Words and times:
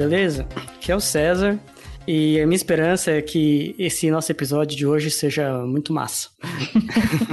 beleza? 0.00 0.46
Aqui 0.56 0.90
é 0.90 0.96
o 0.96 1.00
César. 1.00 1.58
E 2.08 2.40
a 2.40 2.46
minha 2.46 2.56
esperança 2.56 3.10
é 3.10 3.20
que 3.20 3.74
esse 3.78 4.10
nosso 4.10 4.32
episódio 4.32 4.74
de 4.76 4.86
hoje 4.86 5.10
seja 5.10 5.58
muito 5.66 5.92
massa. 5.92 6.30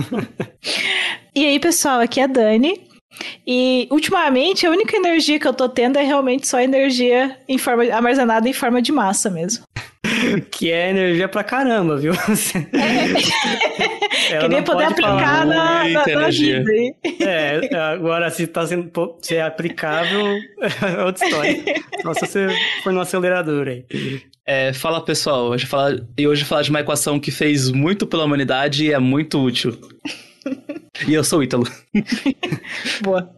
e 1.33 1.45
aí, 1.45 1.59
pessoal, 1.59 2.01
aqui 2.01 2.19
é 2.19 2.25
a 2.25 2.27
Dani. 2.27 2.85
E 3.47 3.87
ultimamente 3.89 4.67
a 4.67 4.69
única 4.69 4.97
energia 4.97 5.39
que 5.39 5.47
eu 5.47 5.53
tô 5.53 5.69
tendo 5.69 5.97
é 5.97 6.03
realmente 6.03 6.45
só 6.45 6.59
energia 6.59 7.39
em 7.47 7.57
forma 7.57 7.85
armazenada 7.85 8.49
em 8.49 8.53
forma 8.53 8.81
de 8.81 8.91
massa 8.91 9.29
mesmo. 9.29 9.63
que 10.51 10.71
é 10.71 10.89
energia 10.89 11.27
pra 11.27 11.43
caramba, 11.43 11.97
viu? 11.97 12.13
É. 12.13 12.17
Queria 14.39 14.63
poder 14.63 14.85
aplicar 14.85 15.45
na, 15.45 15.87
na, 15.87 16.05
na 16.05 16.29
vida. 16.29 16.71
É, 17.21 17.75
agora 17.75 18.29
se 18.29 18.47
tá 18.47 18.65
sendo 18.65 18.89
se 19.21 19.35
é 19.35 19.41
aplicável, 19.41 20.37
é 20.99 21.03
outra 21.03 21.25
história. 21.25 21.61
Só 22.01 22.13
se 22.13 22.21
você 22.21 22.47
for 22.83 22.93
no 22.93 23.01
acelerador 23.01 23.67
aí. 23.67 23.85
É, 24.49 24.71
fala 24.71 25.01
pessoal, 25.01 25.49
hoje 25.49 25.65
falar, 25.65 25.97
e 26.17 26.25
hoje 26.25 26.45
falar 26.45 26.61
de 26.61 26.69
uma 26.69 26.79
equação 26.79 27.19
que 27.19 27.31
fez 27.31 27.69
muito 27.69 28.07
pela 28.07 28.23
humanidade 28.23 28.85
e 28.85 28.93
é 28.93 28.97
muito 28.97 29.43
útil. 29.43 29.77
E 31.05 31.13
eu 31.13 31.21
sou 31.21 31.39
o 31.39 31.43
Ítalo. 31.43 31.65
Boa. 33.03 33.29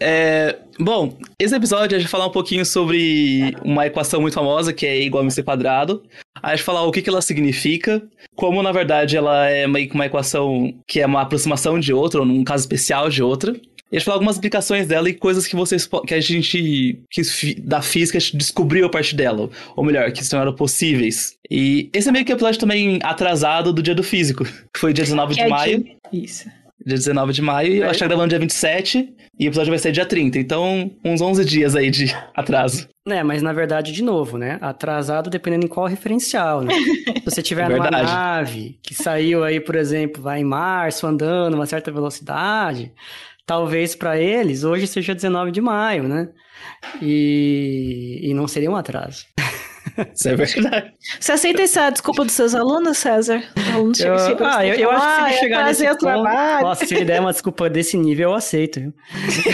É, 0.00 0.56
bom, 0.80 1.18
esse 1.38 1.54
episódio 1.54 1.96
a 1.96 2.00
gente 2.00 2.08
vai 2.08 2.10
falar 2.10 2.26
um 2.26 2.32
pouquinho 2.32 2.64
sobre 2.64 3.54
uma 3.62 3.86
equação 3.86 4.22
muito 4.22 4.34
famosa, 4.34 4.72
que 4.72 4.86
é 4.86 5.02
igual 5.02 5.20
a 5.20 5.24
MC 5.24 5.42
quadrado. 5.42 6.02
A 6.42 6.56
gente 6.56 6.64
falar 6.64 6.82
o 6.84 6.90
que, 6.90 7.02
que 7.02 7.10
ela 7.10 7.20
significa, 7.20 8.02
como 8.34 8.62
na 8.62 8.72
verdade 8.72 9.18
ela 9.18 9.50
é 9.50 9.66
que 9.86 9.94
uma 9.94 10.06
equação 10.06 10.74
que 10.88 11.00
é 11.00 11.06
uma 11.06 11.20
aproximação 11.20 11.78
de 11.78 11.92
outra, 11.92 12.20
ou 12.20 12.26
num 12.26 12.42
caso 12.42 12.62
especial 12.62 13.10
de 13.10 13.22
outra. 13.22 13.54
E 13.90 13.96
a 13.96 13.98
gente 13.98 14.04
falar 14.04 14.16
algumas 14.16 14.36
aplicações 14.36 14.86
dela 14.86 15.08
e 15.08 15.14
coisas 15.14 15.46
que 15.46 15.54
vocês 15.54 15.88
que 16.06 16.14
a 16.14 16.20
gente 16.20 17.00
que 17.08 17.22
da 17.60 17.80
física 17.80 18.18
descobriu 18.34 18.86
a 18.86 18.90
partir 18.90 19.14
dela, 19.14 19.48
ou 19.76 19.84
melhor, 19.84 20.10
que 20.10 20.24
se 20.24 20.30
tornaram 20.30 20.52
possíveis. 20.52 21.36
E 21.48 21.88
esse 21.92 22.08
é 22.08 22.12
meio 22.12 22.24
que 22.24 22.32
o 22.32 22.34
episódio 22.34 22.58
também 22.58 22.98
atrasado 23.02 23.72
do 23.72 23.82
dia 23.82 23.94
do 23.94 24.02
físico, 24.02 24.44
que 24.44 24.80
foi 24.80 24.92
dia 24.92 25.04
19 25.04 25.34
de 25.34 25.46
maio. 25.46 25.84
Isso. 26.12 26.48
Dia 26.84 26.96
19 26.96 27.32
de 27.32 27.42
maio, 27.42 27.72
e 27.72 27.80
é. 27.80 27.84
eu 27.84 27.90
acho 27.90 27.94
que 27.94 27.98
tá 28.00 28.06
gravando 28.06 28.28
dia 28.28 28.38
27, 28.38 29.14
e 29.38 29.46
o 29.46 29.48
episódio 29.48 29.70
vai 29.70 29.78
ser 29.78 29.92
dia 29.92 30.06
30, 30.06 30.38
então 30.38 30.90
uns 31.04 31.20
11 31.20 31.44
dias 31.44 31.74
aí 31.74 31.90
de 31.90 32.14
atraso. 32.34 32.88
É, 33.08 33.22
mas 33.22 33.42
na 33.42 33.52
verdade, 33.52 33.92
de 33.92 34.02
novo, 34.02 34.36
né? 34.36 34.58
Atrasado 34.60 35.30
dependendo 35.30 35.66
em 35.66 35.68
qual 35.68 35.86
referencial, 35.86 36.62
né? 36.62 36.74
Se 37.22 37.24
você 37.24 37.42
tiver 37.42 37.70
é 37.70 37.74
numa 37.74 37.90
nave 37.90 38.78
que 38.82 38.94
saiu 38.94 39.44
aí, 39.44 39.60
por 39.60 39.76
exemplo, 39.76 40.22
vai 40.22 40.40
em 40.40 40.44
março 40.44 41.06
andando 41.06 41.54
uma 41.54 41.66
certa 41.66 41.92
velocidade, 41.92 42.92
talvez 43.46 43.94
para 43.94 44.18
eles 44.18 44.64
hoje 44.64 44.86
seja 44.86 45.14
19 45.14 45.52
de 45.52 45.60
maio, 45.60 46.04
né? 46.04 46.28
E, 47.00 48.20
e 48.22 48.34
não 48.34 48.48
seria 48.48 48.70
um 48.70 48.76
atraso. 48.76 49.24
Isso 50.14 50.28
é 50.28 50.34
verdade. 50.34 50.92
Você 51.20 51.32
aceita 51.32 51.62
essa 51.62 51.90
desculpa 51.90 52.24
dos 52.24 52.34
seus 52.34 52.54
alunos, 52.54 52.98
César? 52.98 53.42
Alunos 53.72 54.00
eu, 54.00 54.14
ah, 54.44 54.66
eu, 54.66 54.74
eu 54.74 54.90
acho 54.90 55.06
que 55.06 55.14
se 55.14 55.20
ele 55.20 55.28
ah, 55.28 55.38
chegar 55.38 55.66
nesse 55.66 55.86
ponto, 55.86 55.98
trabalho. 55.98 56.66
nossa, 56.66 56.86
se 56.86 56.94
ele 56.94 57.04
der 57.04 57.20
uma 57.20 57.32
desculpa 57.32 57.70
desse 57.70 57.96
nível, 57.96 58.30
eu 58.30 58.34
aceito. 58.34 58.80
Viu? 58.80 58.92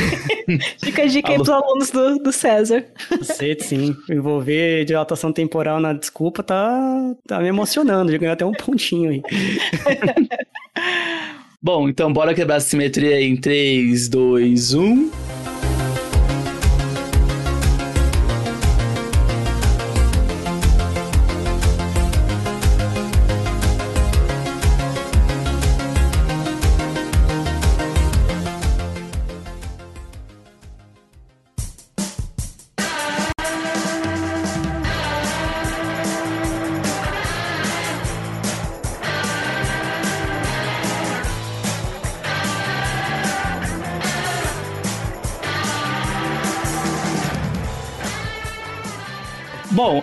Fica 0.82 1.02
a 1.02 1.06
dica 1.06 1.30
aí 1.30 1.36
pros 1.36 1.50
alunos 1.50 1.90
do, 1.90 2.18
do 2.18 2.32
César. 2.32 2.84
Aceito, 3.20 3.62
sim. 3.62 3.94
Envolver 4.10 4.84
dilatação 4.84 5.32
temporal 5.32 5.80
na 5.80 5.92
desculpa 5.92 6.42
tá, 6.42 7.14
tá 7.26 7.38
me 7.38 7.48
emocionando. 7.48 8.10
Já 8.10 8.18
ganhou 8.18 8.32
até 8.32 8.44
um 8.44 8.52
pontinho 8.52 9.10
aí. 9.10 9.22
Bom, 11.64 11.88
então 11.88 12.12
bora 12.12 12.34
quebrar 12.34 12.56
a 12.56 12.60
simetria 12.60 13.20
em 13.20 13.36
3, 13.36 14.08
2, 14.08 14.74
1. 14.74 15.10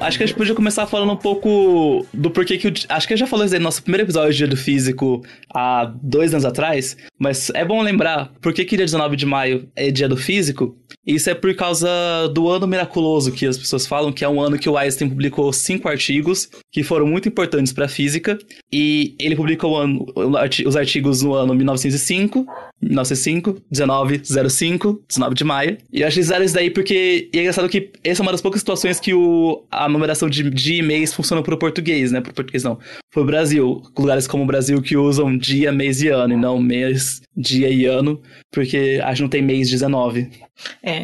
Acho 0.09 0.17
que 0.17 0.23
a 0.23 0.27
gente 0.27 0.35
podia 0.35 0.53
começar 0.53 0.85
falando 0.85 1.13
um 1.13 1.17
pouco 1.17 2.05
do 2.13 2.29
porquê 2.29 2.57
que. 2.57 2.73
Acho 2.89 3.07
que 3.07 3.13
eu 3.13 3.17
já 3.17 3.27
falou 3.27 3.45
isso 3.45 3.53
aí 3.53 3.59
no 3.59 3.63
nosso 3.63 3.81
primeiro 3.81 4.05
episódio 4.05 4.31
de 4.31 4.37
Dia 4.37 4.47
do 4.47 4.57
Físico 4.57 5.23
há 5.53 5.85
dois 6.01 6.33
anos 6.33 6.45
atrás, 6.45 6.97
mas 7.17 7.49
é 7.51 7.63
bom 7.63 7.81
lembrar 7.81 8.31
por 8.41 8.53
que, 8.53 8.65
que 8.65 8.75
dia 8.75 8.85
19 8.85 9.15
de 9.15 9.25
maio 9.25 9.69
é 9.75 9.91
Dia 9.91 10.09
do 10.09 10.17
Físico. 10.17 10.75
Isso 11.09 11.27
é 11.27 11.33
por 11.33 11.55
causa 11.55 11.89
do 12.35 12.47
ano 12.49 12.67
miraculoso 12.67 13.31
que 13.31 13.47
as 13.47 13.57
pessoas 13.57 13.87
falam, 13.87 14.11
que 14.11 14.23
é 14.23 14.29
um 14.29 14.39
ano 14.39 14.59
que 14.59 14.69
o 14.69 14.77
Einstein 14.77 15.09
publicou 15.09 15.51
cinco 15.51 15.89
artigos 15.89 16.47
que 16.71 16.83
foram 16.83 17.07
muito 17.07 17.27
importantes 17.27 17.73
para 17.73 17.85
a 17.85 17.89
física. 17.89 18.37
E 18.71 19.15
ele 19.19 19.35
publicou 19.35 19.75
ano, 19.75 20.05
os 20.67 20.75
artigos 20.75 21.23
no 21.23 21.33
ano 21.33 21.55
1905, 21.55 22.45
1905, 22.79 23.49
1905, 23.71 25.03
19 25.07 25.33
de 25.33 25.43
maio. 25.43 25.77
E 25.91 26.01
eu 26.01 26.07
acho 26.07 26.15
que 26.15 26.21
isso 26.21 26.53
daí 26.53 26.69
porque 26.69 27.27
e 27.33 27.37
é 27.39 27.41
engraçado 27.41 27.67
que 27.67 27.89
essa 28.03 28.21
é 28.21 28.23
uma 28.23 28.31
das 28.31 28.41
poucas 28.41 28.61
situações 28.61 28.99
que 28.99 29.11
o, 29.11 29.65
a 29.71 29.89
numeração 29.89 30.29
de, 30.29 30.47
de 30.51 30.75
e-mails 30.75 31.11
funciona 31.11 31.41
pro 31.41 31.57
português, 31.57 32.11
né? 32.11 32.21
Pro 32.21 32.35
português 32.35 32.63
não. 32.63 32.77
Pro 33.11 33.25
Brasil. 33.25 33.81
Lugares 33.97 34.27
como 34.27 34.43
o 34.43 34.47
Brasil 34.47 34.79
que 34.79 34.95
usam 34.95 35.35
dia, 35.35 35.71
mês 35.71 36.03
e 36.03 36.09
ano, 36.09 36.35
e 36.35 36.37
não 36.37 36.59
mês, 36.59 37.19
dia 37.35 37.69
e 37.69 37.85
ano, 37.85 38.21
porque 38.51 38.99
a 39.03 39.09
gente 39.09 39.21
não 39.21 39.29
tem 39.29 39.41
mês 39.41 39.71
19. 39.71 40.29
É, 40.83 40.98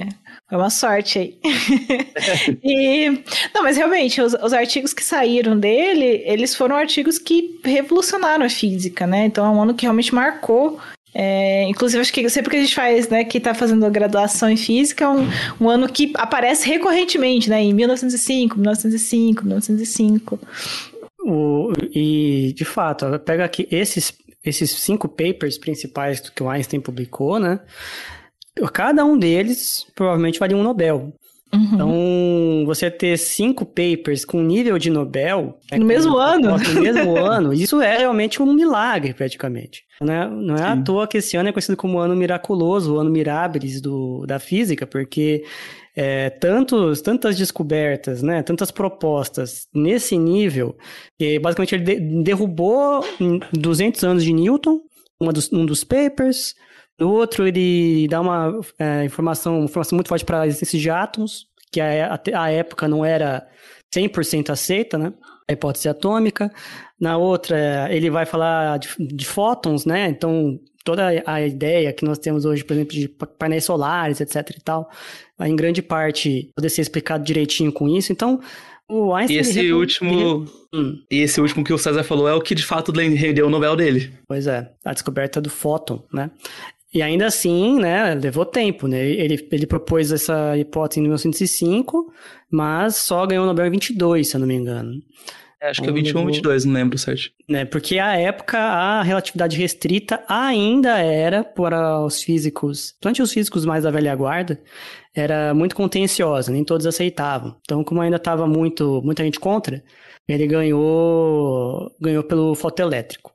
foi 0.50 0.58
uma 0.58 0.70
sorte 0.70 1.20
aí. 1.20 1.38
e, 2.64 3.10
não, 3.54 3.64
mas 3.64 3.78
realmente, 3.78 4.22
os, 4.22 4.34
os, 4.34 4.54
artigos 4.54 4.94
que 4.94 5.04
saíram 5.04 5.60
dele, 5.60 6.24
eles 6.26 6.56
foram 6.56 6.76
artigos 6.76 7.18
que 7.18 7.60
revolucionaram 7.64 8.46
a 8.46 8.50
física, 8.50 9.08
né? 9.08 9.26
Então 9.26 9.46
é 9.46 9.50
um 9.50 9.62
ano 9.62 9.74
que 9.74 9.84
realmente 9.84 10.14
marcou 10.14 10.80
é, 11.18 11.64
inclusive, 11.70 12.02
acho 12.02 12.12
que 12.12 12.30
sempre 12.30 12.52
que 12.52 12.58
a 12.58 12.60
gente 12.60 12.76
faz, 12.76 13.08
né, 13.08 13.24
que 13.24 13.38
está 13.38 13.54
fazendo 13.54 13.90
graduação 13.90 14.50
em 14.50 14.58
física, 14.58 15.06
é 15.06 15.08
um, 15.08 15.26
um, 15.62 15.70
ano 15.70 15.88
que 15.88 16.12
aparece 16.16 16.68
recorrentemente, 16.68 17.50
né, 17.50 17.64
em 17.64 17.74
1905, 17.74 18.60
1905, 18.60 19.46
1905. 19.46 20.40
O, 21.24 21.72
e, 21.94 22.54
de 22.54 22.66
fato, 22.66 23.06
pega 23.20 23.46
aqui 23.46 23.66
esses, 23.72 24.14
esses 24.44 24.70
cinco 24.72 25.08
papers 25.08 25.58
principais 25.58 26.20
que 26.20 26.44
o 26.44 26.50
Einstein 26.50 26.82
publicou, 26.82 27.40
né, 27.40 27.62
cada 28.72 29.04
um 29.04 29.18
deles 29.18 29.86
provavelmente 29.96 30.40
valia 30.40 30.58
um 30.58 30.64
Nobel. 30.64 31.14
Uhum. 31.54 31.70
Então, 31.74 32.66
você 32.66 32.92
ter 32.92 33.18
cinco 33.18 33.66
papers 33.66 34.26
com 34.26 34.42
nível 34.42 34.78
de 34.78 34.90
Nobel... 34.90 35.58
Né, 35.72 35.78
no 35.78 35.86
mesmo 35.86 36.18
ano? 36.18 36.58
No 36.58 36.82
mesmo 36.82 37.16
ano, 37.18 37.54
isso 37.54 37.82
é 37.82 37.98
realmente 37.98 38.42
um 38.42 38.52
milagre, 38.54 39.14
praticamente. 39.14 39.84
Não 40.02 40.14
é, 40.14 40.30
não 40.30 40.56
é 40.56 40.64
à 40.64 40.76
toa 40.76 41.08
que 41.08 41.20
esse 41.20 41.38
ano 41.38 41.50
é 41.50 41.52
conhecido 41.52 41.78
como 41.78 41.98
o 41.98 42.02
ano 42.02 42.16
miraculoso, 42.16 42.96
o 42.96 43.00
ano 43.00 43.10
mirabilis 43.10 43.80
do, 43.80 44.26
da 44.26 44.40
física, 44.40 44.86
porque 44.86 45.44
é, 45.96 46.30
tantos, 46.30 47.02
tantas 47.02 47.38
descobertas, 47.38 48.22
né, 48.22 48.44
tantas 48.44 48.70
propostas 48.70 49.68
nesse 49.74 50.18
nível, 50.18 50.76
que 51.18 51.40
basicamente 51.40 51.76
ele 51.76 51.84
de, 51.84 52.24
derrubou 52.24 53.06
200 53.54 54.04
anos 54.04 54.24
de 54.24 54.34
Newton, 54.34 54.82
dos, 55.22 55.52
um 55.54 55.66
dos 55.66 55.86
papers, 55.86 56.54
no 57.00 57.12
outro 57.12 57.48
ele 57.48 58.08
dá 58.08 58.22
uma 58.22 58.60
é, 58.80 59.04
informação, 59.04 59.64
informação 59.64 59.96
muito 59.96 60.08
forte 60.08 60.26
para 60.26 60.42
a 60.42 60.48
existência 60.48 60.80
de 60.80 60.90
átomos, 60.90 61.48
que 61.72 61.82
a, 61.82 62.20
a 62.36 62.52
época 62.52 62.88
não 62.88 63.04
era 63.04 63.46
100% 63.94 64.50
aceita, 64.50 64.98
né? 64.98 65.14
A 65.48 65.54
hipótese 65.54 65.90
atômica. 65.90 66.52
Na 67.00 67.18
outra, 67.18 67.94
ele 67.94 68.10
vai 68.10 68.26
falar 68.26 68.80
de, 68.80 68.90
de 69.00 69.26
fótons, 69.26 69.86
né? 69.86 70.08
Então, 70.08 70.60
toda 70.86 71.24
a 71.26 71.42
ideia 71.42 71.92
que 71.92 72.06
nós 72.06 72.18
temos 72.18 72.46
hoje, 72.46 72.64
por 72.64 72.74
exemplo, 72.74 72.94
de 72.94 73.10
painéis 73.10 73.66
solares, 73.66 74.22
etc 74.22 74.52
e 74.56 74.62
tal, 74.62 74.90
em 75.42 75.56
grande 75.56 75.82
parte 75.82 76.50
poder 76.56 76.70
ser 76.70 76.82
explicado 76.82 77.24
direitinho 77.24 77.74
com 77.74 77.90
isso. 77.90 78.12
Então, 78.12 78.40
o 78.88 79.14
Einstein... 79.14 79.38
E 79.38 79.40
esse 79.40 79.74
último... 79.74 80.46
Hum. 80.74 81.02
E 81.10 81.22
esse 81.22 81.42
último 81.42 81.64
que 81.64 81.74
o 81.74 81.78
César 81.78 82.04
falou 82.04 82.28
é 82.28 82.34
o 82.34 82.42
que 82.42 82.54
de 82.54 82.64
fato 82.64 82.92
rendeu 82.92 83.48
o 83.48 83.50
Nobel 83.50 83.76
dele. 83.76 84.14
Pois 84.28 84.46
é, 84.46 84.70
a 84.84 84.94
descoberta 84.94 85.42
do 85.42 85.50
fóton, 85.50 86.04
né? 86.14 86.30
E 86.96 87.02
ainda 87.02 87.26
assim, 87.26 87.78
né, 87.78 88.16
levou 88.16 88.46
tempo, 88.46 88.88
né? 88.88 89.06
Ele, 89.06 89.46
ele 89.52 89.68
propôs 89.68 90.14
essa 90.14 90.58
hipótese 90.58 91.02
em 91.02 91.04
1905, 91.04 92.10
mas 92.50 92.96
só 92.96 93.28
ganhou 93.28 93.44
o 93.44 93.48
Nobel 93.48 93.66
em 93.66 93.72
22, 93.72 94.30
se 94.30 94.38
eu 94.38 94.40
não 94.40 94.48
me 94.48 94.56
engano. 94.56 95.04
Acho 95.62 95.82
que 95.82 95.90
é 95.90 95.92
21 95.92 96.20
ou 96.22 96.26
22, 96.28 96.64
não 96.64 96.74
lembro 96.74 96.98
certo. 96.98 97.32
Né, 97.50 97.66
porque 97.66 98.00
a 98.00 98.16
época 98.16 98.58
a 98.58 99.04
relatividade 99.04 99.58
restrita 99.58 100.24
ainda 100.26 100.98
era 101.00 101.44
para 101.44 102.00
os 102.00 102.24
físicos, 102.24 102.94
principalmente 102.94 103.22
os 103.22 103.34
físicos 103.34 103.66
mais 103.66 103.84
da 103.84 103.92
velha 103.92 104.16
guarda, 104.16 104.58
era 105.14 105.54
muito 105.54 105.76
contenciosa, 105.76 106.50
nem 106.50 106.64
todos 106.64 106.88
aceitavam. 106.88 107.58
Então, 107.64 107.84
como 107.84 108.00
ainda 108.00 108.16
estava 108.16 108.48
muito 108.48 109.02
muita 109.04 109.22
gente 109.22 109.38
contra, 109.38 109.84
ele 110.30 110.48
ganhou 110.48 111.92
ganhou 112.00 112.24
pelo 112.24 112.56
fotoelétrico. 112.56 113.35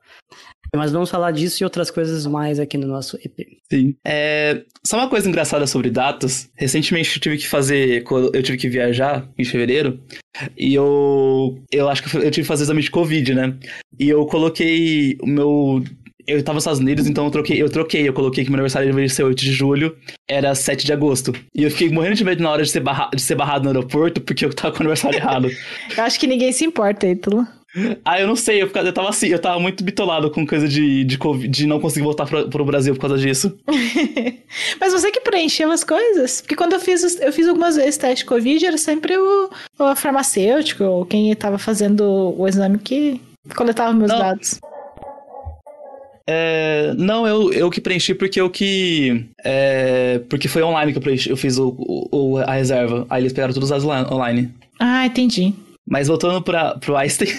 Mas 0.74 0.92
vamos 0.92 1.10
falar 1.10 1.32
disso 1.32 1.62
e 1.62 1.64
outras 1.64 1.90
coisas 1.90 2.26
mais 2.26 2.58
aqui 2.58 2.76
no 2.78 2.86
nosso 2.86 3.16
EP. 3.16 3.58
Sim. 3.70 3.94
É, 4.04 4.62
só 4.86 4.98
uma 4.98 5.08
coisa 5.08 5.28
engraçada 5.28 5.66
sobre 5.66 5.90
datas. 5.90 6.48
Recentemente 6.54 7.16
eu 7.16 7.20
tive 7.20 7.38
que 7.38 7.48
fazer. 7.48 8.04
Eu 8.32 8.42
tive 8.42 8.58
que 8.58 8.68
viajar 8.68 9.28
em 9.38 9.44
fevereiro. 9.44 10.00
E 10.56 10.74
eu. 10.74 11.58
Eu 11.70 11.88
acho 11.88 12.02
que 12.02 12.16
eu 12.16 12.30
tive 12.30 12.42
que 12.42 12.44
fazer 12.44 12.64
exame 12.64 12.82
de 12.82 12.90
Covid, 12.90 13.34
né? 13.34 13.56
E 13.98 14.08
eu 14.08 14.24
coloquei 14.26 15.16
o 15.20 15.26
meu 15.26 15.82
eu 16.26 16.42
tava 16.42 16.54
nos 16.54 16.62
Estados 16.62 16.80
Unidos, 16.80 17.06
então 17.06 17.24
eu 17.24 17.30
troquei, 17.30 17.60
eu 17.60 17.68
troquei, 17.68 18.08
eu 18.08 18.12
coloquei 18.12 18.44
que 18.44 18.50
meu 18.50 18.56
aniversário 18.58 18.86
deveria 18.86 19.08
ser 19.08 19.24
8 19.24 19.38
de 19.40 19.52
julho, 19.52 19.96
era 20.28 20.54
7 20.54 20.86
de 20.86 20.92
agosto. 20.92 21.32
E 21.54 21.64
eu 21.64 21.70
fiquei 21.70 21.90
morrendo 21.90 22.14
de 22.14 22.24
medo 22.24 22.42
na 22.42 22.50
hora 22.50 22.62
de 22.62 22.70
ser, 22.70 22.80
barra, 22.80 23.10
de 23.14 23.20
ser 23.20 23.34
barrado 23.34 23.64
no 23.64 23.70
aeroporto, 23.70 24.20
porque 24.20 24.44
eu 24.44 24.54
tava 24.54 24.72
com 24.72 24.78
o 24.78 24.82
aniversário 24.82 25.18
errado. 25.18 25.48
eu 25.96 26.04
acho 26.04 26.20
que 26.20 26.26
ninguém 26.26 26.52
se 26.52 26.64
importa, 26.64 27.06
Ítalo. 27.06 27.46
Ah, 28.04 28.20
eu 28.20 28.26
não 28.26 28.34
sei, 28.34 28.60
eu, 28.62 28.66
ficava, 28.66 28.88
eu 28.88 28.92
tava 28.92 29.08
assim, 29.08 29.28
eu 29.28 29.38
tava 29.38 29.60
muito 29.60 29.84
bitolado 29.84 30.30
com 30.30 30.44
coisa 30.46 30.66
de, 30.66 31.04
de, 31.04 31.18
de 31.48 31.66
não 31.66 31.78
conseguir 31.78 32.04
voltar 32.04 32.26
pra, 32.26 32.44
pro 32.46 32.64
Brasil 32.64 32.94
por 32.94 33.02
causa 33.02 33.18
disso. 33.18 33.56
Mas 34.80 34.92
você 34.92 35.10
que 35.12 35.20
preencheu 35.20 35.70
as 35.70 35.84
coisas? 35.84 36.40
Porque 36.40 36.56
quando 36.56 36.72
eu 36.72 36.80
fiz, 36.80 37.20
eu 37.20 37.32
fiz 37.32 37.46
algumas 37.46 37.76
vezes 37.76 37.96
teste 37.96 38.24
de 38.24 38.24
Covid, 38.24 38.66
era 38.66 38.76
sempre 38.76 39.16
o, 39.16 39.50
o 39.78 39.96
farmacêutico, 39.96 40.82
ou 40.82 41.06
quem 41.06 41.34
tava 41.36 41.58
fazendo 41.58 42.34
o 42.36 42.48
exame 42.48 42.78
que 42.78 43.20
coletava 43.54 43.92
meus 43.92 44.10
não. 44.10 44.18
dados. 44.18 44.60
É, 46.26 46.92
não, 46.96 47.26
eu, 47.26 47.52
eu 47.52 47.70
que 47.70 47.80
preenchi 47.80 48.14
porque 48.14 48.40
eu 48.40 48.50
que. 48.50 49.26
É, 49.44 50.20
porque 50.28 50.46
foi 50.48 50.62
online 50.62 50.92
que 50.92 50.98
eu, 50.98 51.02
preenchi, 51.02 51.30
eu 51.30 51.36
fiz 51.36 51.58
o, 51.58 51.74
o, 51.78 52.38
a 52.38 52.52
reserva. 52.52 53.06
Aí 53.10 53.22
eles 53.22 53.32
pegaram 53.32 53.52
todos 53.54 53.70
os 53.70 53.84
dados 53.84 54.12
online. 54.12 54.52
Ah, 54.78 55.06
entendi. 55.06 55.54
Mas 55.90 56.08
voltando 56.08 56.40
para 56.40 56.78
pro 56.78 56.96
Einstein. 56.96 57.30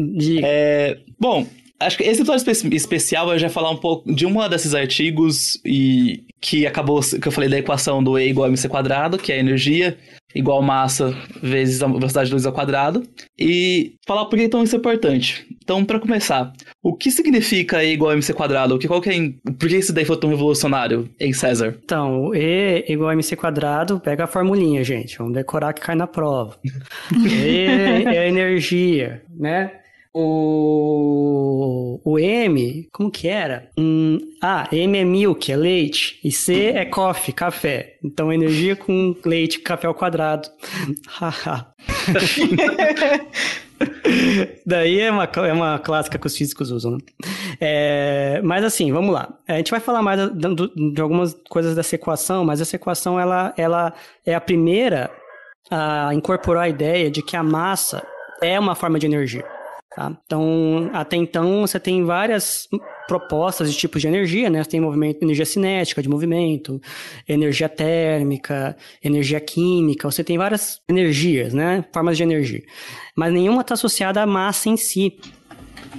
é, 0.42 0.98
bom, 1.20 1.46
acho 1.78 1.98
que 1.98 2.04
esse 2.04 2.22
episódio 2.22 2.50
espe 2.50 2.74
especial 2.74 3.30
eu 3.30 3.38
já 3.38 3.50
falar 3.50 3.70
um 3.70 3.76
pouco 3.76 4.12
de 4.12 4.24
um 4.24 4.48
desses 4.48 4.74
artigos 4.74 5.60
e 5.64 6.24
que 6.40 6.66
acabou 6.66 7.00
que 7.00 7.28
eu 7.28 7.32
falei 7.32 7.50
da 7.50 7.58
equação 7.58 8.02
do 8.02 8.18
E 8.18 8.28
igual 8.28 8.46
a 8.46 8.48
mc 8.48 8.68
quadrado, 8.68 9.18
que 9.18 9.30
é 9.30 9.36
a 9.36 9.38
energia 9.38 9.96
igual 10.34 10.62
massa 10.62 11.14
vezes 11.42 11.82
a 11.82 11.86
velocidade 11.86 12.28
de 12.28 12.34
luz 12.34 12.46
ao 12.46 12.52
quadrado, 12.52 13.02
e 13.38 13.94
falar 14.06 14.26
por 14.26 14.38
que 14.38 14.44
então 14.44 14.62
isso 14.62 14.76
é 14.76 14.78
importante. 14.78 15.46
Então, 15.62 15.84
para 15.84 16.00
começar, 16.00 16.52
o 16.82 16.94
que 16.94 17.10
significa 17.10 17.84
E 17.84 17.92
igual 17.92 18.10
a 18.10 18.14
mc 18.14 18.32
quadrado? 18.32 18.78
Que, 18.78 18.88
qual 18.88 19.00
que 19.00 19.10
é, 19.10 19.52
por 19.52 19.68
que 19.68 19.76
isso 19.76 19.92
daí 19.92 20.04
foi 20.04 20.16
tão 20.16 20.30
revolucionário 20.30 21.08
em 21.20 21.32
César? 21.32 21.78
Então, 21.84 22.34
E 22.34 22.84
igual 22.88 23.10
a 23.10 23.12
mc 23.12 23.36
quadrado, 23.36 24.00
pega 24.00 24.24
a 24.24 24.26
formulinha, 24.26 24.82
gente, 24.82 25.16
vamos 25.18 25.34
decorar 25.34 25.72
que 25.72 25.80
cai 25.80 25.94
na 25.94 26.06
prova. 26.06 26.56
e 27.12 27.66
é 28.06 28.28
energia, 28.28 29.22
né? 29.30 29.81
O, 30.14 32.00
o 32.04 32.18
M, 32.18 32.86
como 32.92 33.10
que 33.10 33.28
era? 33.28 33.70
Hum, 33.78 34.18
ah, 34.42 34.68
M 34.70 34.98
é 34.98 35.04
milk, 35.04 35.50
é 35.50 35.56
leite. 35.56 36.20
E 36.22 36.30
C 36.30 36.66
é 36.66 36.84
coffee, 36.84 37.32
café. 37.32 37.96
Então, 38.04 38.32
energia 38.32 38.76
com 38.76 39.16
leite, 39.24 39.60
café 39.60 39.86
ao 39.86 39.94
quadrado. 39.94 40.48
Haha. 41.08 41.72
Daí 44.66 45.00
é 45.00 45.10
uma, 45.10 45.24
é 45.24 45.52
uma 45.52 45.78
clássica 45.78 46.18
que 46.18 46.26
os 46.26 46.36
físicos 46.36 46.70
usam, 46.70 46.92
né? 46.92 46.98
É, 47.60 48.40
mas 48.44 48.64
assim, 48.64 48.92
vamos 48.92 49.12
lá. 49.12 49.32
A 49.48 49.56
gente 49.56 49.70
vai 49.70 49.80
falar 49.80 50.02
mais 50.02 50.20
de, 50.30 50.92
de, 50.92 51.00
algumas 51.00 51.34
coisas 51.48 51.74
dessa 51.74 51.94
equação, 51.94 52.44
mas 52.44 52.60
essa 52.60 52.76
equação 52.76 53.18
ela, 53.18 53.52
ela 53.56 53.92
é 54.24 54.34
a 54.34 54.40
primeira 54.40 55.10
a 55.70 56.12
incorporar 56.12 56.64
a 56.64 56.68
ideia 56.68 57.10
de 57.10 57.22
que 57.22 57.36
a 57.36 57.42
massa 57.42 58.06
é 58.42 58.58
uma 58.58 58.74
forma 58.74 58.98
de 58.98 59.06
energia. 59.06 59.44
Tá? 59.94 60.10
Então, 60.24 60.90
até 60.94 61.16
então, 61.16 61.60
você 61.60 61.78
tem 61.78 62.02
várias 62.02 62.66
propostas 63.06 63.70
de 63.70 63.78
tipos 63.78 64.00
de 64.00 64.08
energia, 64.08 64.48
né? 64.48 64.64
Você 64.64 64.70
tem 64.70 64.80
movimento, 64.80 65.22
energia 65.22 65.44
cinética 65.44 66.02
de 66.02 66.08
movimento, 66.08 66.80
energia 67.28 67.68
térmica, 67.68 68.74
energia 69.04 69.38
química, 69.38 70.10
você 70.10 70.24
tem 70.24 70.38
várias 70.38 70.80
energias, 70.88 71.52
né? 71.52 71.84
Formas 71.92 72.16
de 72.16 72.22
energia. 72.22 72.62
Mas 73.14 73.34
nenhuma 73.34 73.60
está 73.60 73.74
associada 73.74 74.22
à 74.22 74.26
massa 74.26 74.70
em 74.70 74.78
si. 74.78 75.18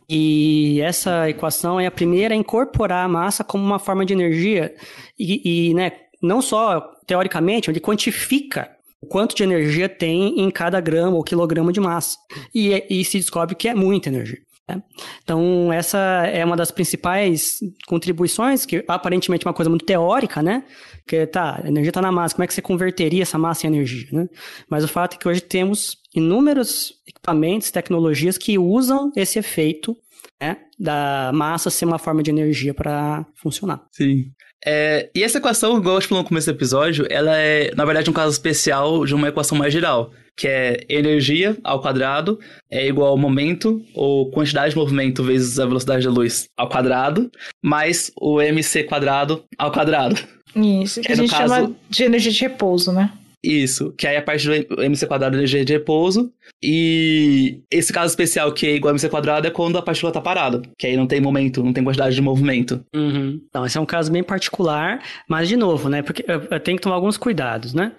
E 0.10 0.82
essa 0.82 1.30
equação 1.30 1.80
é 1.80 1.86
a 1.86 1.92
primeira 1.92 2.34
a 2.34 2.38
incorporar 2.38 3.06
a 3.06 3.08
massa 3.08 3.44
como 3.44 3.64
uma 3.64 3.78
forma 3.78 4.04
de 4.04 4.14
energia 4.14 4.74
e, 5.20 5.70
e 5.70 5.74
né, 5.76 5.92
não 6.22 6.42
só 6.42 6.80
teoricamente, 7.06 7.70
ele 7.70 7.80
quantifica 7.80 8.73
quanto 9.14 9.36
de 9.36 9.44
energia 9.44 9.88
tem 9.88 10.40
em 10.40 10.50
cada 10.50 10.82
grama 10.82 11.16
ou 11.16 11.24
quilograma 11.24 11.72
de 11.72 11.80
massa. 11.80 12.18
E, 12.52 12.84
e 12.90 13.06
se 13.06 13.20
descobre 13.20 13.54
que 13.54 13.68
é 13.68 13.76
muita 13.76 14.10
energia. 14.10 14.40
Né? 14.68 14.82
Então, 15.24 15.72
essa 15.72 16.00
é 16.26 16.44
uma 16.44 16.58
das 16.58 16.72
principais 16.72 17.60
contribuições, 17.86 18.66
que 18.66 18.84
aparentemente 18.88 19.46
é 19.46 19.48
uma 19.48 19.54
coisa 19.54 19.70
muito 19.70 19.86
teórica, 19.86 20.42
né? 20.42 20.64
Que 21.08 21.28
tá, 21.28 21.62
a 21.64 21.68
energia 21.68 21.92
está 21.92 22.02
na 22.02 22.12
massa, 22.12 22.34
como 22.34 22.44
é 22.44 22.48
que 22.48 22.56
você 22.56 22.62
converteria 22.62 23.22
essa 23.22 23.38
massa 23.38 23.68
em 23.68 23.70
energia, 23.70 24.08
né? 24.12 24.28
Mas 24.68 24.84
o 24.84 24.88
fato 24.88 25.14
é 25.14 25.20
que 25.20 25.28
hoje 25.28 25.42
temos 25.42 25.98
inúmeros 26.16 26.96
equipamentos, 27.08 27.70
tecnologias 27.70 28.36
que 28.36 28.58
usam 28.58 29.12
esse 29.16 29.38
efeito 29.38 29.96
né, 30.42 30.58
da 30.80 31.30
massa 31.36 31.70
ser 31.70 31.86
uma 31.86 32.00
forma 32.00 32.24
de 32.24 32.32
energia 32.32 32.74
para 32.74 33.28
funcionar. 33.36 33.86
Sim. 33.92 34.32
É, 34.66 35.10
e 35.14 35.24
essa 35.24 35.38
equação, 35.38 35.78
igual 35.78 35.96
eu 35.96 36.02
falei 36.02 36.24
no 36.24 36.28
começo 36.28 36.48
do 36.48 36.56
episódio, 36.56 37.06
ela 37.10 37.38
é, 37.38 37.72
na 37.76 37.86
verdade, 37.86 38.10
um 38.10 38.14
caso 38.14 38.32
especial 38.32 39.06
de 39.06 39.14
uma 39.14 39.28
equação 39.28 39.58
mais 39.58 39.74
geral, 39.74 40.12
que 40.36 40.48
é 40.48 40.80
energia 40.90 41.58
ao 41.64 41.82
quadrado 41.82 42.40
é 42.72 42.88
igual 42.88 43.10
ao 43.10 43.18
momento 43.18 43.84
ou 43.94 44.32
quantidade 44.32 44.72
de 44.72 44.78
movimento 44.78 45.24
vezes 45.24 45.60
a 45.60 45.66
velocidade 45.66 46.06
da 46.06 46.12
luz 46.12 46.46
ao 46.58 46.70
quadrado, 46.70 47.30
mais 47.62 48.12
o 48.20 48.42
mc 48.42 48.84
quadrado 48.86 49.44
ao 49.58 49.72
quadrado. 49.72 50.20
Isso, 50.56 51.02
que, 51.02 51.08
que 51.08 51.14
a 51.14 51.16
gente 51.16 51.32
caso... 51.32 51.54
chama 51.54 51.76
de 51.90 52.04
energia 52.04 52.32
de 52.32 52.40
repouso, 52.42 52.92
né? 52.92 53.12
Isso, 53.44 53.92
que 53.98 54.08
aí 54.08 54.16
a 54.16 54.22
parte 54.22 54.48
do 54.48 54.82
mc 54.82 55.06
quadrado 55.06 55.36
é 55.36 55.40
energia 55.40 55.66
de 55.66 55.74
repouso. 55.74 56.32
E 56.64 57.62
esse 57.70 57.92
caso 57.92 58.12
especial 58.12 58.54
que 58.54 58.66
é 58.66 58.76
igual 58.76 58.92
a 58.92 58.94
mc 58.94 59.10
quadrado 59.10 59.46
é 59.46 59.52
quando 59.52 59.78
a 59.78 59.82
partícula 59.82 60.14
tá 60.14 60.22
parada, 60.22 60.62
que 60.78 60.88
aí 60.88 60.96
não 60.96 61.06
tem 61.06 61.20
momento, 61.20 61.62
não 61.62 61.74
tem 61.74 61.84
quantidade 61.84 62.16
de 62.16 62.22
movimento. 62.22 62.86
Uhum. 62.96 63.42
Então, 63.50 63.66
esse 63.66 63.78
é 63.78 63.82
um 63.82 63.86
caso 63.86 64.10
bem 64.12 64.24
particular, 64.24 65.04
mas 65.28 65.50
de 65.50 65.58
novo, 65.58 65.90
né? 65.90 66.02
Porque 66.02 66.24
eu 66.28 66.60
tenho 66.62 66.78
que 66.78 66.84
tomar 66.84 66.96
alguns 66.96 67.18
cuidados, 67.18 67.74
né? 67.74 67.92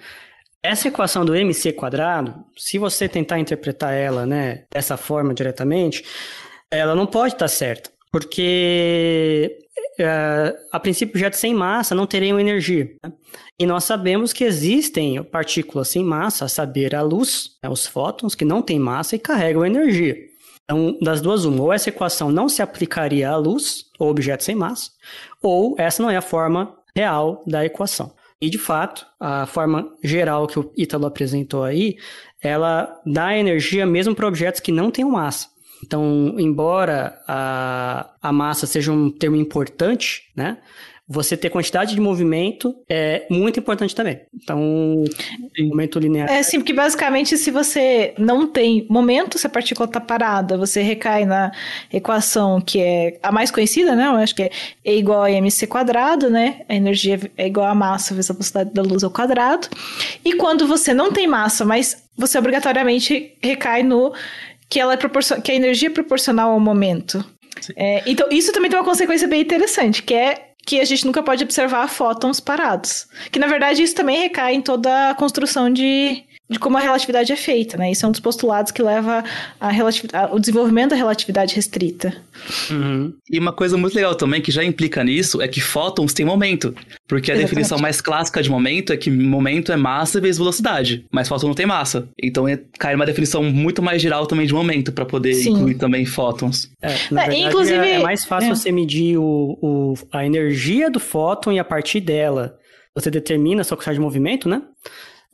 Essa 0.62 0.88
equação 0.88 1.26
do 1.26 1.34
mc 1.36 1.72
quadrado, 1.74 2.34
se 2.56 2.78
você 2.78 3.06
tentar 3.06 3.38
interpretar 3.38 3.92
ela, 3.92 4.24
né, 4.24 4.64
dessa 4.72 4.96
forma 4.96 5.34
diretamente, 5.34 6.02
ela 6.70 6.94
não 6.94 7.06
pode 7.06 7.34
estar 7.34 7.48
certa, 7.48 7.90
porque 8.10 9.58
é, 9.98 10.56
a 10.72 10.80
princípio, 10.80 11.12
objetos 11.12 11.38
sem 11.38 11.54
massa 11.54 11.94
não 11.94 12.06
teriam 12.06 12.38
energia. 12.40 12.90
Né? 13.02 13.12
E 13.58 13.66
nós 13.66 13.84
sabemos 13.84 14.32
que 14.32 14.44
existem 14.44 15.22
partículas 15.22 15.88
sem 15.88 16.04
massa, 16.04 16.44
a 16.44 16.48
saber, 16.48 16.94
a 16.94 17.02
luz, 17.02 17.50
né, 17.62 17.68
os 17.68 17.86
fótons, 17.86 18.34
que 18.34 18.44
não 18.44 18.60
têm 18.60 18.78
massa 18.78 19.16
e 19.16 19.18
carregam 19.18 19.64
energia. 19.64 20.16
Então, 20.64 20.98
das 21.00 21.20
duas, 21.20 21.44
uma, 21.44 21.62
ou 21.62 21.72
essa 21.72 21.90
equação 21.90 22.30
não 22.30 22.48
se 22.48 22.62
aplicaria 22.62 23.30
à 23.30 23.36
luz, 23.36 23.84
ou 23.98 24.10
objeto 24.10 24.42
sem 24.42 24.54
massa, 24.54 24.90
ou 25.42 25.74
essa 25.78 26.02
não 26.02 26.10
é 26.10 26.16
a 26.16 26.22
forma 26.22 26.74
real 26.96 27.42
da 27.46 27.64
equação. 27.64 28.12
E, 28.40 28.50
de 28.50 28.58
fato, 28.58 29.06
a 29.20 29.46
forma 29.46 29.88
geral 30.02 30.46
que 30.46 30.58
o 30.58 30.72
Ítalo 30.76 31.06
apresentou 31.06 31.62
aí, 31.64 31.96
ela 32.42 33.00
dá 33.06 33.36
energia 33.36 33.86
mesmo 33.86 34.14
para 34.14 34.26
objetos 34.26 34.60
que 34.60 34.72
não 34.72 34.90
têm 34.90 35.04
massa. 35.04 35.48
Então, 35.82 36.34
embora 36.38 37.20
a, 37.26 38.10
a 38.22 38.32
massa 38.32 38.66
seja 38.66 38.92
um 38.92 39.10
termo 39.10 39.36
importante, 39.36 40.30
né? 40.36 40.58
Você 41.06 41.36
ter 41.36 41.50
quantidade 41.50 41.94
de 41.94 42.00
movimento 42.00 42.74
é 42.88 43.26
muito 43.28 43.60
importante 43.60 43.94
também. 43.94 44.22
Então, 44.34 45.04
sim. 45.54 45.68
momento 45.68 45.98
linear. 45.98 46.30
É 46.30 46.42
sim, 46.42 46.58
porque 46.58 46.72
basicamente 46.72 47.36
se 47.36 47.50
você 47.50 48.14
não 48.16 48.46
tem 48.46 48.86
momento, 48.88 49.36
se 49.36 49.46
a 49.46 49.50
partícula 49.50 49.86
está 49.86 50.00
parada, 50.00 50.56
você 50.56 50.80
recai 50.80 51.26
na 51.26 51.52
equação 51.92 52.58
que 52.58 52.80
é 52.80 53.18
a 53.22 53.30
mais 53.30 53.50
conhecida, 53.50 53.94
né? 53.94 54.06
Eu 54.06 54.12
acho 54.12 54.34
que 54.34 54.44
é 54.44 54.50
E 54.82 54.96
igual 54.96 55.24
a 55.24 55.30
mc 55.30 55.66
quadrado, 55.66 56.30
né? 56.30 56.62
A 56.70 56.74
energia 56.74 57.20
é 57.36 57.46
igual 57.46 57.66
a 57.66 57.74
massa 57.74 58.14
vezes 58.14 58.30
a 58.30 58.32
velocidade 58.32 58.72
da 58.72 58.80
luz 58.80 59.04
ao 59.04 59.10
quadrado. 59.10 59.68
E 60.24 60.36
quando 60.36 60.66
você 60.66 60.94
não 60.94 61.12
tem 61.12 61.26
massa, 61.26 61.66
mas 61.66 62.02
você 62.16 62.38
obrigatoriamente 62.38 63.36
recai 63.42 63.82
no 63.82 64.14
que 64.68 64.80
ela 64.80 64.94
é 64.94 64.96
proporcion... 64.96 65.40
que 65.40 65.52
a 65.52 65.54
energia 65.54 65.88
é 65.88 65.92
proporcional 65.92 66.50
ao 66.50 66.60
momento. 66.60 67.24
É, 67.76 68.02
então, 68.06 68.28
isso 68.30 68.52
também 68.52 68.70
tem 68.70 68.78
uma 68.78 68.84
consequência 68.84 69.28
bem 69.28 69.40
interessante, 69.40 70.02
que 70.02 70.14
é 70.14 70.50
que 70.66 70.80
a 70.80 70.84
gente 70.84 71.04
nunca 71.04 71.22
pode 71.22 71.44
observar 71.44 71.88
fótons 71.88 72.40
parados. 72.40 73.06
Que, 73.30 73.38
na 73.38 73.46
verdade, 73.46 73.82
isso 73.82 73.94
também 73.94 74.18
recai 74.18 74.54
em 74.54 74.62
toda 74.62 75.10
a 75.10 75.14
construção 75.14 75.70
de, 75.70 76.24
de 76.54 76.58
como 76.58 76.78
a 76.78 76.80
relatividade 76.80 77.32
é 77.32 77.36
feita, 77.36 77.76
né? 77.76 77.90
Isso 77.90 78.06
é 78.06 78.08
um 78.08 78.12
dos 78.12 78.20
postulados 78.20 78.72
que 78.72 78.82
leva 78.82 79.22
a 79.60 79.70
ao 80.30 80.38
desenvolvimento 80.38 80.90
da 80.90 80.96
relatividade 80.96 81.54
restrita. 81.54 82.14
Uhum. 82.70 83.12
E 83.30 83.38
uma 83.38 83.52
coisa 83.52 83.76
muito 83.76 83.94
legal 83.94 84.14
também 84.14 84.40
que 84.40 84.50
já 84.50 84.64
implica 84.64 85.04
nisso 85.04 85.42
é 85.42 85.48
que 85.48 85.60
fótons 85.60 86.14
têm 86.14 86.24
momento. 86.24 86.74
Porque 87.06 87.30
a 87.30 87.34
Exatamente. 87.34 87.50
definição 87.50 87.78
mais 87.78 88.00
clássica 88.00 88.42
de 88.42 88.48
momento 88.48 88.92
é 88.92 88.96
que 88.96 89.10
momento 89.10 89.72
é 89.72 89.76
massa 89.76 90.20
vezes 90.20 90.38
velocidade, 90.38 91.04
mas 91.12 91.28
fóton 91.28 91.48
não 91.48 91.54
tem 91.54 91.66
massa. 91.66 92.08
Então 92.22 92.48
é, 92.48 92.58
cai 92.78 92.94
uma 92.94 93.06
definição 93.06 93.42
muito 93.42 93.82
mais 93.82 94.00
geral 94.00 94.26
também 94.26 94.46
de 94.46 94.54
momento 94.54 94.92
para 94.92 95.04
poder 95.04 95.34
Sim. 95.34 95.50
incluir 95.50 95.74
também 95.74 96.06
fótons. 96.06 96.70
É, 96.80 96.88
na 97.10 97.24
é, 97.24 97.28
verdade, 97.28 97.48
inclusive, 97.48 97.86
é, 97.86 97.90
é 97.94 97.98
mais 97.98 98.24
fácil 98.24 98.52
é. 98.52 98.54
você 98.54 98.72
medir 98.72 99.18
o, 99.18 99.58
o, 99.60 99.94
a 100.12 100.24
energia 100.24 100.90
do 100.90 101.00
fóton 101.00 101.52
e 101.52 101.58
a 101.58 101.64
partir 101.64 102.00
dela 102.00 102.56
você 102.94 103.10
determina 103.10 103.62
a 103.62 103.64
sua 103.64 103.76
quantidade 103.76 103.98
de 103.98 104.04
movimento, 104.04 104.48
né? 104.48 104.62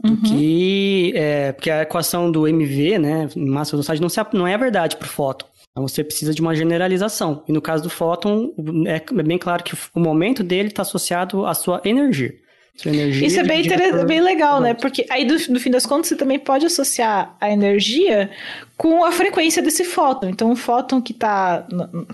Uhum. 0.05 0.17
Que 0.23 1.13
é, 1.15 1.53
porque 1.53 1.71
a 1.71 1.83
equação 1.83 2.31
do 2.31 2.49
MV, 2.49 2.99
né, 2.99 3.29
massa 3.37 3.73
velocidade, 3.73 4.01
não, 4.01 4.09
se, 4.09 4.21
não 4.33 4.47
é 4.47 4.55
a 4.55 4.59
verdade 4.59 4.97
para 4.97 5.07
o 5.07 5.09
fóton. 5.09 5.47
Então 5.71 5.87
você 5.87 6.03
precisa 6.03 6.35
de 6.35 6.41
uma 6.41 6.55
generalização. 6.55 7.45
E 7.47 7.53
no 7.53 7.61
caso 7.61 7.83
do 7.83 7.91
fóton, 7.91 8.53
é, 8.87 8.97
é 8.97 9.23
bem 9.23 9.39
claro 9.39 9.63
que 9.63 9.75
o 9.95 10.01
momento 10.01 10.43
dele 10.43 10.69
está 10.69 10.83
associado 10.83 11.47
à 11.47 11.55
sua 11.55 11.81
energia. 11.85 12.35
Sua 12.77 12.93
energia 12.93 13.27
Isso 13.27 13.39
é 13.39 13.45
bem, 13.45 13.63
por... 13.69 14.07
bem 14.07 14.21
legal, 14.21 14.61
né? 14.61 14.75
Porque 14.75 15.05
aí, 15.11 15.25
do, 15.25 15.37
no 15.53 15.61
fim 15.61 15.71
das 15.71 15.85
contas, 15.85 16.09
você 16.09 16.17
também 16.17 16.39
pode 16.39 16.65
associar 16.65 17.37
a 17.41 17.51
energia 17.51 18.31
com 18.77 19.05
a 19.05 19.13
frequência 19.13 19.63
desse 19.63 19.85
fóton. 19.85 20.29
Então, 20.31 20.51
um 20.51 20.57
fóton 20.57 21.01
que 21.01 21.13
está, 21.13 21.67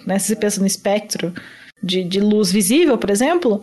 né, 0.05 0.19
se 0.19 0.29
você 0.29 0.37
pensa 0.37 0.61
no 0.61 0.67
espectro 0.67 1.33
de, 1.83 2.03
de 2.03 2.21
luz 2.21 2.51
visível, 2.51 2.99
por 2.99 3.11
exemplo, 3.11 3.63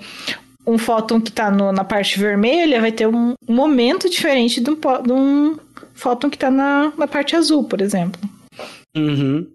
um 0.66 0.78
fóton 0.78 1.20
que 1.20 1.30
está 1.30 1.52
na 1.52 1.84
parte 1.84 2.20
vermelha 2.20 2.80
vai 2.80 2.92
ter 2.92 3.08
um 3.08 3.34
momento 3.48 4.10
diferente 4.10 4.62
de 4.62 4.70
um, 4.70 4.76
de 4.76 5.12
um 5.12 5.58
fóton 5.94 6.30
que 6.30 6.36
está 6.36 6.50
na, 6.50 6.92
na 6.98 7.08
parte 7.08 7.36
azul, 7.36 7.64
por 7.66 7.82
exemplo. 7.82 8.20
Uhum. 8.96 9.48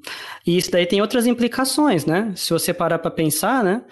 E 0.44 0.56
isso 0.56 0.68
daí 0.68 0.84
tem 0.84 1.00
outras 1.00 1.24
implicações, 1.24 2.04
né? 2.04 2.32
Se 2.34 2.52
você 2.52 2.74
parar 2.74 2.98
para 2.98 3.10
pensar, 3.10 3.62
né? 3.62 3.82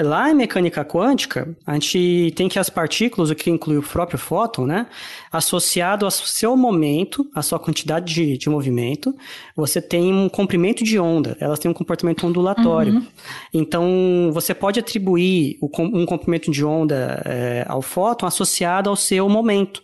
Lá 0.00 0.28
em 0.28 0.34
mecânica 0.34 0.84
quântica, 0.84 1.56
a 1.64 1.74
gente 1.74 2.32
tem 2.34 2.48
que 2.48 2.58
as 2.58 2.68
partículas, 2.68 3.30
o 3.30 3.34
que 3.34 3.48
inclui 3.48 3.76
o 3.78 3.82
próprio 3.82 4.18
fóton, 4.18 4.66
né? 4.66 4.88
Associado 5.30 6.04
ao 6.04 6.10
seu 6.10 6.56
momento, 6.56 7.30
à 7.32 7.42
sua 7.42 7.60
quantidade 7.60 8.12
de, 8.12 8.36
de 8.36 8.50
movimento, 8.50 9.14
você 9.54 9.80
tem 9.80 10.12
um 10.12 10.28
comprimento 10.28 10.82
de 10.82 10.98
onda. 10.98 11.36
Elas 11.38 11.60
têm 11.60 11.70
um 11.70 11.74
comportamento 11.74 12.26
ondulatório. 12.26 12.94
Uhum. 12.94 13.06
Então, 13.54 14.30
você 14.32 14.52
pode 14.52 14.80
atribuir 14.80 15.58
um 15.62 16.06
comprimento 16.06 16.50
de 16.50 16.64
onda 16.64 17.22
é, 17.24 17.64
ao 17.68 17.82
fóton 17.82 18.26
associado 18.26 18.90
ao 18.90 18.96
seu 18.96 19.28
momento. 19.28 19.80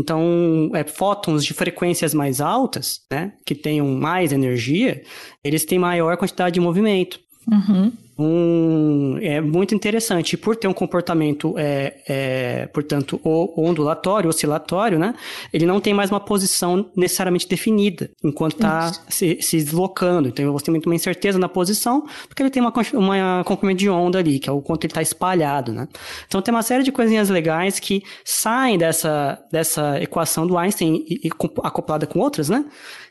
Então, 0.00 0.70
é, 0.74 0.84
fótons 0.84 1.44
de 1.44 1.52
frequências 1.52 2.14
mais 2.14 2.40
altas, 2.40 3.00
né, 3.10 3.32
que 3.44 3.54
tenham 3.54 3.88
mais 3.88 4.32
energia, 4.32 5.02
eles 5.42 5.64
têm 5.64 5.78
maior 5.78 6.16
quantidade 6.16 6.54
de 6.54 6.60
movimento. 6.60 7.18
Uhum 7.50 7.92
um, 8.18 9.16
é 9.22 9.40
muito 9.40 9.74
interessante. 9.74 10.36
por 10.36 10.56
ter 10.56 10.66
um 10.66 10.72
comportamento, 10.72 11.54
é, 11.56 11.98
é, 12.08 12.66
portanto, 12.66 13.20
ondulatório, 13.24 14.28
oscilatório, 14.28 14.98
né? 14.98 15.14
Ele 15.52 15.64
não 15.64 15.80
tem 15.80 15.94
mais 15.94 16.10
uma 16.10 16.18
posição 16.18 16.90
necessariamente 16.96 17.46
definida 17.46 18.10
enquanto 18.24 18.54
está 18.54 18.92
se, 19.08 19.38
se, 19.40 19.58
deslocando. 19.58 20.28
Então, 20.28 20.52
você 20.52 20.64
tem 20.64 20.72
muito 20.72 20.86
uma 20.86 20.96
incerteza 20.96 21.38
na 21.38 21.48
posição, 21.48 22.06
porque 22.26 22.42
ele 22.42 22.50
tem 22.50 22.60
uma, 22.60 22.72
uma 22.94 23.44
comprimento 23.44 23.78
de 23.78 23.88
onda 23.88 24.18
ali, 24.18 24.40
que 24.40 24.48
é 24.48 24.52
o 24.52 24.60
quanto 24.60 24.84
ele 24.84 24.90
está 24.90 25.02
espalhado, 25.02 25.72
né? 25.72 25.86
Então, 26.26 26.42
tem 26.42 26.52
uma 26.52 26.62
série 26.62 26.82
de 26.82 26.90
coisinhas 26.90 27.28
legais 27.28 27.78
que 27.78 28.02
saem 28.24 28.76
dessa, 28.76 29.40
dessa 29.52 30.02
equação 30.02 30.44
do 30.44 30.58
Einstein 30.58 31.04
e, 31.08 31.28
e 31.28 31.30
acoplada 31.62 32.04
com 32.04 32.18
outras, 32.18 32.48
né? 32.48 32.64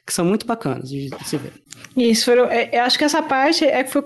que 0.07 0.13
são 0.13 0.23
muito 0.23 0.45
bacanas 0.45 0.89
de, 0.89 1.09
se 1.25 1.35
ver. 1.35 1.51
Isso, 1.95 2.25
foram, 2.25 2.45
é, 2.45 2.69
eu 2.71 2.83
acho 2.83 2.97
que 2.97 3.03
essa 3.03 3.21
parte 3.21 3.65
é 3.65 3.83
foi, 3.83 4.01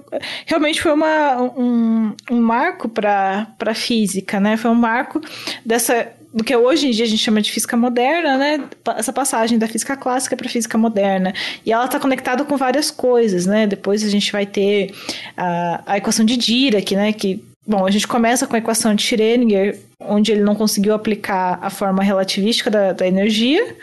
realmente 0.47 0.81
foi 0.81 0.90
uma, 0.91 1.41
um, 1.41 2.15
um 2.29 2.41
marco 2.41 2.89
para 2.89 3.47
a 3.59 3.73
física, 3.73 4.39
né? 4.39 4.57
Foi 4.57 4.71
um 4.71 4.75
marco 4.75 5.21
dessa 5.65 6.11
do 6.33 6.43
que 6.43 6.55
hoje 6.55 6.87
em 6.87 6.91
dia 6.91 7.03
a 7.03 7.07
gente 7.07 7.21
chama 7.21 7.41
de 7.41 7.51
física 7.51 7.75
moderna, 7.75 8.37
né? 8.37 8.63
Essa 8.95 9.11
passagem 9.11 9.59
da 9.59 9.67
física 9.67 9.97
clássica 9.97 10.37
para 10.37 10.47
a 10.47 10.49
física 10.49 10.77
moderna. 10.77 11.33
E 11.65 11.71
ela 11.71 11.85
está 11.85 11.99
conectada 11.99 12.45
com 12.45 12.55
várias 12.55 12.89
coisas, 12.89 13.45
né? 13.45 13.67
Depois 13.67 14.03
a 14.03 14.09
gente 14.09 14.31
vai 14.31 14.45
ter 14.45 14.93
a, 15.35 15.83
a 15.85 15.97
equação 15.97 16.25
de 16.25 16.37
Dirac, 16.37 16.95
né? 16.95 17.11
Que, 17.11 17.43
bom, 17.67 17.85
a 17.85 17.91
gente 17.91 18.07
começa 18.07 18.47
com 18.47 18.55
a 18.55 18.59
equação 18.59 18.95
de 18.95 19.03
Schrödinger, 19.03 19.77
onde 19.99 20.31
ele 20.31 20.41
não 20.41 20.55
conseguiu 20.55 20.93
aplicar 20.93 21.59
a 21.61 21.69
forma 21.69 22.01
relativística 22.01 22.71
da, 22.71 22.93
da 22.93 23.05
energia. 23.05 23.75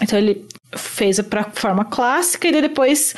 Então 0.00 0.18
ele 0.18 0.46
fez 0.74 1.20
para 1.20 1.44
forma 1.44 1.84
clássica 1.84 2.48
e 2.48 2.62
depois 2.62 3.14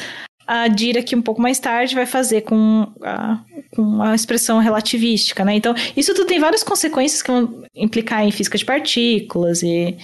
a 0.46 0.68
Dirac 0.68 1.14
um 1.14 1.22
pouco 1.22 1.40
mais 1.40 1.58
tarde 1.58 1.94
vai 1.94 2.06
fazer 2.06 2.42
com 2.42 2.92
a, 3.02 3.40
com 3.74 4.02
a 4.02 4.14
expressão 4.14 4.58
relativística, 4.58 5.44
né? 5.44 5.54
Então, 5.54 5.74
isso 5.96 6.14
tudo 6.14 6.26
tem 6.26 6.40
várias 6.40 6.62
consequências 6.62 7.22
que 7.22 7.30
vão 7.30 7.64
implicar 7.74 8.24
em 8.24 8.30
física 8.30 8.58
de 8.58 8.64
partículas 8.64 9.62
e, 9.62 9.96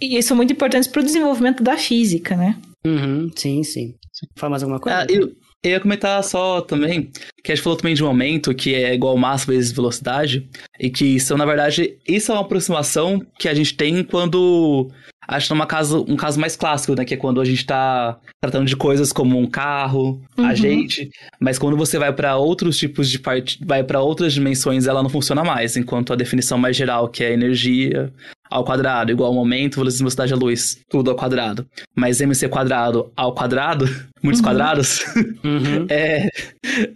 e 0.00 0.22
são 0.22 0.36
muito 0.36 0.52
importantes 0.52 0.88
para 0.88 1.00
o 1.00 1.04
desenvolvimento 1.04 1.62
da 1.62 1.76
física, 1.76 2.36
né? 2.36 2.56
Uhum, 2.86 3.30
sim, 3.34 3.62
sim. 3.62 3.94
Fala 4.36 4.50
mais 4.50 4.62
alguma 4.62 4.80
coisa? 4.80 5.00
Ah, 5.00 5.06
eu, 5.08 5.32
eu 5.62 5.70
ia 5.72 5.80
comentar 5.80 6.22
só 6.22 6.60
também, 6.60 7.10
que 7.42 7.50
a 7.50 7.54
gente 7.54 7.64
falou 7.64 7.76
também 7.76 7.94
de 7.94 8.02
um 8.02 8.06
momento 8.06 8.54
que 8.54 8.74
é 8.74 8.94
igual 8.94 9.16
massa 9.16 9.50
vezes 9.50 9.72
velocidade, 9.72 10.48
e 10.78 10.88
que 10.88 11.18
são, 11.18 11.36
na 11.36 11.44
verdade, 11.44 11.98
isso 12.06 12.30
é 12.30 12.34
uma 12.34 12.42
aproximação 12.42 13.20
que 13.38 13.48
a 13.48 13.54
gente 13.54 13.74
tem 13.74 14.04
quando 14.04 14.90
acho 15.26 15.52
numa 15.52 15.66
caso, 15.66 16.04
um 16.08 16.16
caso 16.16 16.38
mais 16.38 16.56
clássico, 16.56 16.94
né? 16.94 17.04
Que 17.04 17.14
é 17.14 17.16
quando 17.16 17.40
a 17.40 17.44
gente 17.44 17.64
tá 17.64 18.18
tratando 18.40 18.66
de 18.66 18.76
coisas 18.76 19.12
como 19.12 19.38
um 19.38 19.46
carro, 19.46 20.20
uhum. 20.38 20.46
a 20.46 20.54
gente. 20.54 21.10
Mas 21.40 21.58
quando 21.58 21.76
você 21.76 21.98
vai 21.98 22.12
para 22.12 22.36
outros 22.36 22.78
tipos 22.78 23.10
de 23.10 23.18
parte, 23.18 23.58
vai 23.64 23.82
para 23.82 24.00
outras 24.00 24.32
dimensões, 24.32 24.86
ela 24.86 25.02
não 25.02 25.10
funciona 25.10 25.42
mais. 25.42 25.76
Enquanto 25.76 26.12
a 26.12 26.16
definição 26.16 26.58
mais 26.58 26.76
geral, 26.76 27.08
que 27.08 27.24
é 27.24 27.32
energia, 27.32 28.12
ao 28.50 28.64
quadrado, 28.64 29.10
igual 29.10 29.28
ao 29.28 29.34
momento, 29.34 29.76
velocidade 29.76 30.30
da 30.30 30.36
luz, 30.36 30.78
tudo 30.88 31.10
ao 31.10 31.16
quadrado. 31.16 31.66
Mas 31.94 32.20
mc 32.20 32.48
quadrado 32.48 33.10
ao 33.16 33.34
quadrado, 33.34 33.86
muitos 34.26 34.40
uhum. 34.40 34.48
quadrados, 34.48 35.00
uhum. 35.44 35.86
é, 35.88 36.28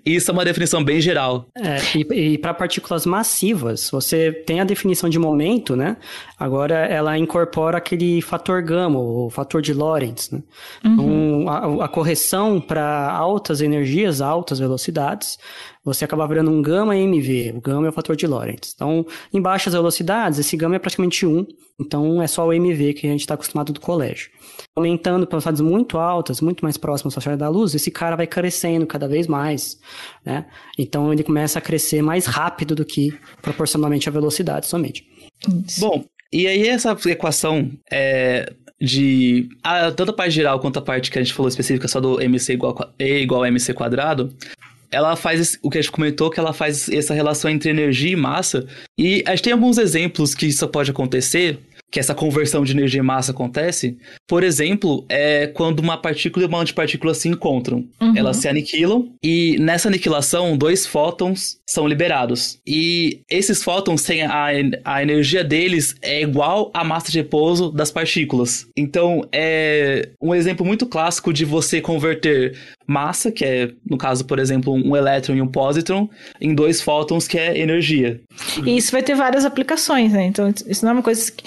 isso 0.05 0.31
é 0.31 0.35
uma 0.35 0.45
definição 0.45 0.83
bem 0.83 1.01
geral. 1.01 1.47
É, 1.57 1.79
e, 1.97 2.33
e 2.33 2.39
para 2.39 2.53
partículas 2.53 3.07
massivas, 3.07 3.89
você 3.91 4.33
tem 4.33 4.61
a 4.61 4.65
definição 4.65 5.09
de 5.09 5.19
momento, 5.19 5.77
né? 5.77 5.97
Agora 6.39 6.75
ela 6.75 7.17
incorpora 7.17 7.79
aquele 7.79 8.21
fator 8.21 8.63
gama, 8.63 8.99
o 8.99 9.31
fator 9.31 9.63
de 9.63 9.73
Lorentz, 9.73 10.31
né? 10.31 10.43
Uhum. 10.85 10.93
Então, 10.93 11.49
a, 11.49 11.85
a 11.85 11.89
correção 11.89 12.61
para 12.61 13.11
altas 13.13 13.61
energias, 13.61 14.21
altas 14.21 14.59
velocidades, 14.59 15.39
você 15.85 16.05
acaba 16.05 16.27
virando 16.27 16.51
um 16.51 16.61
gama 16.61 16.97
MV. 16.97 17.55
O 17.57 17.61
gama 17.61 17.87
é 17.87 17.91
o 17.91 17.93
fator 17.93 18.15
de 18.15 18.27
Lorentz. 18.27 18.73
Então, 18.75 19.07
em 19.33 19.41
baixas 19.41 19.73
velocidades, 19.73 20.39
esse 20.39 20.57
gama 20.57 20.77
é 20.77 20.79
praticamente 20.79 21.25
1. 21.25 21.47
Então, 21.81 22.21
é 22.21 22.27
só 22.27 22.47
o 22.47 22.53
MV 22.53 22.95
que 22.95 23.07
a 23.07 23.11
gente 23.11 23.21
está 23.21 23.35
acostumado 23.35 23.73
do 23.73 23.81
colégio. 23.81 24.31
Aumentando 24.77 25.27
para 25.27 25.37
velocidades 25.37 25.61
muito 25.61 25.99
altas, 25.99 26.41
muito 26.41 26.65
mais 26.65 26.77
próximas 26.77 27.15
da 27.15 27.39
da 27.39 27.49
luz, 27.49 27.75
esse 27.75 27.91
cara 27.91 28.17
vai 28.17 28.27
crescendo 28.27 28.87
cada 28.87 29.09
vez 29.09 29.27
mais. 29.27 29.79
Né? 30.25 30.47
Então, 30.79 31.13
ele 31.13 31.23
começa 31.23 31.59
a 31.59 31.63
crescer 31.63 32.03
mais 32.03 32.27
rápido 32.27 32.75
do 32.75 32.85
que 32.85 33.17
proporcionalmente 33.43 34.09
a 34.09 34.13
velocidade 34.13 34.67
somente. 34.67 35.07
Bom, 35.79 36.05
e 36.33 36.47
aí 36.47 36.69
essa 36.69 36.97
equação 37.07 37.71
é, 37.91 38.53
de 38.81 39.49
a, 39.63 39.91
tanto 39.91 40.11
a 40.11 40.15
parte 40.15 40.33
geral 40.33 40.61
quanto 40.61 40.79
a 40.79 40.83
parte 40.83 41.11
que 41.11 41.19
a 41.19 41.23
gente 41.23 41.35
falou 41.35 41.49
específica 41.49 41.89
só 41.89 42.01
do 42.01 42.21
MC 42.21 42.53
igual 42.53 42.77
a, 42.79 42.89
E 42.99 43.19
igual 43.19 43.43
a 43.43 43.49
MC 43.49 43.75
quadrado, 43.75 44.35
ela 44.91 45.15
faz 45.15 45.59
o 45.63 45.71
que 45.71 45.79
a 45.79 45.83
gente 45.83 45.93
comentou, 45.93 46.31
que 46.31 46.41
ela 46.41 46.53
faz 46.53 46.89
essa 46.89 47.15
relação 47.15 47.51
entre 47.51 47.71
energia 47.71 48.13
e 48.13 48.17
massa. 48.17 48.67
E 48.99 49.23
a 49.27 49.31
gente 49.31 49.45
tem 49.45 49.53
alguns 49.53 49.79
exemplos 49.79 50.35
que 50.35 50.47
isso 50.47 50.67
pode 50.69 50.91
acontecer, 50.91 51.59
que 51.91 51.99
essa 51.99 52.15
conversão 52.15 52.65
de 52.65 52.73
energia 52.73 53.01
e 53.01 53.03
massa 53.03 53.33
acontece. 53.33 53.99
Por 54.27 54.45
exemplo, 54.45 55.05
é 55.09 55.49
quando 55.49 55.81
uma 55.81 55.97
partícula 55.97 56.45
e 56.45 56.49
uma 56.49 56.61
antipartícula 56.61 57.15
se 57.15 57.29
encontram. 57.29 57.85
Uhum. 58.01 58.17
Elas 58.17 58.37
se 58.37 58.49
aniquilam 58.49 59.13
e 59.23 59.57
nessa 59.59 59.89
aniquilação, 59.89 60.57
dois 60.57 60.87
fótons 60.87 61.59
são 61.67 61.87
liberados. 61.87 62.59
E 62.67 63.21
esses 63.29 63.63
fótons 63.63 64.03
têm 64.03 64.23
a, 64.23 64.47
a 64.85 65.03
energia 65.03 65.43
deles 65.43 65.95
é 66.03 66.23
igual 66.23 66.71
à 66.75 66.85
massa 66.85 67.11
de 67.11 67.19
repouso 67.19 67.71
das 67.71 67.91
partículas. 67.91 68.67
Então, 68.77 69.23
é 69.33 70.11
um 70.21 70.35
exemplo 70.35 70.65
muito 70.65 70.87
clássico 70.87 71.33
de 71.33 71.45
você 71.45 71.81
converter 71.81 72.57
massa, 72.87 73.31
que 73.31 73.45
é, 73.45 73.71
no 73.89 73.97
caso, 73.97 74.25
por 74.25 74.39
exemplo, 74.39 74.73
um 74.73 74.97
elétron 74.97 75.37
e 75.37 75.43
um 75.43 75.47
pósitron, 75.47 76.09
em 76.41 76.55
dois 76.55 76.81
fótons, 76.81 77.29
que 77.29 77.39
é 77.39 77.59
energia. 77.59 78.21
E 78.67 78.77
isso 78.77 78.91
vai 78.91 79.03
ter 79.03 79.15
várias 79.15 79.45
aplicações, 79.45 80.13
né? 80.13 80.25
Então, 80.25 80.53
isso 80.67 80.85
não 80.85 80.91
é 80.91 80.95
uma 80.95 81.03
coisa 81.03 81.31
que 81.31 81.45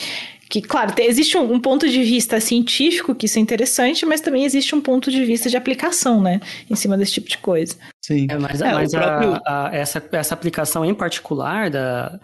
que, 0.53 0.61
claro, 0.61 0.93
existe 0.99 1.35
um, 1.35 1.51
um, 1.51 1.59
ponto 1.59 1.89
de 1.89 2.03
vista 2.03 2.39
científico 2.39 3.15
que 3.15 3.25
isso 3.25 3.39
é 3.39 3.41
interessante, 3.41 4.05
mas 4.05 4.21
também 4.21 4.45
existe 4.45 4.75
um 4.75 4.81
ponto 4.81 5.09
de 5.09 5.25
vista 5.25 5.49
de 5.49 5.57
aplicação, 5.57 6.21
né? 6.21 6.39
Em 6.69 6.75
cima 6.75 6.95
desse 6.95 7.13
tipo 7.13 7.27
de 7.27 7.39
coisa. 7.39 7.75
Sim. 7.99 8.27
É, 8.29 8.37
mas, 8.37 8.61
é, 8.61 8.71
mas 8.71 8.91
próprio... 8.91 9.41
a, 9.47 9.69
a, 9.69 9.75
essa, 9.75 10.03
essa 10.11 10.35
aplicação 10.35 10.85
em 10.85 10.93
particular 10.93 11.71
da, 11.71 12.19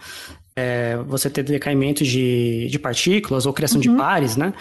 é, 0.56 0.98
você 1.08 1.28
ter 1.28 1.42
decaimento 1.42 2.04
de, 2.04 2.68
de 2.70 2.78
partículas 2.78 3.48
ou 3.48 3.52
criação 3.52 3.78
uhum. 3.78 3.82
de 3.82 3.90
pares, 3.98 4.38
né? 4.38 4.54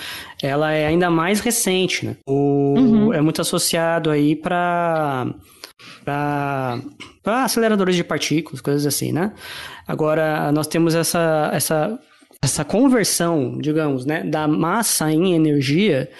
Ela 0.43 0.73
é 0.73 0.87
ainda 0.87 1.11
mais 1.11 1.41
recente, 1.41 2.07
né? 2.07 2.17
O, 2.27 2.73
uhum. 2.75 3.13
É 3.13 3.21
muito 3.21 3.43
associado 3.43 4.09
aí 4.09 4.35
para 4.35 5.27
para 6.05 7.45
aceleradores 7.45 7.97
de 7.97 8.03
partículas, 8.03 8.63
coisas 8.63 8.87
assim, 8.87 9.13
né? 9.13 9.31
Agora, 9.87 10.51
nós 10.53 10.67
temos 10.67 10.95
essa, 10.95 11.51
essa, 11.53 11.99
essa 12.43 12.65
conversão, 12.65 13.59
digamos, 13.59 14.05
né, 14.05 14.23
da 14.23 14.47
massa 14.47 15.11
em 15.13 15.35
energia 15.35 16.11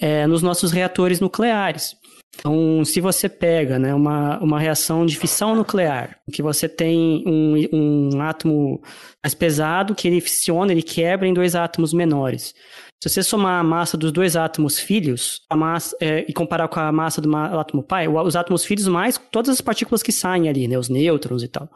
é, 0.00 0.26
nos 0.26 0.42
nossos 0.42 0.72
reatores 0.72 1.20
nucleares. 1.20 1.96
Então, 2.38 2.84
se 2.84 3.00
você 3.00 3.28
pega 3.28 3.78
né, 3.78 3.92
uma, 3.92 4.38
uma 4.38 4.60
reação 4.60 5.04
de 5.04 5.16
fissão 5.16 5.56
nuclear, 5.56 6.18
que 6.32 6.42
você 6.42 6.68
tem 6.68 7.24
um, 7.26 7.54
um 7.72 8.20
átomo 8.22 8.80
mais 9.24 9.34
pesado 9.34 9.94
que 9.94 10.06
ele 10.06 10.20
fissiona, 10.20 10.70
ele 10.70 10.82
quebra 10.82 11.26
em 11.26 11.34
dois 11.34 11.56
átomos 11.56 11.92
menores. 11.92 12.54
Se 13.00 13.08
você 13.08 13.22
somar 13.22 13.60
a 13.60 13.62
massa 13.62 13.96
dos 13.96 14.10
dois 14.10 14.34
átomos 14.34 14.78
filhos 14.78 15.42
a 15.48 15.56
massa, 15.56 15.96
é, 16.00 16.24
e 16.28 16.32
comparar 16.32 16.66
com 16.66 16.80
a 16.80 16.90
massa 16.90 17.20
do 17.20 17.34
átomo 17.36 17.82
pai, 17.82 18.08
os 18.08 18.34
átomos 18.34 18.64
filhos 18.64 18.88
mais 18.88 19.16
todas 19.30 19.50
as 19.50 19.60
partículas 19.60 20.02
que 20.02 20.10
saem 20.10 20.48
ali, 20.48 20.66
né, 20.66 20.76
os 20.76 20.88
nêutrons 20.88 21.44
e 21.44 21.48
tal, 21.48 21.70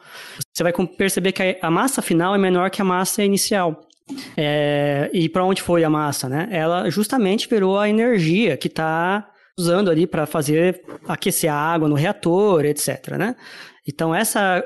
você 0.53 0.65
vai 0.65 0.73
perceber 0.97 1.31
que 1.31 1.59
a 1.63 1.71
massa 1.71 2.03
final 2.03 2.35
é 2.35 2.39
menor 2.39 2.71
que 2.71 2.83
a 2.83 2.85
massa 2.85 3.23
inicial. 3.23 3.89
É, 4.37 5.09
e 5.13 5.29
para 5.29 5.45
onde 5.45 5.63
foi 5.63 5.85
a 5.85 5.89
massa, 5.89 6.29
né? 6.29 6.49
Ela 6.51 6.91
justamente 6.91 7.49
virou 7.49 7.79
a 7.79 7.89
energia 7.89 8.57
que 8.57 8.67
está 8.67 9.31
usando 9.63 9.91
ali 9.91 10.07
para 10.07 10.27
fazer 10.27 10.83
aquecer 11.07 11.51
a 11.51 11.57
água 11.57 11.89
no 11.89 11.95
reator, 11.95 12.65
etc, 12.65 13.17
né? 13.19 13.37
Então 13.87 14.15
essa 14.15 14.65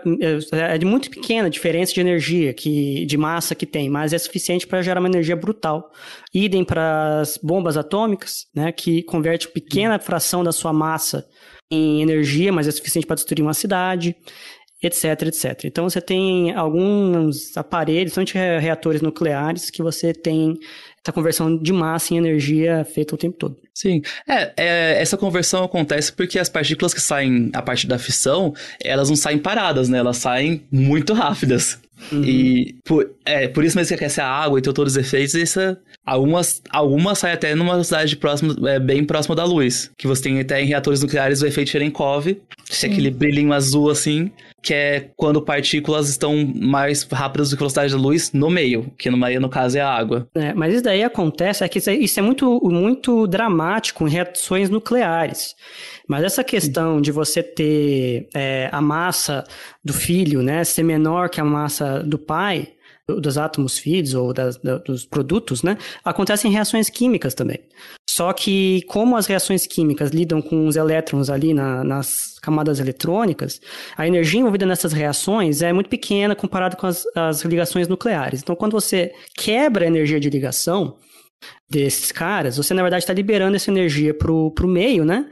é 0.53 0.77
de 0.77 0.85
muito 0.85 1.09
pequena 1.09 1.49
diferença 1.49 1.95
de 1.95 2.01
energia 2.01 2.53
que 2.53 3.07
de 3.07 3.17
massa 3.17 3.55
que 3.55 3.65
tem, 3.65 3.89
mas 3.89 4.13
é 4.13 4.19
suficiente 4.19 4.67
para 4.67 4.83
gerar 4.83 5.01
uma 5.01 5.09
energia 5.09 5.35
brutal. 5.35 5.91
Idem 6.35 6.63
para 6.63 7.21
as 7.21 7.39
bombas 7.39 7.79
atômicas, 7.79 8.47
né, 8.55 8.71
que 8.73 9.03
converte 9.05 9.49
pequena 9.49 9.99
fração 9.99 10.45
da 10.45 10.53
sua 10.53 10.73
massa 10.73 11.25
em 11.71 12.03
energia, 12.03 12.53
mas 12.53 12.69
é 12.69 12.71
suficiente 12.71 13.07
para 13.07 13.17
destruir 13.17 13.43
uma 13.43 13.55
cidade 13.55 14.15
etc, 14.83 15.23
etc. 15.23 15.65
Então 15.65 15.89
você 15.89 16.01
tem 16.01 16.53
alguns 16.55 17.57
aparelhos, 17.57 18.13
são 18.13 18.25
reatores 18.61 19.01
nucleares, 19.01 19.71
que 19.71 19.83
você 19.83 20.13
tem 20.13 20.59
essa 21.07 21.13
conversão 21.13 21.57
de 21.57 21.73
massa 21.73 22.15
em 22.15 22.17
energia 22.17 22.85
feita 22.85 23.15
o 23.15 23.19
tempo 23.19 23.37
todo. 23.39 23.57
Sim, 23.73 24.03
é, 24.29 24.53
é, 24.57 25.01
essa 25.01 25.17
conversão 25.17 25.63
acontece 25.63 26.13
porque 26.13 26.39
as 26.39 26.49
partículas 26.49 26.93
que 26.93 27.01
saem 27.01 27.51
a 27.53 27.63
partir 27.63 27.87
da 27.87 27.99
fissão, 27.99 28.53
elas 28.83 29.09
não 29.09 29.17
saem 29.17 29.39
paradas, 29.39 29.89
né? 29.89 29.99
Elas 29.99 30.17
saem 30.17 30.65
muito 30.71 31.13
rápidas. 31.13 31.79
Uhum. 32.13 32.25
E 32.25 32.77
por, 32.85 33.11
é, 33.25 33.49
por 33.49 33.65
isso 33.65 33.77
mesmo 33.77 33.89
que 33.89 33.95
aquece 33.95 34.21
a 34.21 34.29
água 34.29 34.59
e 34.59 34.63
tem 34.63 34.73
todos 34.73 34.93
os 34.93 34.99
efeitos, 34.99 35.35
essa, 35.35 35.79
algumas, 36.05 36.63
algumas 36.71 37.19
saem 37.19 37.35
até 37.35 37.55
numa 37.55 37.73
velocidade 37.73 38.17
próxima, 38.17 38.55
é, 38.69 38.79
bem 38.79 39.05
próxima 39.05 39.35
da 39.35 39.45
luz. 39.45 39.91
Que 39.97 40.07
você 40.07 40.23
tem 40.23 40.41
até 40.41 40.61
em 40.63 40.67
reatores 40.67 41.03
nucleares 41.03 41.43
o 41.43 41.47
efeito 41.47 41.71
Cherenkov, 41.71 42.27
que 42.27 42.87
é 42.87 42.89
aquele 42.89 43.11
brilhinho 43.11 43.53
azul 43.53 43.91
assim, 43.91 44.31
que 44.63 44.75
é 44.75 45.11
quando 45.17 45.41
partículas 45.41 46.09
estão 46.09 46.35
mais 46.55 47.03
rápidas 47.05 47.51
do 47.51 47.57
que 47.57 47.61
a 47.61 47.65
velocidade 47.65 47.93
da 47.93 47.99
luz 47.99 48.33
no 48.33 48.51
meio, 48.51 48.93
que 48.99 49.09
no 49.11 49.17
meio, 49.17 49.41
no 49.41 49.49
caso, 49.49 49.79
é 49.79 49.81
a 49.81 49.89
água. 49.89 50.29
É, 50.35 50.53
mas 50.55 50.75
isso 50.75 50.83
daí 50.83 51.03
acontece, 51.03 51.65
é 51.65 51.69
que 51.69 51.79
isso 51.79 52.19
é 52.19 52.23
muito, 52.23 52.61
muito 52.65 53.27
dramático 53.27 54.07
em 54.07 54.11
reações 54.11 54.69
nucleares. 54.69 55.55
Mas 56.09 56.25
essa 56.25 56.45
questão 56.45 57.01
de 57.01 57.11
você 57.11 57.43
ter 57.43 58.29
é, 58.35 58.69
a 58.73 58.81
massa 58.81 59.45
do 59.85 59.93
filho, 59.93 60.43
né, 60.43 60.63
ser 60.65 60.83
menor 60.83 61.29
que 61.29 61.41
a 61.41 61.45
massa 61.45 62.03
do 62.03 62.19
pai, 62.19 62.69
dos 63.09 63.39
átomos 63.39 63.79
filhos 63.79 64.15
ou 64.15 64.33
das, 64.33 64.57
dos 64.85 65.05
produtos, 65.05 65.63
né, 65.63 65.79
acontecem 66.05 66.51
reações 66.51 66.91
químicas 66.91 67.35
também. 67.35 67.61
Só 68.09 68.33
que 68.33 68.83
como 68.89 69.17
as 69.17 69.27
reações 69.27 69.67
químicas 69.67 70.11
lidam 70.11 70.41
com 70.41 70.67
os 70.67 70.75
elétrons 70.75 71.29
ali 71.29 71.53
na, 71.53 71.85
nas 71.85 72.39
camadas 72.41 72.81
eletrônicas, 72.81 73.61
a 73.97 74.07
energia 74.07 74.41
envolvida 74.41 74.65
nessas 74.65 74.93
reações 74.93 75.61
é 75.61 75.73
muito 75.73 75.91
pequena 75.91 76.35
comparado 76.35 76.77
com 76.77 76.87
as, 76.87 77.05
as 77.15 77.43
ligações 77.43 77.89
nucleares. 77.89 78.41
Então, 78.41 78.57
quando 78.57 78.73
você 78.73 79.13
quebra 79.35 79.85
a 79.85 79.89
energia 79.89 80.19
de 80.19 80.31
ligação, 80.31 80.97
desses 81.69 82.13
caras, 82.13 82.57
você 82.57 82.73
na 82.73 82.83
verdade 82.83 83.03
está 83.03 83.13
liberando 83.13 83.57
essa 83.57 83.71
energia 83.71 84.15
para 84.15 84.31
o 84.33 84.69
meio, 84.69 85.05
né? 85.05 85.27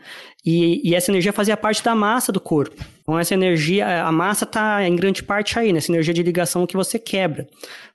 E, 0.45 0.91
e, 0.91 0.95
essa 0.95 1.11
energia 1.11 1.33
fazia 1.33 1.57
parte 1.57 1.83
da 1.83 1.95
massa 1.95 2.31
do 2.31 2.39
corpo. 2.39 2.85
Então, 3.01 3.19
essa 3.19 3.33
energia, 3.33 4.05
a 4.05 4.13
massa 4.13 4.45
está 4.45 4.87
em 4.87 4.95
grande 4.95 5.23
parte 5.23 5.59
aí, 5.59 5.73
nessa 5.73 5.91
energia 5.91 6.13
de 6.13 6.23
ligação 6.23 6.67
que 6.67 6.77
você 6.77 6.99
quebra. 6.99 7.47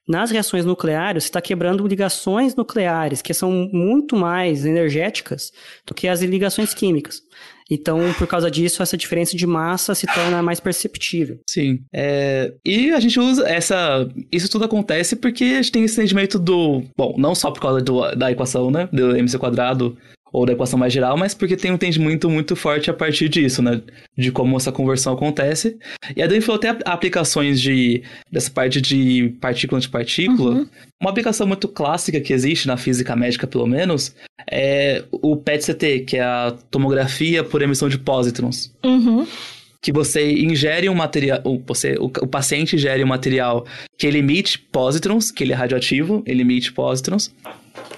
Nas 0.08 0.32
reações 0.32 0.66
nucleares, 0.66 1.24
você 1.24 1.30
está 1.30 1.42
quebrando 1.42 1.88
ligações 1.88 2.56
nucleares, 2.56 3.22
que 3.22 3.36
são 3.36 3.52
muito 3.72 4.16
mais 4.16 4.66
energéticas 4.66 5.52
do 5.86 5.94
que 5.94 6.08
as 6.08 6.24
ligações 6.24 6.74
químicas. 6.74 7.22
Então, 7.70 8.00
por 8.18 8.26
causa 8.26 8.50
disso, 8.50 8.82
essa 8.82 8.98
diferença 8.98 9.38
de 9.38 9.46
massa 9.46 9.94
se 9.94 10.08
torna 10.08 10.42
mais 10.42 10.60
perceptível. 10.60 11.40
Sim. 11.48 11.80
É... 11.94 12.52
E 12.66 12.92
a 12.92 13.00
gente 13.00 13.20
usa 13.20 13.48
essa. 13.48 14.10
Isso 14.32 14.50
tudo 14.50 14.66
acontece 14.66 15.16
porque 15.16 15.44
a 15.44 15.62
gente 15.62 15.72
tem 15.72 15.84
esse 15.84 15.94
entendimento 15.94 16.40
do. 16.40 16.84
Bom, 16.98 17.14
não 17.18 17.36
só 17.36 17.52
por 17.52 17.62
causa 17.62 17.80
do, 17.80 18.04
da 18.30 18.34
equação, 18.34 18.72
né? 18.72 18.88
Do 18.92 19.16
MC 19.16 19.38
quadrado 19.38 19.98
ou 20.32 20.46
da 20.46 20.54
equação 20.54 20.78
mais 20.78 20.94
geral, 20.94 21.18
mas 21.18 21.34
porque 21.34 21.58
tem 21.58 21.72
um 21.72 21.76
entendimento 21.76 22.30
muito 22.30 22.56
forte 22.56 22.90
a 22.90 22.94
partir 22.94 23.30
disso, 23.30 23.62
né? 23.62 23.82
De 24.18 24.32
como 24.32 24.56
essa 24.56 24.72
conversão 24.72 25.14
acontece. 25.14 25.78
E 26.16 26.22
a 26.22 26.28
Dani 26.28 26.42
falou 26.42 26.58
até 26.58 26.78
aplicações 26.86 27.60
de, 27.60 28.04
dessa 28.32 28.52
parte 28.52 28.80
de 28.80 29.36
partícula 29.42 29.80
antipartícula. 29.80 30.52
Uhum. 30.52 30.68
Uma 31.02 31.10
aplicação 31.10 31.48
muito 31.48 31.68
clássica 31.68 32.22
que 32.22 32.34
existe 32.34 32.68
na 32.68 32.78
física 32.78 33.16
médica, 33.16 33.48
pelo 33.48 33.66
menos, 33.66 34.16
é 34.50 35.04
o 35.12 35.36
PET-CT, 35.36 36.02
que 36.02 36.18
é 36.18 36.24
a 36.24 36.56
tomografia 36.70 37.44
por 37.44 37.62
emissão 37.62 37.90
de 37.90 37.98
pósitrons. 37.98 38.72
Uhum 38.84 39.26
que 39.82 39.94
você 39.94 40.34
ingere 40.34 40.90
um 40.90 40.94
material, 40.94 41.42
você, 41.66 41.96
o, 41.98 42.08
o, 42.08 42.28
paciente 42.28 42.76
ingere 42.76 43.02
um 43.02 43.08
material 43.08 43.66
que 43.98 44.06
ele 44.06 44.18
emite 44.18 44.60
pósitrons, 44.60 45.32
que 45.32 45.42
ele 45.42 45.54
é 45.54 45.56
radioativo, 45.56 46.22
ele 46.26 46.42
emite 46.42 46.74
pósitrons, 46.74 47.34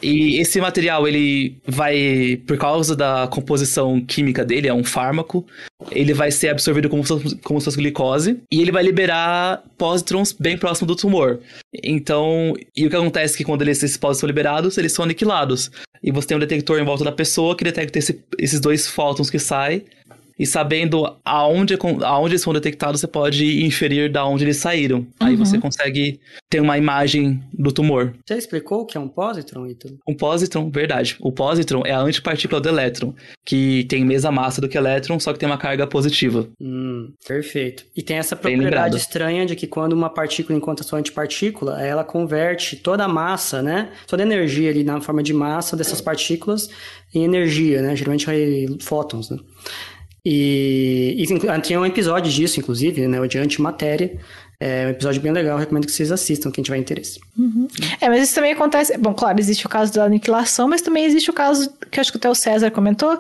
e 0.02 0.40
esse 0.40 0.60
material, 0.60 1.08
ele 1.08 1.58
vai, 1.66 2.40
por 2.48 2.58
causa 2.58 2.96
da 2.96 3.28
composição 3.28 4.02
química 4.02 4.44
dele, 4.44 4.68
é 4.68 4.74
um 4.74 4.84
fármaco, 4.84 5.46
ele 5.92 6.14
vai 6.14 6.32
ser 6.32 6.50
absorvido 6.50 6.90
como 6.90 7.04
como 7.44 7.60
se 7.60 7.66
fosse 7.66 7.78
glicose, 7.78 8.40
e 8.52 8.62
ele 8.62 8.72
vai 8.72 8.84
liberar 8.84 9.64
pósitrons 9.78 10.32
bem 10.32 10.58
próximo 10.58 10.88
do 10.88 10.96
tumor. 10.96 11.40
Então, 11.84 12.54
e 12.76 12.86
o 12.86 12.90
que 12.90 12.96
acontece 12.96 13.36
é 13.36 13.38
que 13.38 13.44
quando 13.44 13.68
esses 13.68 13.98
pósitrons 13.98 14.20
são 14.20 14.28
liberados, 14.28 14.78
eles 14.78 14.92
são 14.92 15.04
aniquilados. 15.04 15.72
E 16.04 16.12
você 16.12 16.30
tem 16.30 16.38
um 16.38 16.40
detector 16.40 16.80
em 16.80 16.86
volta 16.86 17.04
da 17.04 17.12
pessoa 17.12 17.56
que 17.56 17.64
detecta 17.64 18.00
esse, 18.00 18.20
esses 18.40 18.60
dois 18.60 18.88
fótons 18.88 19.30
que 19.30 19.38
saem, 19.38 19.84
e 20.42 20.46
sabendo 20.48 21.06
aonde, 21.24 21.78
aonde 22.02 22.32
eles 22.34 22.44
foram 22.44 22.60
detectados, 22.60 23.00
você 23.00 23.06
pode 23.06 23.64
inferir 23.64 24.12
da 24.12 24.26
onde 24.26 24.44
eles 24.44 24.58
saíram. 24.58 24.98
Uhum. 24.98 25.08
Aí 25.20 25.36
você 25.36 25.60
consegue 25.60 26.20
ter 26.50 26.60
uma 26.60 26.80
imagem 26.80 27.40
do 27.54 27.72
tumor. 27.72 28.16
Você 28.26 28.34
explicou 28.34 28.82
o 28.82 28.86
que 28.88 28.98
é 28.98 29.00
um 29.00 29.08
pósitron, 29.08 29.68
Ítalo? 29.68 30.00
Um 30.08 30.16
pósitron, 30.16 30.72
verdade. 30.72 31.16
O 31.20 31.32
pósitron 31.32 31.84
é 31.86 31.92
a 31.92 32.00
antipartícula 32.00 32.60
do 32.60 32.68
elétron, 32.68 33.14
que 33.46 33.84
tem 33.84 34.04
mesma 34.04 34.32
massa 34.32 34.60
do 34.60 34.68
que 34.68 34.76
o 34.76 34.80
elétron, 34.80 35.20
só 35.20 35.32
que 35.32 35.38
tem 35.38 35.48
uma 35.48 35.60
carga 35.60 35.86
positiva. 35.86 36.48
Hum, 36.60 37.14
perfeito. 37.28 37.86
E 37.96 38.02
tem 38.02 38.18
essa 38.18 38.36
propriedade 38.36 38.98
estranha 38.98 39.46
de 39.46 39.56
que 39.56 39.68
quando 39.68 39.94
uma 39.94 40.10
partícula 40.10 40.58
encontra 40.58 40.84
sua 40.84 40.98
antipartícula, 40.98 41.80
ela 41.80 42.04
converte 42.04 42.78
toda 42.78 43.06
a 43.06 43.08
massa, 43.08 43.62
né? 43.62 43.92
Toda 44.08 44.24
a 44.24 44.26
energia 44.26 44.72
ali 44.72 44.84
na 44.84 45.00
forma 45.02 45.22
de 45.22 45.36
massa 45.36 45.78
dessas 45.78 46.02
partículas 46.02 46.68
em 47.14 47.24
energia, 47.24 47.84
né? 47.84 47.96
Geralmente 47.96 48.26
é 48.28 48.66
fótons, 48.80 49.30
né? 49.30 49.38
E, 50.24 51.16
e 51.18 51.62
tinha 51.62 51.80
um 51.80 51.86
episódio 51.86 52.32
disso, 52.32 52.60
inclusive, 52.60 53.08
né? 53.08 53.20
O 53.20 53.28
de 53.28 53.38
antimatéria. 53.38 54.20
É 54.60 54.86
um 54.86 54.90
episódio 54.90 55.20
bem 55.20 55.32
legal, 55.32 55.58
recomendo 55.58 55.88
que 55.88 55.92
vocês 55.92 56.12
assistam, 56.12 56.52
quem 56.52 56.64
tiver 56.64 56.78
interesse. 56.78 57.20
Uhum. 57.36 57.68
É, 58.00 58.08
mas 58.08 58.22
isso 58.22 58.36
também 58.36 58.54
acontece. 58.54 58.96
Bom, 58.96 59.12
claro, 59.12 59.40
existe 59.40 59.66
o 59.66 59.70
caso 59.70 59.92
da 59.92 60.04
aniquilação, 60.04 60.68
mas 60.68 60.84
também 60.84 61.04
existe 61.04 61.32
o 61.32 61.34
caso, 61.34 61.74
que 61.90 62.00
acho 62.00 62.12
que 62.12 62.20
até 62.20 62.30
o 62.30 62.36
César 62.36 62.70
comentou, 62.70 63.18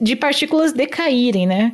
de 0.00 0.14
partículas 0.14 0.72
decaírem, 0.72 1.48
né? 1.48 1.72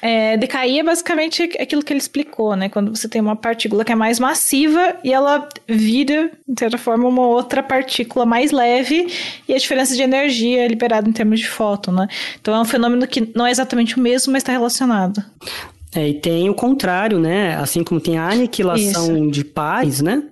É, 0.00 0.36
decair 0.36 0.80
é 0.80 0.82
basicamente 0.82 1.42
aquilo 1.60 1.82
que 1.82 1.92
ele 1.92 2.00
explicou, 2.00 2.56
né? 2.56 2.68
Quando 2.68 2.94
você 2.94 3.08
tem 3.08 3.20
uma 3.20 3.36
partícula 3.36 3.84
que 3.84 3.92
é 3.92 3.94
mais 3.94 4.18
massiva 4.18 4.96
e 5.04 5.12
ela 5.12 5.48
vira, 5.68 6.30
de 6.46 6.58
certa 6.58 6.78
forma, 6.78 7.08
uma 7.08 7.26
outra 7.26 7.62
partícula 7.62 8.26
mais 8.26 8.50
leve 8.50 9.06
e 9.48 9.54
a 9.54 9.58
diferença 9.58 9.94
de 9.94 10.02
energia 10.02 10.64
é 10.64 10.68
liberada 10.68 11.08
em 11.08 11.12
termos 11.12 11.40
de 11.40 11.48
fóton, 11.48 11.92
né? 11.92 12.08
Então 12.40 12.54
é 12.54 12.60
um 12.60 12.64
fenômeno 12.64 13.06
que 13.06 13.32
não 13.34 13.46
é 13.46 13.50
exatamente 13.50 13.96
o 13.96 14.00
mesmo, 14.00 14.32
mas 14.32 14.42
está 14.42 14.52
relacionado. 14.52 15.22
É, 15.94 16.08
e 16.08 16.14
tem 16.14 16.48
o 16.48 16.54
contrário, 16.54 17.18
né? 17.18 17.54
Assim 17.56 17.84
como 17.84 18.00
tem 18.00 18.16
a 18.16 18.28
aniquilação 18.28 19.16
Isso. 19.16 19.30
de 19.30 19.44
pares, 19.44 20.00
né? 20.00 20.22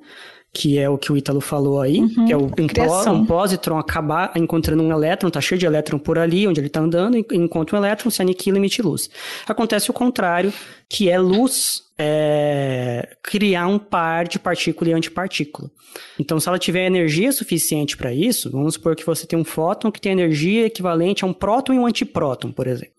Que 0.52 0.78
é 0.78 0.88
o 0.88 0.98
que 0.98 1.12
o 1.12 1.16
Ítalo 1.16 1.40
falou 1.40 1.80
aí, 1.80 2.00
uhum, 2.00 2.26
que 2.26 2.32
é 2.32 2.36
o 2.36 2.42
um, 2.42 3.12
um 3.12 3.26
pósitron 3.26 3.78
acabar 3.78 4.32
encontrando 4.36 4.82
um 4.82 4.90
elétron, 4.90 5.30
tá 5.30 5.40
cheio 5.40 5.58
de 5.58 5.64
elétron 5.64 5.98
por 5.98 6.18
ali, 6.18 6.46
onde 6.46 6.58
ele 6.58 6.66
está 6.66 6.80
andando, 6.80 7.16
encontra 7.16 7.76
um 7.76 7.78
elétron, 7.78 8.10
se 8.10 8.20
aniquila 8.20 8.56
e 8.56 8.60
emite 8.60 8.82
luz. 8.82 9.08
Acontece 9.46 9.90
o 9.90 9.94
contrário, 9.94 10.52
que 10.88 11.08
é 11.08 11.18
luz 11.18 11.82
é, 11.96 13.16
criar 13.22 13.68
um 13.68 13.78
par 13.78 14.26
de 14.26 14.40
partícula 14.40 14.90
e 14.90 14.92
antipartícula. 14.92 15.70
Então, 16.18 16.40
se 16.40 16.48
ela 16.48 16.58
tiver 16.58 16.84
energia 16.86 17.30
suficiente 17.30 17.96
para 17.96 18.12
isso, 18.12 18.50
vamos 18.50 18.74
supor 18.74 18.96
que 18.96 19.06
você 19.06 19.26
tem 19.26 19.38
um 19.38 19.44
fóton 19.44 19.90
que 19.90 20.00
tem 20.00 20.12
energia 20.12 20.66
equivalente 20.66 21.24
a 21.24 21.28
um 21.28 21.32
próton 21.32 21.74
e 21.74 21.78
um 21.78 21.86
antipróton, 21.86 22.50
por 22.50 22.66
exemplo. 22.66 22.94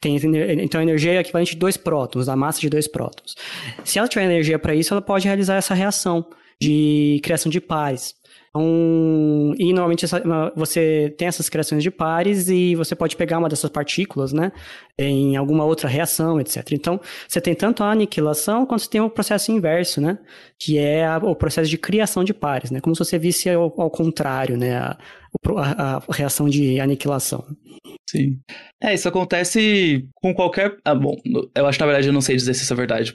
Tem, 0.00 0.16
então, 0.62 0.80
a 0.80 0.82
energia 0.82 1.14
é 1.14 1.20
equivalente 1.20 1.56
a 1.56 1.58
dois 1.58 1.76
prótons, 1.76 2.28
a 2.28 2.36
massa 2.36 2.60
de 2.60 2.68
dois 2.68 2.86
prótons. 2.86 3.34
Se 3.82 3.98
ela 3.98 4.06
tiver 4.06 4.24
energia 4.24 4.58
para 4.58 4.74
isso, 4.74 4.94
ela 4.94 5.02
pode 5.02 5.26
realizar 5.26 5.56
essa 5.56 5.74
reação 5.74 6.26
de 6.60 7.20
criação 7.22 7.50
de 7.50 7.60
pares. 7.60 8.14
Então, 8.54 9.52
e 9.58 9.72
normalmente 9.72 10.04
essa, 10.04 10.22
você 10.54 11.12
tem 11.18 11.26
essas 11.26 11.48
criações 11.48 11.82
de 11.82 11.90
pares 11.90 12.48
e 12.48 12.76
você 12.76 12.94
pode 12.94 13.16
pegar 13.16 13.38
uma 13.38 13.48
dessas 13.48 13.68
partículas, 13.68 14.32
né, 14.32 14.52
em 14.96 15.36
alguma 15.36 15.64
outra 15.64 15.88
reação, 15.88 16.40
etc. 16.40 16.70
Então, 16.72 17.00
você 17.26 17.40
tem 17.40 17.52
tanto 17.54 17.82
a 17.82 17.90
aniquilação 17.90 18.64
quanto 18.64 18.82
você 18.82 18.90
tem 18.90 19.00
o 19.00 19.10
processo 19.10 19.50
inverso, 19.50 20.00
né, 20.00 20.18
que 20.56 20.78
é 20.78 21.04
a, 21.04 21.18
o 21.18 21.34
processo 21.34 21.68
de 21.68 21.76
criação 21.76 22.22
de 22.22 22.32
pares, 22.32 22.70
né, 22.70 22.80
como 22.80 22.94
se 22.94 23.04
você 23.04 23.18
visse 23.18 23.50
ao, 23.50 23.74
ao 23.80 23.90
contrário, 23.90 24.56
né, 24.56 24.76
a, 24.76 24.96
a, 25.56 25.96
a 25.96 26.02
reação 26.12 26.48
de 26.48 26.80
aniquilação. 26.80 27.44
Sim. 28.08 28.38
É, 28.82 28.94
isso 28.94 29.08
acontece 29.08 30.06
com 30.14 30.34
qualquer. 30.34 30.76
Ah, 30.84 30.94
bom, 30.94 31.16
eu 31.54 31.66
acho 31.66 31.80
na 31.80 31.86
verdade 31.86 32.06
eu 32.06 32.12
não 32.12 32.20
sei 32.20 32.36
dizer 32.36 32.54
se 32.54 32.62
isso 32.62 32.72
é 32.72 32.76
verdade. 32.76 33.14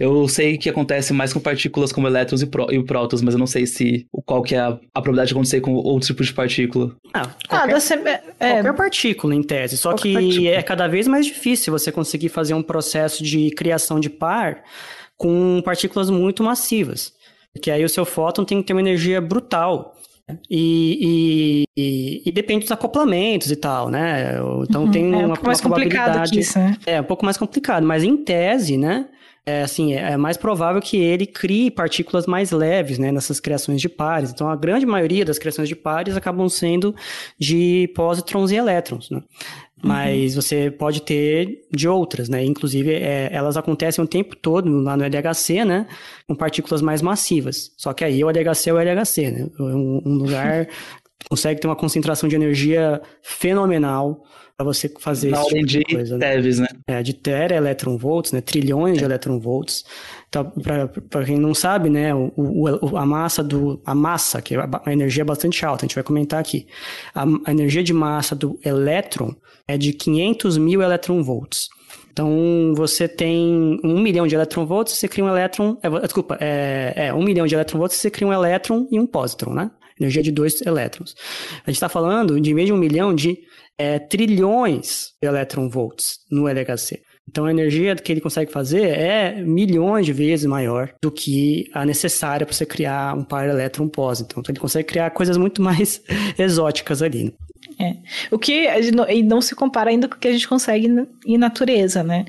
Eu 0.00 0.26
sei 0.26 0.56
que 0.56 0.68
acontece 0.68 1.12
mais 1.12 1.32
com 1.32 1.40
partículas 1.40 1.92
como 1.92 2.06
elétrons 2.06 2.42
e, 2.42 2.46
pró 2.46 2.66
e 2.70 2.82
prótons, 2.84 3.22
mas 3.22 3.34
eu 3.34 3.38
não 3.38 3.46
sei 3.46 3.66
se 3.66 4.06
qual 4.24 4.42
que 4.42 4.54
é 4.54 4.60
a, 4.60 4.68
a 4.68 5.02
probabilidade 5.02 5.28
de 5.28 5.34
acontecer 5.34 5.60
com 5.60 5.74
outro 5.74 6.08
tipo 6.08 6.24
de 6.24 6.32
partícula. 6.32 6.96
Ah, 7.12 7.28
qualquer, 7.48 7.76
ah, 7.76 7.80
ser, 7.80 7.98
é, 8.40 8.52
qualquer 8.54 8.74
partícula, 8.74 9.34
em 9.34 9.42
tese. 9.42 9.76
Só 9.76 9.92
que 9.92 10.14
partícula. 10.14 10.48
é 10.48 10.62
cada 10.62 10.88
vez 10.88 11.06
mais 11.06 11.26
difícil 11.26 11.72
você 11.72 11.92
conseguir 11.92 12.30
fazer 12.30 12.54
um 12.54 12.62
processo 12.62 13.22
de 13.22 13.50
criação 13.50 14.00
de 14.00 14.08
par 14.08 14.62
com 15.16 15.60
partículas 15.64 16.10
muito 16.10 16.42
massivas. 16.42 17.12
Porque 17.52 17.70
aí 17.70 17.84
o 17.84 17.88
seu 17.88 18.04
fóton 18.04 18.44
tem 18.44 18.60
que 18.60 18.66
ter 18.66 18.72
uma 18.72 18.80
energia 18.80 19.20
brutal. 19.20 19.94
E, 20.50 21.66
e, 21.76 22.22
e, 22.26 22.32
depende 22.32 22.60
dos 22.60 22.72
acoplamentos 22.72 23.50
e 23.50 23.56
tal, 23.56 23.88
né? 23.88 24.36
Então 24.62 24.84
uhum, 24.84 24.90
tem 24.90 25.04
uma, 25.06 25.22
é 25.22 25.26
um 25.26 25.28
pouco 25.28 25.46
mais 25.46 25.60
complicado 25.60 26.30
que 26.30 26.40
isso, 26.40 26.58
né? 26.58 26.76
É 26.86 27.00
um 27.00 27.04
pouco 27.04 27.24
mais 27.24 27.36
complicado, 27.36 27.86
mas 27.86 28.04
em 28.04 28.16
tese, 28.16 28.76
né? 28.76 29.06
É, 29.44 29.62
assim, 29.62 29.92
é, 29.92 30.12
é 30.12 30.16
mais 30.16 30.36
provável 30.36 30.80
que 30.80 30.96
ele 30.96 31.26
crie 31.26 31.68
partículas 31.68 32.26
mais 32.26 32.52
leves, 32.52 32.96
né, 32.96 33.10
nessas 33.10 33.40
criações 33.40 33.80
de 33.80 33.88
pares. 33.88 34.30
Então, 34.30 34.48
a 34.48 34.54
grande 34.54 34.86
maioria 34.86 35.24
das 35.24 35.36
criações 35.36 35.68
de 35.68 35.74
pares 35.74 36.16
acabam 36.16 36.48
sendo 36.48 36.94
de 37.36 37.90
pósitrons 37.92 38.52
e 38.52 38.56
elétrons, 38.56 39.10
né? 39.10 39.20
Mas 39.82 40.36
uhum. 40.36 40.42
você 40.42 40.70
pode 40.70 41.02
ter 41.02 41.66
de 41.70 41.88
outras, 41.88 42.28
né? 42.28 42.44
Inclusive, 42.44 42.92
é, 42.92 43.28
elas 43.32 43.56
acontecem 43.56 44.02
o 44.02 44.06
tempo 44.06 44.36
todo 44.36 44.70
lá 44.80 44.96
no 44.96 45.04
LHC, 45.04 45.64
né? 45.64 45.86
Com 46.26 46.34
partículas 46.34 46.80
mais 46.80 47.02
massivas. 47.02 47.72
Só 47.76 47.92
que 47.92 48.04
aí 48.04 48.22
o 48.22 48.30
LHC 48.30 48.70
é 48.70 48.72
o 48.72 48.78
LHC, 48.78 49.30
né? 49.30 49.48
Um, 49.58 50.02
um 50.04 50.14
lugar 50.14 50.68
consegue 51.28 51.60
ter 51.60 51.66
uma 51.66 51.76
concentração 51.76 52.28
de 52.28 52.36
energia 52.36 53.00
fenomenal 53.22 54.22
para 54.56 54.64
você 54.64 54.92
fazer 55.00 55.30
Na 55.30 55.40
esse 55.40 55.48
tipo 55.48 55.66
de, 55.66 55.78
de 55.80 55.94
coisa. 55.94 56.18
Né? 56.18 56.32
TeVs, 56.32 56.58
né? 56.58 56.66
É, 56.86 57.02
de 57.02 57.14
tera 57.14 57.54
electron 57.54 57.96
volts, 57.96 58.32
né? 58.32 58.40
Trilhões 58.40 58.98
de 58.98 59.04
electron 59.04 59.38
volts. 59.38 59.84
Então, 60.28 60.50
para 61.10 61.24
quem 61.24 61.38
não 61.38 61.54
sabe, 61.54 61.90
né, 61.90 62.14
o, 62.14 62.32
o, 62.36 62.96
a 62.96 63.04
massa 63.04 63.42
do 63.42 63.82
a 63.84 63.94
massa, 63.94 64.40
que 64.40 64.54
é 64.54 64.58
a 64.58 64.92
energia 64.92 65.24
bastante 65.24 65.64
alta, 65.64 65.84
a 65.84 65.86
gente 65.86 65.94
vai 65.94 66.04
comentar 66.04 66.40
aqui. 66.40 66.66
A, 67.14 67.24
a 67.44 67.50
energia 67.50 67.82
de 67.82 67.92
massa 67.92 68.34
do 68.34 68.58
elétron 68.64 69.34
é 69.68 69.76
de 69.76 69.92
500 69.92 70.56
mil 70.58 70.80
electron 70.80 71.22
volts. 71.22 71.68
Então, 72.12 72.74
você 72.76 73.08
tem 73.08 73.80
um 73.82 74.00
milhão 74.00 74.26
de 74.26 74.34
electron 74.34 74.66
volts, 74.66 74.94
você 74.94 75.08
cria 75.08 75.24
um 75.24 75.28
elétron. 75.28 75.78
É, 75.82 75.88
desculpa, 76.00 76.36
é, 76.40 76.92
é 77.08 77.14
um 77.14 77.22
milhão 77.22 77.46
de 77.46 77.54
electron 77.54 77.78
volts, 77.78 77.96
você 77.96 78.10
cria 78.10 78.28
um 78.28 78.32
elétron 78.32 78.86
e 78.90 79.00
um 79.00 79.06
pósitron, 79.06 79.54
né? 79.54 79.70
Energia 80.00 80.22
de 80.22 80.32
dois 80.32 80.60
elétrons. 80.62 81.14
A 81.64 81.70
gente 81.70 81.76
está 81.76 81.88
falando 81.88 82.40
de, 82.40 82.54
vez 82.54 82.66
de 82.66 82.72
um 82.72 82.76
milhão, 82.76 83.14
de 83.14 83.38
é, 83.78 83.98
trilhões 83.98 85.12
de 85.20 85.28
electron 85.28 85.68
volts 85.68 86.18
no 86.30 86.48
LHC. 86.48 87.00
Então 87.28 87.44
a 87.44 87.50
energia 87.50 87.94
que 87.94 88.10
ele 88.10 88.20
consegue 88.20 88.50
fazer 88.50 88.82
é 88.82 89.42
milhões 89.42 90.04
de 90.04 90.12
vezes 90.12 90.44
maior 90.44 90.92
do 91.00 91.10
que 91.10 91.70
a 91.72 91.84
necessária 91.86 92.44
para 92.44 92.54
você 92.54 92.66
criar 92.66 93.16
um 93.16 93.24
par 93.24 93.48
elétron 93.48 93.88
pós. 93.88 94.20
Então 94.20 94.42
ele 94.48 94.58
consegue 94.58 94.88
criar 94.88 95.10
coisas 95.10 95.36
muito 95.36 95.62
mais 95.62 96.02
exóticas 96.38 97.00
ali. 97.00 97.24
Né? 97.24 97.32
É. 97.78 97.96
O 98.30 98.38
que 98.38 98.66
não 99.22 99.40
se 99.40 99.54
compara 99.54 99.90
ainda 99.90 100.08
com 100.08 100.16
o 100.16 100.18
que 100.18 100.28
a 100.28 100.32
gente 100.32 100.46
consegue 100.46 100.88
em 101.24 101.38
natureza, 101.38 102.02
né? 102.02 102.26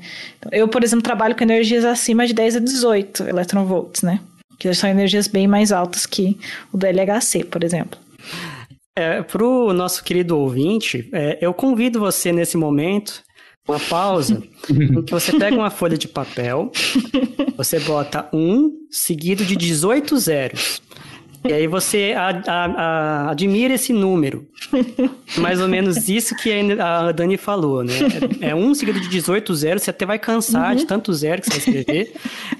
Eu, 0.50 0.68
por 0.68 0.82
exemplo, 0.82 1.02
trabalho 1.02 1.36
com 1.36 1.42
energias 1.42 1.84
acima 1.84 2.26
de 2.26 2.32
10 2.32 2.56
a 2.56 2.58
18 2.60 3.24
eletronvolts, 3.24 4.02
né? 4.02 4.20
Que 4.64 4.72
são 4.72 4.88
energias 4.88 5.28
bem 5.28 5.46
mais 5.46 5.70
altas 5.70 6.06
que 6.06 6.38
o 6.72 6.78
do 6.78 6.86
LHC, 6.86 7.44
por 7.44 7.62
exemplo. 7.62 7.98
É, 8.96 9.22
para 9.22 9.44
o 9.44 9.74
nosso 9.74 10.02
querido 10.02 10.38
ouvinte, 10.38 11.06
é, 11.12 11.36
eu 11.38 11.52
convido 11.52 12.00
você 12.00 12.32
nesse 12.32 12.56
momento 12.56 13.22
uma 13.68 13.78
pausa 13.78 14.42
em 14.70 15.02
que 15.02 15.12
você 15.12 15.38
pega 15.38 15.54
uma 15.54 15.68
folha 15.68 15.98
de 15.98 16.08
papel, 16.08 16.72
você 17.58 17.78
bota 17.78 18.26
um 18.32 18.72
seguido 18.90 19.44
de 19.44 19.54
18 19.54 20.16
zeros. 20.16 20.80
E 21.46 21.52
aí 21.52 21.66
você 21.66 22.14
a, 22.16 22.42
a, 22.46 22.64
a, 22.64 23.30
admira 23.30 23.74
esse 23.74 23.92
número. 23.92 24.46
Mais 25.38 25.60
ou 25.60 25.68
menos 25.68 26.08
isso 26.08 26.34
que 26.36 26.50
a 26.80 27.12
Dani 27.12 27.36
falou, 27.36 27.84
né? 27.84 27.92
É, 28.40 28.50
é 28.50 28.54
um 28.54 28.74
seguido 28.74 28.98
de 28.98 29.08
18 29.08 29.54
zeros, 29.54 29.82
você 29.82 29.90
até 29.90 30.06
vai 30.06 30.18
cansar 30.18 30.70
uhum. 30.70 30.76
de 30.76 30.86
tanto 30.86 31.12
zero 31.12 31.42
que 31.42 31.48
você 31.48 31.70
vai 31.70 31.80
escrever. 31.80 32.14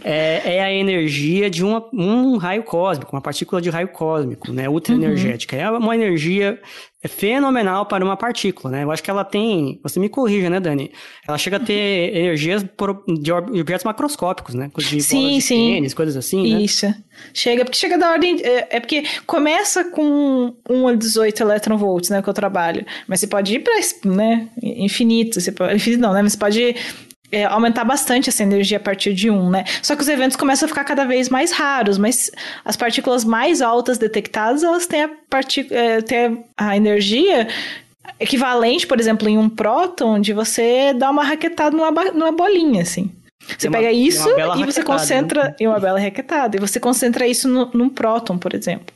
É, 0.05 0.57
é 0.57 0.62
a 0.62 0.70
energia 0.73 1.49
de 1.49 1.64
uma, 1.64 1.83
um 1.92 2.37
raio 2.37 2.62
cósmico, 2.62 3.16
uma 3.16 3.23
partícula 3.23 3.62
de 3.62 3.70
raio 3.70 3.88
cósmico, 3.88 4.53
né? 4.53 4.68
Ultra 4.68 4.94
energética. 4.94 5.57
Uhum. 5.57 5.62
É 5.62 5.70
uma 5.70 5.94
energia 5.94 6.61
é 7.05 7.09
fenomenal 7.09 7.85
para 7.85 8.03
uma 8.03 8.17
partícula, 8.17 8.73
né? 8.73 8.83
Eu 8.83 8.90
acho 8.90 9.03
que 9.03 9.11
ela 9.11 9.25
tem, 9.25 9.79
você 9.83 10.01
me 10.01 10.09
corrija, 10.09 10.49
né, 10.49 10.59
Dani? 10.59 10.90
Ela 11.29 11.37
chega 11.37 11.59
a 11.59 11.61
ter 11.61 12.17
energias 12.17 12.64
de 13.21 13.31
objetos 13.31 13.85
macroscópicos, 13.85 14.55
né? 14.55 14.71
De 14.75 15.03
sim, 15.03 15.38
sim. 15.38 15.75
Tênis, 15.75 15.93
coisas 15.93 16.17
assim, 16.17 16.55
né? 16.55 16.62
Isso. 16.62 16.87
Né? 16.87 16.97
Chega, 17.35 17.62
porque 17.62 17.77
chega 17.77 17.99
da 17.99 18.11
ordem, 18.11 18.40
é, 18.43 18.77
é, 18.77 18.81
porque 18.81 19.05
começa 19.27 19.85
com 19.85 20.55
1 20.69 20.88
a 20.88 20.95
18 20.95 21.43
eletronvolts, 21.43 22.09
né, 22.09 22.23
que 22.23 22.29
eu 22.29 22.35
trabalho, 22.35 22.87
mas 23.07 23.21
você 23.21 23.27
pode 23.27 23.55
ir 23.55 23.61
para, 23.61 23.75
né, 24.11 24.49
infinito, 24.62 25.40
você 25.40 25.53
pode, 25.53 25.77
infinito 25.77 26.01
não, 26.01 26.14
né, 26.14 26.23
mas 26.23 26.33
você 26.33 26.38
pode 26.38 26.75
é, 27.33 27.45
aumentar 27.45 27.85
bastante 27.85 28.29
essa 28.29 28.43
energia 28.43 28.77
a 28.77 28.81
partir 28.81 29.13
de 29.13 29.31
1, 29.31 29.51
né? 29.51 29.65
Só 29.83 29.97
que 29.97 30.03
os 30.03 30.09
eventos 30.09 30.37
começam 30.37 30.67
a 30.67 30.69
ficar 30.69 30.85
cada 30.85 31.05
vez 31.05 31.29
mais 31.29 31.53
raros, 31.53 31.99
mas 31.99 32.31
as 32.65 32.77
partículas 32.77 33.25
mais 33.25 33.61
altas 33.61 33.99
detectadas, 33.99 34.63
elas 34.63 34.87
têm 34.87 35.05
a, 35.05 35.11
é, 35.71 36.01
têm 36.01 36.45
a 36.57 36.77
energia 36.77 37.49
equivalente, 38.21 38.87
por 38.87 39.01
exemplo, 39.01 39.29
em 39.29 39.37
um 39.37 39.49
próton, 39.49 40.21
de 40.21 40.33
você 40.33 40.95
dar 40.95 41.11
uma 41.11 41.25
raquetada 41.25 41.77
numa, 41.77 41.91
numa 42.13 42.33
bolinha, 42.33 42.83
assim. 42.83 43.11
Você 43.59 43.69
uma, 43.69 43.79
pega 43.79 43.93
isso 43.93 44.29
e 44.57 44.65
você 44.65 44.83
concentra 44.83 45.45
né? 45.45 45.57
em 45.61 45.67
uma 45.67 45.79
bela 45.79 46.01
raquetada. 46.01 46.57
E 46.57 46.61
você 46.61 46.81
concentra 46.81 47.27
isso 47.27 47.47
no, 47.49 47.71
num 47.75 47.89
próton, 47.89 48.39
por 48.39 48.55
exemplo. 48.55 48.87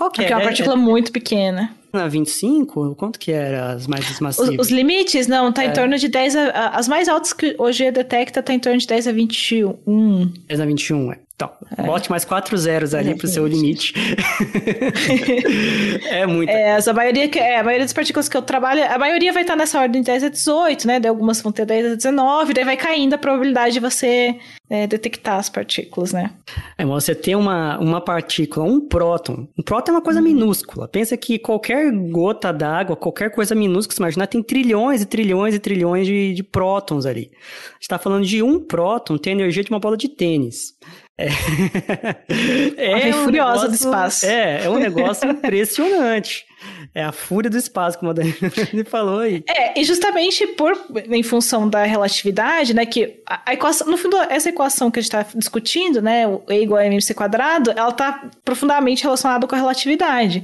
Okay, 0.00 0.26
que 0.26 0.32
é 0.32 0.36
uma 0.36 0.42
é, 0.42 0.46
partícula 0.46 0.74
é, 0.74 0.78
muito 0.78 1.12
pequena. 1.12 1.74
Na 1.94 2.08
25? 2.08 2.94
Quanto 2.96 3.18
que 3.18 3.30
era 3.30 3.72
as 3.72 3.86
mais 3.86 4.18
massivas? 4.20 4.50
Os, 4.50 4.66
os 4.66 4.70
limites, 4.70 5.26
não, 5.26 5.52
tá 5.52 5.62
é. 5.62 5.68
em 5.68 5.72
torno 5.72 5.96
de 5.96 6.08
10 6.08 6.36
a, 6.36 6.68
As 6.70 6.88
mais 6.88 7.08
altas 7.08 7.32
que 7.32 7.54
hoje 7.58 7.90
detecta 7.90 8.42
tá 8.42 8.52
em 8.52 8.58
torno 8.58 8.78
de 8.78 8.86
10 8.86 9.08
a 9.08 9.12
21. 9.12 10.32
10 10.48 10.60
a 10.60 10.66
21, 10.66 11.12
é. 11.12 11.23
Então, 11.36 11.50
é. 11.76 11.82
bote 11.82 12.08
mais 12.10 12.24
quatro 12.24 12.56
zeros 12.56 12.94
ali 12.94 13.16
para 13.16 13.26
o 13.26 13.28
seu 13.28 13.44
limite. 13.44 13.92
é 16.08 16.24
muito. 16.26 16.48
É, 16.48 16.76
a 16.76 16.92
maioria, 16.92 17.28
é, 17.38 17.58
a 17.58 17.64
maioria 17.64 17.84
das 17.84 17.92
partículas 17.92 18.28
que 18.28 18.36
eu 18.36 18.42
trabalho, 18.42 18.84
a 18.84 18.96
maioria 18.96 19.32
vai 19.32 19.42
estar 19.42 19.56
nessa 19.56 19.80
ordem 19.80 20.00
de 20.00 20.06
10 20.06 20.24
a 20.24 20.28
18, 20.28 20.86
né? 20.86 21.00
Daí 21.00 21.08
algumas 21.08 21.42
vão 21.42 21.50
ter 21.50 21.66
10 21.66 21.92
a 21.92 21.94
19, 21.96 22.54
daí 22.54 22.64
vai 22.64 22.76
caindo 22.76 23.14
a 23.14 23.18
probabilidade 23.18 23.74
de 23.74 23.80
você 23.80 24.38
é, 24.70 24.86
detectar 24.86 25.40
as 25.40 25.48
partículas, 25.48 26.12
né? 26.12 26.30
É, 26.78 26.84
mas 26.84 27.02
você 27.02 27.16
tem 27.16 27.34
uma, 27.34 27.80
uma 27.80 28.00
partícula, 28.00 28.64
um 28.64 28.80
próton. 28.80 29.48
Um 29.58 29.62
próton 29.64 29.90
é 29.90 29.94
uma 29.96 30.02
coisa 30.02 30.20
hum. 30.20 30.24
minúscula. 30.24 30.86
Pensa 30.86 31.16
que 31.16 31.40
qualquer 31.40 31.90
gota 32.10 32.52
d'água, 32.52 32.94
qualquer 32.94 33.32
coisa 33.32 33.56
minúscula, 33.56 33.96
você 33.96 34.02
imaginar, 34.02 34.28
tem 34.28 34.40
trilhões 34.40 35.02
e 35.02 35.06
trilhões 35.06 35.52
e 35.52 35.58
trilhões 35.58 36.06
de, 36.06 36.32
de 36.32 36.44
prótons 36.44 37.06
ali. 37.06 37.32
A 37.32 37.72
gente 37.72 37.82
está 37.82 37.98
falando 37.98 38.24
de 38.24 38.40
um 38.40 38.60
próton 38.60 39.18
ter 39.18 39.30
energia 39.30 39.64
de 39.64 39.70
uma 39.70 39.80
bola 39.80 39.96
de 39.96 40.08
tênis. 40.08 40.74
É, 41.16 41.28
é 43.08 43.14
um 43.14 43.24
furiosa 43.24 43.66
negócio, 43.66 43.68
do 43.68 43.74
espaço. 43.74 44.26
É, 44.26 44.64
é 44.64 44.70
um 44.70 44.78
negócio 44.78 45.30
impressionante. 45.30 46.44
É 46.94 47.04
a 47.04 47.12
fúria 47.12 47.50
do 47.50 47.56
espaço, 47.56 47.98
como 47.98 48.10
a 48.10 48.14
Dani 48.14 48.34
falou 48.86 49.20
aí. 49.20 49.44
É, 49.48 49.78
e 49.78 49.84
justamente 49.84 50.46
por, 50.48 50.76
em 51.10 51.22
função 51.22 51.68
da 51.68 51.84
relatividade, 51.84 52.74
né, 52.74 52.84
que 52.84 53.20
a, 53.28 53.42
a 53.46 53.54
equação, 53.54 53.86
no 53.86 53.96
fundo, 53.96 54.16
essa 54.16 54.48
equação 54.48 54.90
que 54.90 54.98
a 54.98 55.02
gente 55.02 55.14
está 55.14 55.26
discutindo, 55.36 56.02
né, 56.02 56.26
o 56.26 56.42
E 56.48 56.62
igual 56.62 56.80
a 56.80 56.86
mc 56.86 57.14
quadrado, 57.14 57.70
ela 57.70 57.90
está 57.90 58.30
profundamente 58.44 59.02
relacionada 59.02 59.46
com 59.46 59.54
a 59.54 59.58
relatividade. 59.58 60.42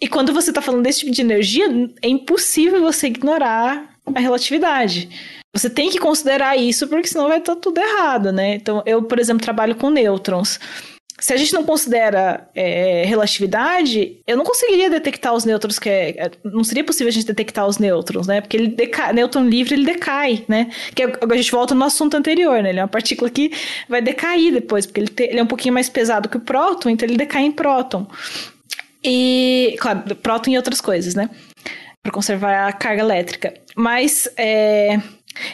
E 0.00 0.06
quando 0.06 0.32
você 0.32 0.50
está 0.50 0.62
falando 0.62 0.84
desse 0.84 1.00
tipo 1.00 1.10
de 1.10 1.22
energia, 1.22 1.66
é 2.00 2.08
impossível 2.08 2.80
você 2.80 3.08
ignorar 3.08 3.96
a 4.14 4.20
relatividade. 4.20 5.08
Você 5.54 5.70
tem 5.70 5.90
que 5.90 5.98
considerar 5.98 6.56
isso, 6.56 6.86
porque 6.88 7.08
senão 7.08 7.28
vai 7.28 7.38
estar 7.38 7.56
tudo 7.56 7.78
errado, 7.78 8.30
né? 8.32 8.54
Então, 8.54 8.82
eu, 8.84 9.02
por 9.02 9.18
exemplo, 9.18 9.42
trabalho 9.42 9.74
com 9.74 9.90
nêutrons. 9.90 10.60
Se 11.20 11.32
a 11.32 11.36
gente 11.36 11.52
não 11.52 11.64
considera 11.64 12.48
é, 12.54 13.04
relatividade, 13.04 14.20
eu 14.24 14.36
não 14.36 14.44
conseguiria 14.44 14.88
detectar 14.88 15.34
os 15.34 15.44
nêutrons 15.44 15.78
que 15.78 15.88
é, 15.88 16.10
é 16.10 16.30
não 16.44 16.62
seria 16.62 16.84
possível 16.84 17.08
a 17.08 17.12
gente 17.12 17.26
detectar 17.26 17.66
os 17.66 17.78
nêutrons, 17.78 18.28
né? 18.28 18.40
Porque 18.40 18.56
ele 18.56 18.68
decai, 18.68 19.12
nêutron 19.12 19.48
livre 19.48 19.74
ele 19.74 19.84
decai, 19.84 20.44
né? 20.46 20.70
Que 20.94 21.02
a 21.02 21.36
gente 21.36 21.50
volta 21.50 21.74
no 21.74 21.84
assunto 21.84 22.16
anterior, 22.16 22.62
né? 22.62 22.68
Ele 22.70 22.78
é 22.78 22.82
uma 22.82 22.88
partícula 22.88 23.28
que 23.28 23.50
vai 23.88 24.00
decair 24.00 24.52
depois, 24.52 24.86
porque 24.86 25.00
ele, 25.00 25.08
te, 25.08 25.24
ele 25.24 25.40
é 25.40 25.42
um 25.42 25.46
pouquinho 25.46 25.74
mais 25.74 25.88
pesado 25.88 26.28
que 26.28 26.36
o 26.36 26.40
próton, 26.40 26.90
então 26.90 27.08
ele 27.08 27.16
decai 27.16 27.42
em 27.42 27.52
próton. 27.52 28.06
E, 29.02 29.76
claro, 29.80 30.14
próton 30.16 30.50
e 30.50 30.56
outras 30.56 30.80
coisas, 30.80 31.16
né? 31.16 31.28
Para 32.00 32.12
conservar 32.12 32.68
a 32.68 32.72
carga 32.72 33.02
elétrica. 33.02 33.54
Mas 33.74 34.28
é, 34.36 35.00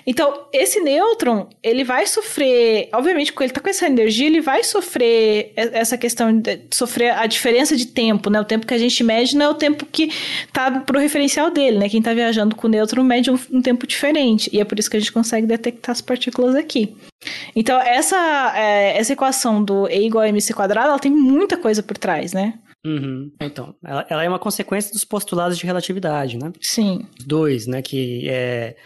então, 0.07 0.47
esse 0.53 0.81
nêutron, 0.81 1.49
ele 1.63 1.85
vai 1.85 2.07
sofrer, 2.07 2.89
obviamente, 2.93 3.33
quando 3.33 3.45
ele 3.45 3.51
está 3.51 3.61
com 3.61 3.69
essa 3.69 3.87
energia, 3.87 4.27
ele 4.27 4.41
vai 4.41 4.63
sofrer 4.63 5.53
essa 5.57 5.97
questão 5.97 6.39
de 6.39 6.61
sofrer 6.73 7.11
a 7.11 7.27
diferença 7.27 7.77
de 7.77 7.87
tempo, 7.87 8.31
né? 8.31 8.41
O 8.41 8.45
tempo 8.45 8.67
que 8.67 8.75
a 8.75 8.79
gente 8.79 9.03
mede 9.03 9.37
não 9.37 9.47
é 9.47 9.49
o 9.49 9.55
tempo 9.55 9.87
que 9.87 10.11
está 10.47 10.81
pro 10.81 10.99
referencial 10.99 11.51
dele, 11.51 11.79
né? 11.79 11.89
Quem 11.89 12.01
está 12.01 12.13
viajando 12.13 12.55
com 12.57 12.67
o 12.67 12.71
nêutron 12.71 13.03
mede 13.03 13.31
um, 13.31 13.39
um, 13.51 13.63
tempo 13.63 13.87
diferente, 13.87 14.51
e 14.53 14.61
é 14.61 14.65
por 14.65 14.79
isso 14.79 14.91
que 14.91 14.97
a 14.97 15.01
gente 15.01 15.13
consegue 15.13 15.47
detectar 15.47 15.93
as 15.93 16.01
partículas 16.01 16.55
aqui. 16.55 16.97
Então, 17.55 17.81
essa, 17.81 18.53
é, 18.57 18.97
essa 18.99 19.13
equação 19.13 19.63
do 19.63 19.89
E 19.89 20.07
igual 20.07 20.25
a 20.25 20.29
mc 20.29 20.53
quadrado, 20.53 20.89
ela 20.89 20.99
tem 20.99 21.13
muita 21.13 21.57
coisa 21.57 21.83
por 21.83 21.97
trás, 21.97 22.33
né? 22.33 22.55
Uhum. 22.85 23.33
Então, 23.41 23.75
ela, 23.83 24.07
ela, 24.11 24.25
é 24.25 24.29
uma 24.29 24.39
consequência 24.39 24.93
dos 24.93 25.05
postulados 25.05 25.57
de 25.57 25.65
relatividade, 25.65 26.37
né? 26.37 26.53
Sim. 26.61 27.07
Dois, 27.27 27.67
né? 27.67 27.81
Que 27.81 28.29
é 28.29 28.77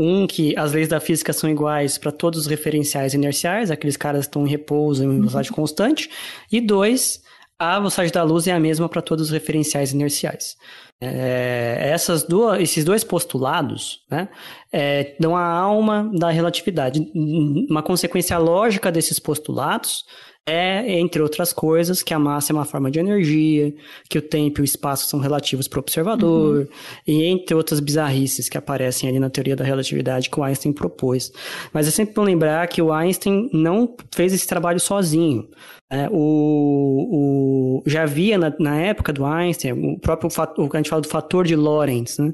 um, 0.00 0.26
que 0.26 0.56
as 0.56 0.72
leis 0.72 0.88
da 0.88 0.98
física 0.98 1.32
são 1.32 1.50
iguais 1.50 1.98
para 1.98 2.10
todos 2.10 2.40
os 2.40 2.46
referenciais 2.46 3.12
inerciais, 3.12 3.70
aqueles 3.70 3.96
caras 3.96 4.24
estão 4.24 4.46
em 4.46 4.50
repouso 4.50 5.04
em 5.04 5.08
velocidade 5.08 5.50
uhum. 5.50 5.56
constante. 5.56 6.10
E 6.50 6.60
dois, 6.60 7.22
a 7.58 7.76
velocidade 7.76 8.10
da 8.10 8.22
luz 8.22 8.46
é 8.46 8.52
a 8.52 8.58
mesma 8.58 8.88
para 8.88 9.02
todos 9.02 9.26
os 9.26 9.30
referenciais 9.30 9.92
inerciais. 9.92 10.56
É, 11.02 11.78
essas 11.92 12.24
duas, 12.24 12.60
esses 12.60 12.84
dois 12.84 13.04
postulados 13.04 14.00
né, 14.10 14.28
é, 14.72 15.14
dão 15.20 15.36
a 15.36 15.44
alma 15.44 16.10
da 16.14 16.30
relatividade. 16.30 17.10
Uma 17.14 17.82
consequência 17.82 18.36
lógica 18.38 18.90
desses 18.90 19.18
postulados 19.18 20.04
é, 20.46 20.98
entre 20.98 21.22
outras 21.22 21.52
coisas, 21.52 22.02
que 22.02 22.12
a 22.12 22.18
massa 22.18 22.52
é 22.52 22.54
uma 22.54 22.64
forma 22.64 22.90
de 22.90 22.98
energia, 22.98 23.72
que 24.08 24.18
o 24.18 24.22
tempo 24.22 24.60
e 24.60 24.62
o 24.62 24.64
espaço 24.64 25.08
são 25.08 25.20
relativos 25.20 25.68
para 25.68 25.78
o 25.78 25.80
observador, 25.80 26.60
uhum. 26.60 26.66
e 27.06 27.24
entre 27.24 27.54
outras 27.54 27.78
bizarrices 27.78 28.48
que 28.48 28.58
aparecem 28.58 29.08
ali 29.08 29.18
na 29.18 29.30
teoria 29.30 29.54
da 29.54 29.64
relatividade 29.64 30.28
que 30.28 30.40
o 30.40 30.42
Einstein 30.42 30.72
propôs. 30.72 31.32
Mas 31.72 31.86
é 31.86 31.90
sempre 31.90 32.14
bom 32.14 32.22
lembrar 32.22 32.66
que 32.68 32.82
o 32.82 32.92
Einstein 32.92 33.48
não 33.52 33.94
fez 34.12 34.32
esse 34.32 34.46
trabalho 34.46 34.80
sozinho. 34.80 35.48
É, 35.92 36.08
o, 36.10 37.80
o, 37.80 37.82
já 37.84 38.04
havia 38.04 38.38
na, 38.38 38.54
na, 38.60 38.80
época 38.80 39.12
do 39.12 39.24
Einstein 39.24 39.72
o 39.72 39.98
próprio 39.98 40.30
fator, 40.30 40.68
a 40.72 40.76
gente 40.76 40.88
fala 40.88 41.02
do 41.02 41.08
fator 41.08 41.44
de 41.44 41.56
Lorentz, 41.56 42.18
né? 42.18 42.32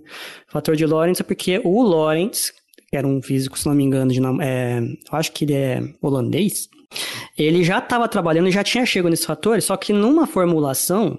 O 0.48 0.52
fator 0.52 0.76
de 0.76 0.84
Lorentz 0.84 1.20
é 1.20 1.24
porque 1.24 1.58
o 1.64 1.82
Lorentz, 1.82 2.52
que 2.90 2.96
era 2.96 3.06
um 3.06 3.22
físico, 3.22 3.58
se 3.58 3.66
não 3.66 3.74
me 3.74 3.82
engano, 3.82 4.12
de, 4.12 4.20
é, 4.42 4.78
eu 4.80 5.18
acho 5.18 5.32
que 5.32 5.46
ele 5.46 5.54
é 5.54 5.82
holandês, 6.02 6.68
ele 7.36 7.62
já 7.62 7.78
estava 7.78 8.08
trabalhando, 8.08 8.50
já 8.50 8.64
tinha 8.64 8.86
chegado 8.86 9.10
nesses 9.10 9.26
fatores, 9.26 9.64
só 9.64 9.76
que 9.76 9.92
numa 9.92 10.26
formulação 10.26 11.18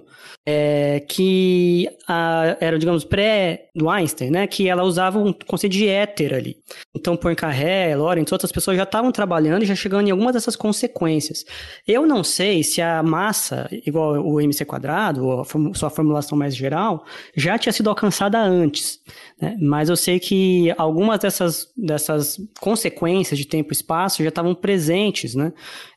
é, 0.50 1.00
que 1.00 1.86
a, 2.08 2.56
era, 2.58 2.78
digamos, 2.78 3.04
pré 3.04 3.68
do 3.74 3.90
Einstein, 3.90 4.30
né? 4.30 4.46
Que 4.46 4.66
ela 4.66 4.82
usava 4.82 5.18
um 5.18 5.30
conceito 5.30 5.74
de 5.74 5.86
éter 5.86 6.32
ali. 6.32 6.56
Então, 6.96 7.18
Poincaré, 7.18 7.94
Lorentz, 7.94 8.32
outras 8.32 8.50
pessoas 8.50 8.78
já 8.78 8.84
estavam 8.84 9.12
trabalhando 9.12 9.62
e 9.62 9.66
já 9.66 9.74
chegando 9.74 10.08
em 10.08 10.10
algumas 10.10 10.32
dessas 10.32 10.56
consequências. 10.56 11.44
Eu 11.86 12.06
não 12.06 12.24
sei 12.24 12.62
se 12.62 12.80
a 12.80 13.02
massa, 13.02 13.68
igual 13.70 14.24
o 14.26 14.40
MC 14.40 14.64
quadrado, 14.64 15.26
ou 15.26 15.46
sua 15.74 15.90
formulação 15.90 16.38
mais 16.38 16.56
geral, 16.56 17.04
já 17.36 17.58
tinha 17.58 17.72
sido 17.72 17.90
alcançada 17.90 18.40
antes. 18.40 19.00
Né? 19.38 19.54
Mas 19.60 19.90
eu 19.90 19.96
sei 19.96 20.18
que 20.18 20.72
algumas 20.78 21.18
dessas, 21.18 21.68
dessas 21.76 22.40
consequências 22.58 23.38
de 23.38 23.46
tempo 23.46 23.70
e 23.70 23.74
espaço 23.74 24.22
já 24.22 24.30
estavam 24.30 24.54
presentes, 24.54 25.34
né? 25.34 25.52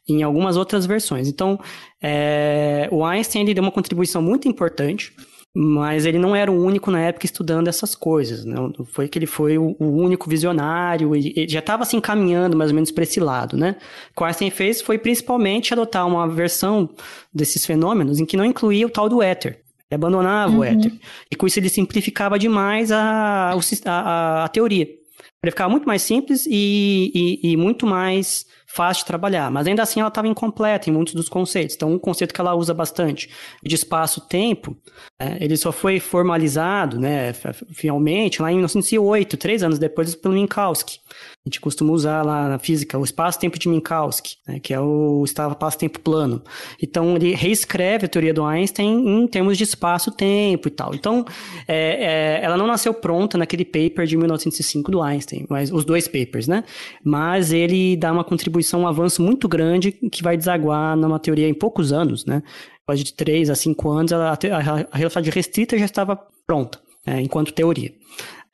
Em 0.07 0.23
algumas 0.23 0.57
outras 0.57 0.85
versões. 0.85 1.27
Então, 1.27 1.59
é, 2.01 2.87
o 2.91 3.05
Einstein 3.05 3.43
ele 3.43 3.53
deu 3.53 3.63
uma 3.63 3.71
contribuição 3.71 4.21
muito 4.21 4.47
importante, 4.47 5.13
mas 5.53 6.05
ele 6.05 6.17
não 6.17 6.33
era 6.33 6.51
o 6.51 6.63
único 6.63 6.89
na 6.89 7.01
época 7.01 7.25
estudando 7.25 7.67
essas 7.67 7.93
coisas. 7.93 8.45
Não 8.45 8.73
foi 8.85 9.07
que 9.07 9.19
ele 9.19 9.25
foi 9.25 9.57
o, 9.57 9.75
o 9.79 9.85
único 9.85 10.29
visionário 10.29 11.15
e, 11.15 11.45
já 11.49 11.59
estava 11.59 11.83
se 11.83 11.95
encaminhando 11.95 12.55
mais 12.55 12.71
ou 12.71 12.75
menos 12.75 12.91
para 12.91 13.03
esse 13.03 13.19
lado, 13.19 13.57
né? 13.57 13.75
O 14.11 14.15
que 14.15 14.23
o 14.23 14.25
Einstein 14.25 14.49
fez 14.49 14.81
foi 14.81 14.97
principalmente 14.97 15.73
adotar 15.73 16.07
uma 16.07 16.27
versão 16.27 16.89
desses 17.33 17.65
fenômenos 17.65 18.19
em 18.19 18.25
que 18.25 18.37
não 18.37 18.45
incluía 18.45 18.87
o 18.87 18.89
tal 18.89 19.09
do 19.09 19.21
éter. 19.21 19.61
Ele 19.89 19.95
abandonava 19.95 20.53
uhum. 20.53 20.59
o 20.59 20.63
éter. 20.63 20.91
E 21.29 21.35
com 21.35 21.45
isso 21.45 21.59
ele 21.59 21.67
simplificava 21.67 22.39
demais 22.39 22.91
a, 22.91 23.53
a, 23.85 24.45
a 24.45 24.47
teoria. 24.47 25.00
Ele 25.43 25.51
ficava 25.51 25.71
muito 25.71 25.87
mais 25.87 26.03
simples 26.03 26.45
e, 26.45 27.11
e, 27.43 27.51
e 27.51 27.57
muito 27.57 27.87
mais 27.87 28.45
fácil 28.67 29.01
de 29.01 29.07
trabalhar, 29.07 29.49
mas 29.49 29.65
ainda 29.65 29.81
assim 29.81 29.99
ela 29.99 30.07
estava 30.07 30.27
incompleta 30.27 30.87
em 30.87 30.93
muitos 30.93 31.15
dos 31.15 31.27
conceitos. 31.27 31.75
Então, 31.75 31.91
um 31.91 31.97
conceito 31.97 32.33
que 32.33 32.39
ela 32.39 32.53
usa 32.53 32.73
bastante 32.73 33.27
de 33.63 33.75
espaço-tempo, 33.75 34.77
é, 35.19 35.43
ele 35.43 35.57
só 35.57 35.71
foi 35.71 35.99
formalizado, 35.99 36.99
né, 36.99 37.33
finalmente, 37.73 38.41
lá 38.41 38.51
em 38.51 38.55
1908, 38.55 39.35
três 39.35 39.63
anos 39.63 39.79
depois, 39.79 40.13
pelo 40.15 40.35
Minkowski. 40.35 40.99
A 41.43 41.49
gente 41.49 41.59
costuma 41.59 41.91
usar 41.91 42.23
lá 42.23 42.47
na 42.47 42.59
física 42.59 42.99
o 42.99 43.03
espaço-tempo 43.03 43.57
de 43.57 43.67
Minkowski, 43.67 44.35
né, 44.47 44.59
que 44.59 44.75
é 44.75 44.79
o 44.79 45.23
espaço-tempo 45.25 45.99
plano. 45.99 46.43
Então, 46.79 47.15
ele 47.15 47.33
reescreve 47.33 48.05
a 48.05 48.07
teoria 48.07 48.31
do 48.31 48.43
Einstein 48.43 49.23
em 49.23 49.25
termos 49.25 49.57
de 49.57 49.63
espaço-tempo 49.63 50.67
e 50.67 50.71
tal. 50.71 50.93
Então, 50.93 51.25
é, 51.67 52.37
é, 52.39 52.43
ela 52.43 52.55
não 52.55 52.67
nasceu 52.67 52.93
pronta 52.93 53.39
naquele 53.39 53.65
paper 53.65 54.05
de 54.05 54.15
1905 54.17 54.91
do 54.91 55.01
Einstein, 55.01 55.47
mas 55.49 55.71
os 55.71 55.83
dois 55.83 56.07
papers, 56.07 56.47
né? 56.47 56.63
Mas 57.03 57.51
ele 57.51 57.97
dá 57.97 58.11
uma 58.11 58.23
contribuição, 58.23 58.81
um 58.81 58.87
avanço 58.87 59.23
muito 59.23 59.47
grande 59.47 59.91
que 59.91 60.21
vai 60.21 60.37
desaguar 60.37 60.95
numa 60.95 61.17
teoria 61.17 61.49
em 61.49 61.55
poucos 61.55 61.91
anos, 61.91 62.23
né? 62.23 62.43
Pode 62.85 63.03
de 63.03 63.15
três 63.15 63.49
a 63.49 63.55
cinco 63.55 63.89
anos, 63.89 64.13
a, 64.13 64.33
a, 64.33 64.35
a 64.35 65.21
restrita 65.33 65.75
já 65.75 65.85
estava 65.85 66.19
pronta, 66.45 66.79
né, 67.05 67.21
enquanto 67.21 67.53
teoria. 67.53 67.93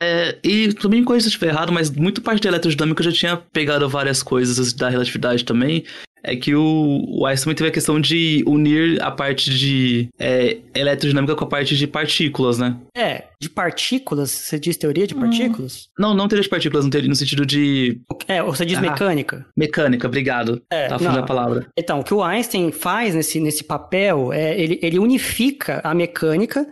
É, 0.01 0.37
e 0.43 0.73
também 0.73 1.03
coisa 1.03 1.23
se 1.23 1.29
estiver 1.29 1.49
errado, 1.49 1.71
mas 1.71 1.89
muito 1.89 2.21
parte 2.21 2.41
da 2.41 2.49
eletrodinâmica 2.49 3.01
eu 3.01 3.11
já 3.11 3.17
tinha 3.17 3.37
pegado 3.37 3.87
várias 3.89 4.21
coisas 4.21 4.73
da 4.73 4.89
relatividade 4.89 5.43
também. 5.43 5.83
É 6.23 6.35
que 6.35 6.53
o, 6.53 7.05
o 7.07 7.25
Einstein 7.25 7.55
teve 7.55 7.69
a 7.69 7.71
questão 7.71 8.01
de 8.01 8.43
unir 8.45 9.01
a 9.01 9.09
parte 9.09 9.49
de 9.49 10.09
é, 10.19 10.57
eletrodinâmica 10.75 11.35
com 11.35 11.45
a 11.45 11.47
parte 11.47 11.77
de 11.77 11.87
partículas, 11.87 12.57
né? 12.57 12.75
É, 12.95 13.25
de 13.39 13.49
partículas? 13.49 14.31
Você 14.31 14.59
diz 14.59 14.75
teoria 14.75 15.07
de 15.07 15.15
hum. 15.15 15.21
partículas? 15.21 15.87
Não, 15.97 16.13
não 16.13 16.27
teoria 16.27 16.43
de 16.43 16.49
partículas, 16.49 16.83
não 16.83 16.89
teoria 16.89 17.09
no 17.09 17.15
sentido 17.15 17.45
de. 17.45 18.01
É, 18.27 18.41
você 18.43 18.65
diz 18.65 18.77
ah, 18.77 18.81
mecânica? 18.81 19.45
Mecânica, 19.55 20.07
obrigado. 20.07 20.61
É, 20.69 20.87
Tava 20.87 21.03
falando 21.03 21.19
a 21.19 21.25
palavra. 21.25 21.67
Então, 21.77 21.99
o 21.99 22.03
que 22.03 22.13
o 22.13 22.23
Einstein 22.23 22.71
faz 22.71 23.15
nesse, 23.15 23.39
nesse 23.39 23.63
papel 23.63 24.33
é 24.33 24.59
ele, 24.59 24.79
ele 24.81 24.99
unifica 24.99 25.79
a 25.83 25.93
mecânica 25.93 26.67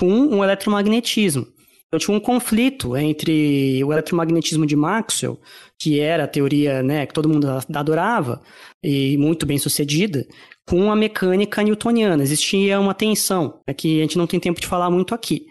com 0.00 0.08
um 0.08 0.42
eletromagnetismo. 0.42 1.46
Então 1.88 2.00
tinha 2.00 2.16
um 2.16 2.20
conflito 2.20 2.96
entre 2.96 3.82
o 3.84 3.92
eletromagnetismo 3.92 4.66
de 4.66 4.74
Maxwell, 4.74 5.40
que 5.78 6.00
era 6.00 6.24
a 6.24 6.28
teoria 6.28 6.82
né, 6.82 7.06
que 7.06 7.14
todo 7.14 7.28
mundo 7.28 7.46
adorava 7.72 8.42
e 8.82 9.16
muito 9.18 9.46
bem 9.46 9.56
sucedida, 9.58 10.26
com 10.68 10.90
a 10.90 10.96
mecânica 10.96 11.62
newtoniana. 11.62 12.24
Existia 12.24 12.80
uma 12.80 12.92
tensão, 12.92 13.60
é 13.66 13.72
que 13.72 14.00
a 14.00 14.02
gente 14.02 14.18
não 14.18 14.26
tem 14.26 14.40
tempo 14.40 14.60
de 14.60 14.66
falar 14.66 14.90
muito 14.90 15.14
aqui. 15.14 15.46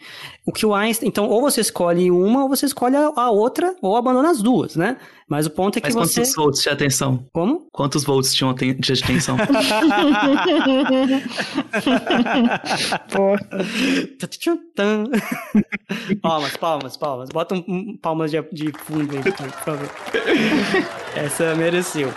O 0.46 0.52
que 0.52 0.66
o 0.66 0.76
Einstein, 0.76 1.08
então, 1.08 1.28
ou 1.28 1.42
você 1.42 1.62
escolhe 1.62 2.12
uma, 2.12 2.44
ou 2.44 2.50
você 2.50 2.66
escolhe 2.66 2.96
a 2.98 3.32
outra, 3.32 3.74
ou 3.82 3.96
abandona 3.96 4.30
as 4.30 4.42
duas, 4.42 4.76
né? 4.76 4.98
Mas 5.28 5.48
o 5.48 5.50
ponto 5.50 5.78
é 5.78 5.82
que 5.82 5.88
Mas 5.88 5.96
você... 5.96 6.20
quantos 6.22 6.36
volts 6.36 6.62
tinha 6.62 6.76
tensão? 6.76 7.26
Como? 7.34 7.66
Quantos 7.72 8.04
volts 8.04 8.32
tinham 8.34 8.54
de 8.54 9.04
tensão? 9.04 9.38
Pô. 13.12 13.36
palmas, 16.22 16.58
palmas, 16.58 16.96
palmas. 16.98 17.30
Bota 17.30 17.56
um, 17.56 17.98
palmas 17.98 18.30
de, 18.30 18.40
de 18.52 18.72
fundo 18.84 19.16
aí, 19.16 19.24
por 19.24 19.50
favor. 19.64 19.90
Essa 21.16 21.56
mereceu. 21.56 22.14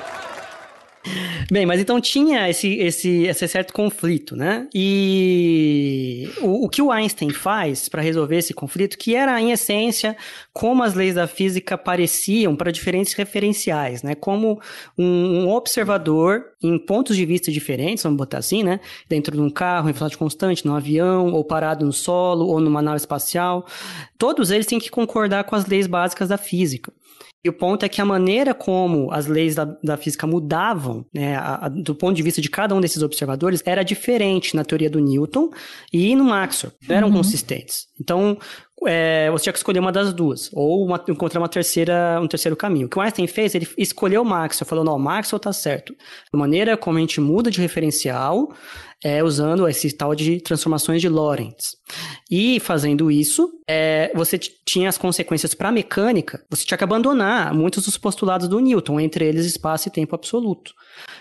Bem, 1.50 1.64
mas 1.64 1.80
então 1.80 2.00
tinha 2.00 2.48
esse, 2.50 2.74
esse, 2.74 3.24
esse 3.24 3.48
certo 3.48 3.72
conflito, 3.72 4.36
né? 4.36 4.68
E 4.74 6.28
o, 6.42 6.66
o 6.66 6.68
que 6.68 6.82
o 6.82 6.90
Einstein 6.90 7.30
faz 7.30 7.88
para 7.88 8.02
resolver 8.02 8.36
esse 8.36 8.52
conflito, 8.52 8.98
que 8.98 9.14
era, 9.14 9.40
em 9.40 9.52
essência, 9.52 10.16
como 10.52 10.82
as 10.82 10.94
leis 10.94 11.14
da 11.14 11.26
física 11.26 11.78
pareciam 11.78 12.54
para 12.54 12.70
diferentes 12.70 13.14
referenciais, 13.14 14.02
né? 14.02 14.14
Como 14.14 14.60
um, 14.96 15.44
um, 15.44 15.48
observador 15.48 16.44
em 16.62 16.78
pontos 16.78 17.16
de 17.16 17.24
vista 17.24 17.50
diferentes, 17.50 18.02
vamos 18.02 18.18
botar 18.18 18.38
assim, 18.38 18.62
né? 18.62 18.80
Dentro 19.08 19.34
de 19.34 19.40
um 19.40 19.50
carro, 19.50 19.88
em 19.88 19.92
velocidade 19.92 20.18
constante, 20.18 20.66
num 20.66 20.74
avião, 20.74 21.32
ou 21.32 21.44
parado 21.44 21.86
no 21.86 21.92
solo, 21.92 22.46
ou 22.46 22.60
numa 22.60 22.82
nave 22.82 22.98
espacial. 22.98 23.66
Todos 24.18 24.50
eles 24.50 24.66
têm 24.66 24.78
que 24.78 24.90
concordar 24.90 25.44
com 25.44 25.54
as 25.54 25.66
leis 25.66 25.86
básicas 25.86 26.28
da 26.28 26.36
física. 26.36 26.92
E 27.44 27.48
o 27.48 27.52
ponto 27.52 27.84
é 27.84 27.88
que 27.88 28.00
a 28.00 28.04
maneira 28.04 28.52
como 28.52 29.12
as 29.12 29.26
leis 29.26 29.54
da, 29.54 29.64
da 29.64 29.96
física 29.96 30.26
mudavam, 30.26 31.06
né, 31.14 31.36
a, 31.36 31.66
a, 31.66 31.68
do 31.68 31.94
ponto 31.94 32.16
de 32.16 32.22
vista 32.22 32.40
de 32.40 32.50
cada 32.50 32.74
um 32.74 32.80
desses 32.80 33.02
observadores, 33.02 33.62
era 33.64 33.84
diferente 33.84 34.56
na 34.56 34.64
teoria 34.64 34.90
do 34.90 34.98
Newton 34.98 35.50
e 35.92 36.16
no 36.16 36.24
Maxwell. 36.24 36.72
Não 36.88 36.96
eram 36.96 37.08
uhum. 37.08 37.14
consistentes. 37.14 37.86
Então, 38.00 38.36
é, 38.86 39.30
você 39.30 39.44
tinha 39.44 39.52
que 39.52 39.58
escolher 39.58 39.78
uma 39.78 39.90
das 39.90 40.12
duas, 40.12 40.50
ou 40.52 40.84
uma, 40.84 41.02
encontrar 41.08 41.40
uma 41.40 41.48
terceira, 41.48 42.20
um 42.20 42.28
terceiro 42.28 42.56
caminho. 42.56 42.86
O 42.86 42.90
que 42.90 42.98
o 42.98 43.00
Einstein 43.00 43.26
fez, 43.26 43.54
ele 43.54 43.68
escolheu 43.76 44.22
o 44.22 44.24
Maxwell, 44.24 44.68
falou, 44.68 44.84
não, 44.84 44.96
o 44.96 45.00
Maxwell 45.00 45.40
tá 45.40 45.52
certo. 45.52 45.94
A 46.32 46.36
maneira 46.36 46.76
como 46.76 46.98
a 46.98 47.00
gente 47.00 47.20
muda 47.20 47.50
de 47.50 47.60
referencial 47.60 48.52
é 49.02 49.22
usando 49.22 49.68
esse 49.68 49.92
tal 49.92 50.14
de 50.14 50.40
transformações 50.40 51.00
de 51.00 51.08
Lorentz. 51.08 51.76
E 52.30 52.58
fazendo 52.60 53.10
isso, 53.10 53.48
é, 53.66 54.10
você 54.14 54.38
tinha 54.38 54.88
as 54.88 54.98
consequências 54.98 55.54
para 55.54 55.68
a 55.68 55.72
mecânica, 55.72 56.44
você 56.50 56.64
tinha 56.64 56.76
que 56.76 56.84
abandonar 56.84 57.54
muitos 57.54 57.84
dos 57.84 57.96
postulados 57.96 58.48
do 58.48 58.60
Newton, 58.60 58.98
entre 58.98 59.24
eles 59.24 59.46
espaço 59.46 59.88
e 59.88 59.92
tempo 59.92 60.14
absoluto. 60.14 60.72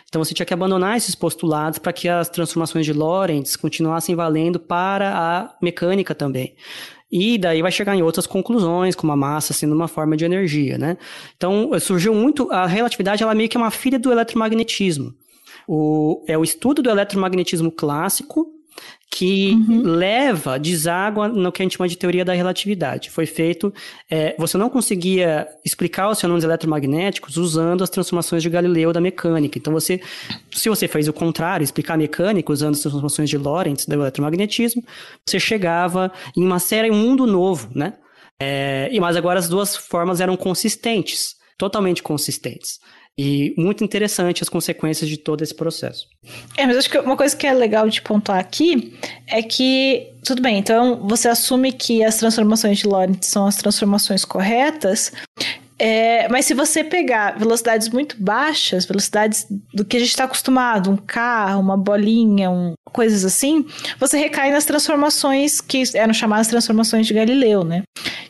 Então 0.09 0.23
você 0.23 0.33
tinha 0.33 0.45
que 0.45 0.53
abandonar 0.53 0.97
esses 0.97 1.13
postulados 1.13 1.79
para 1.79 1.93
que 1.93 2.09
as 2.09 2.29
transformações 2.29 2.85
de 2.85 2.93
Lorentz 2.93 3.55
continuassem 3.55 4.15
valendo 4.15 4.59
para 4.59 5.13
a 5.15 5.55
mecânica 5.61 6.15
também. 6.15 6.55
E 7.11 7.37
daí 7.37 7.61
vai 7.61 7.71
chegar 7.71 7.95
em 7.95 8.01
outras 8.01 8.27
conclusões, 8.27 8.95
como 8.95 9.13
a 9.13 9.15
massa 9.15 9.53
sendo 9.53 9.73
uma 9.73 9.87
forma 9.87 10.17
de 10.17 10.25
energia, 10.25 10.77
né? 10.77 10.97
Então 11.37 11.69
surgiu 11.79 12.13
muito 12.13 12.51
a 12.51 12.65
relatividade, 12.65 13.23
ela 13.23 13.33
meio 13.33 13.47
que 13.47 13.55
é 13.55 13.59
uma 13.59 13.71
filha 13.71 13.97
do 13.97 14.11
eletromagnetismo. 14.11 15.13
O, 15.67 16.23
é 16.27 16.37
o 16.37 16.43
estudo 16.43 16.81
do 16.81 16.89
eletromagnetismo 16.89 17.71
clássico 17.71 18.47
que 19.09 19.51
uhum. 19.51 19.81
leva, 19.83 20.59
deságua 20.59 21.27
no 21.27 21.51
que 21.51 21.61
a 21.61 21.65
gente 21.65 21.77
chama 21.77 21.87
de 21.87 21.97
teoria 21.97 22.23
da 22.23 22.33
relatividade. 22.33 23.09
Foi 23.09 23.25
feito, 23.25 23.73
é, 24.09 24.35
você 24.37 24.57
não 24.57 24.69
conseguia 24.69 25.47
explicar 25.65 26.09
os 26.09 26.19
fenômenos 26.19 26.43
eletromagnéticos 26.43 27.37
usando 27.37 27.83
as 27.83 27.89
transformações 27.89 28.43
de 28.43 28.49
Galileu 28.49 28.93
da 28.93 29.01
mecânica. 29.01 29.57
Então, 29.57 29.73
você, 29.73 29.99
se 30.51 30.69
você 30.69 30.87
fez 30.87 31.07
o 31.07 31.13
contrário, 31.13 31.63
explicar 31.63 31.95
a 31.95 31.97
mecânica 31.97 32.51
usando 32.51 32.75
as 32.75 32.81
transformações 32.81 33.29
de 33.29 33.37
Lorentz 33.37 33.85
do 33.85 33.93
eletromagnetismo, 33.93 34.83
você 35.25 35.39
chegava 35.39 36.11
em 36.35 36.43
uma 36.43 36.59
série, 36.59 36.91
um 36.91 36.95
mundo 36.95 37.25
novo, 37.25 37.69
né? 37.73 37.93
É, 38.39 38.89
mas 38.99 39.15
agora 39.15 39.39
as 39.39 39.49
duas 39.49 39.75
formas 39.75 40.21
eram 40.21 40.37
consistentes, 40.37 41.35
totalmente 41.57 42.03
consistentes. 42.03 42.79
E 43.17 43.53
muito 43.57 43.83
interessante 43.83 44.43
as 44.43 44.49
consequências 44.49 45.09
de 45.09 45.17
todo 45.17 45.41
esse 45.41 45.53
processo. 45.53 46.07
É, 46.55 46.67
mas 46.67 46.77
acho 46.77 46.89
que 46.89 46.99
uma 46.99 47.17
coisa 47.17 47.35
que 47.35 47.47
é 47.47 47.53
legal 47.53 47.89
de 47.89 48.01
pontuar 48.01 48.37
aqui 48.37 48.93
é 49.25 49.41
que, 49.41 50.07
tudo 50.23 50.41
bem, 50.41 50.59
então 50.59 51.07
você 51.07 51.27
assume 51.27 51.71
que 51.71 52.03
as 52.03 52.17
transformações 52.17 52.77
de 52.77 52.87
Lorentz 52.87 53.27
são 53.27 53.47
as 53.47 53.55
transformações 53.55 54.23
corretas, 54.23 55.11
é, 55.79 56.27
mas 56.29 56.45
se 56.45 56.55
você 56.55 56.83
pegar 56.83 57.37
velocidades 57.37 57.87
muito 57.89 58.15
baixas, 58.19 58.85
velocidades 58.85 59.45
do 59.71 59.85
que 59.85 59.97
a 59.97 59.99
gente 59.99 60.09
está 60.09 60.23
acostumado, 60.23 60.89
um 60.89 60.97
carro, 60.97 61.61
uma 61.61 61.77
bolinha, 61.77 62.49
um, 62.49 62.73
coisas 62.91 63.23
assim, 63.23 63.65
você 63.99 64.17
recai 64.17 64.51
nas 64.51 64.65
transformações 64.65 65.61
que 65.61 65.83
eram 65.93 66.13
chamadas 66.13 66.47
transformações 66.47 67.05
de 67.05 67.13
Galileu, 67.13 67.63
né? 67.63 67.83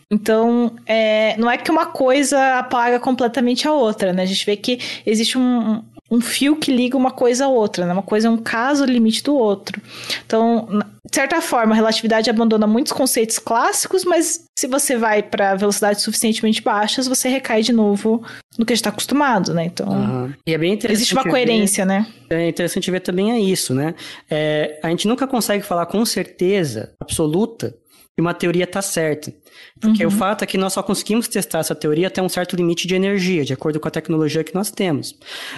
Então, 0.10 0.76
é, 0.86 1.36
não 1.38 1.52
é 1.52 1.58
que 1.58 1.70
uma 1.70 1.86
coisa 1.86 2.60
apaga 2.60 3.00
completamente 3.00 3.68
a 3.68 3.74
outra, 3.74 4.14
né? 4.14 4.24
A 4.24 4.26
gente 4.26 4.46
vê 4.46 4.56
que 4.56 4.80
existe 5.06 5.38
um, 5.38 5.84
um 6.10 6.22
fio 6.22 6.56
que 6.56 6.72
liga 6.72 6.96
uma 6.96 7.12
coisa 7.12 7.46
a 7.46 7.50
outra, 7.50 7.86
né? 7.86 7.92
Uma 7.92 8.02
coisa 8.02 8.30
é 8.30 8.32
um 8.32 8.38
caso 8.38 8.86
limite 8.86 9.22
do 9.22 9.36
outro. 9.36 9.82
Então, 10.26 10.68
de 11.10 11.16
certa 11.16 11.42
forma, 11.42 11.74
a 11.74 11.76
relatividade 11.76 12.30
abandona 12.30 12.66
muitos 12.66 12.94
conceitos 12.94 13.38
clássicos, 13.38 14.06
mas 14.06 14.46
se 14.58 14.68
você 14.68 14.96
vai 14.96 15.22
para 15.22 15.56
velocidades 15.56 16.04
suficientemente 16.04 16.62
baixas, 16.62 17.08
você 17.08 17.28
recai 17.28 17.62
de 17.62 17.74
novo 17.74 18.24
no 18.58 18.66
que 18.66 18.72
a 18.72 18.76
gente 18.76 18.82
está 18.82 18.90
acostumado, 18.90 19.54
né? 19.54 19.66
Então, 19.66 19.90
uhum. 19.90 20.34
e 20.46 20.54
é 20.54 20.58
bem 20.58 20.74
interessante 20.74 20.98
existe 20.98 21.14
uma 21.14 21.24
coerência, 21.24 21.86
ver, 21.86 21.92
né? 21.92 22.08
É 22.30 22.48
interessante 22.48 22.90
ver 22.90 23.02
também 23.02 23.32
é 23.32 23.40
isso, 23.40 23.74
né? 23.74 23.94
É, 24.30 24.80
a 24.82 24.90
gente 24.90 25.08
nunca 25.08 25.28
consegue 25.28 25.64
falar 25.64 25.86
com 25.86 26.06
certeza 26.06 26.94
absoluta 27.00 27.76
que 28.18 28.22
uma 28.22 28.34
teoria 28.34 28.64
está 28.64 28.82
certa. 28.82 29.32
Porque 29.80 30.04
uhum. 30.04 30.12
o 30.12 30.12
fato 30.12 30.44
é 30.44 30.48
que 30.48 30.58
nós 30.58 30.74
só 30.74 30.82
conseguimos 30.82 31.28
testar 31.28 31.60
essa 31.60 31.76
teoria 31.76 32.08
até 32.08 32.20
um 32.20 32.28
certo 32.28 32.56
limite 32.56 32.88
de 32.88 32.96
energia, 32.96 33.46
de 33.46 33.54
acordo 33.54 33.80
com 33.80 33.88
a 33.88 33.92
tecnologia 33.92 34.44
que 34.44 34.56
nós 34.56 34.72
temos. 34.72 35.16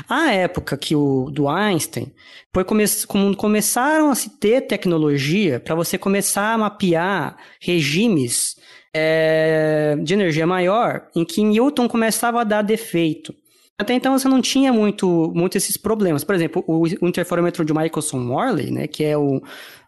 A 0.09 0.33
época 0.33 0.75
que 0.75 0.93
o 0.93 1.29
do 1.31 1.47
Einstein 1.47 2.11
foi 2.53 2.65
come, 2.65 2.83
começaram 3.37 4.11
a 4.11 4.15
se 4.15 4.31
ter 4.31 4.67
tecnologia 4.67 5.61
para 5.61 5.73
você 5.73 5.97
começar 5.97 6.53
a 6.53 6.57
mapear 6.57 7.37
regimes 7.61 8.57
é, 8.93 9.95
de 10.03 10.13
energia 10.13 10.45
maior, 10.45 11.07
em 11.15 11.23
que 11.23 11.41
Newton 11.41 11.87
começava 11.87 12.41
a 12.41 12.43
dar 12.43 12.61
defeito. 12.61 13.33
Até 13.77 13.93
então 13.93 14.19
você 14.19 14.27
não 14.27 14.41
tinha 14.41 14.73
muito, 14.73 15.31
muito 15.33 15.57
esses 15.57 15.77
problemas. 15.77 16.25
Por 16.25 16.35
exemplo, 16.35 16.61
o, 16.67 16.83
o 16.83 17.07
interferômetro 17.07 17.63
de 17.63 17.73
Michelson-Morley, 17.73 18.69
né, 18.69 18.87
que 18.87 19.05
é 19.05 19.17
o, 19.17 19.41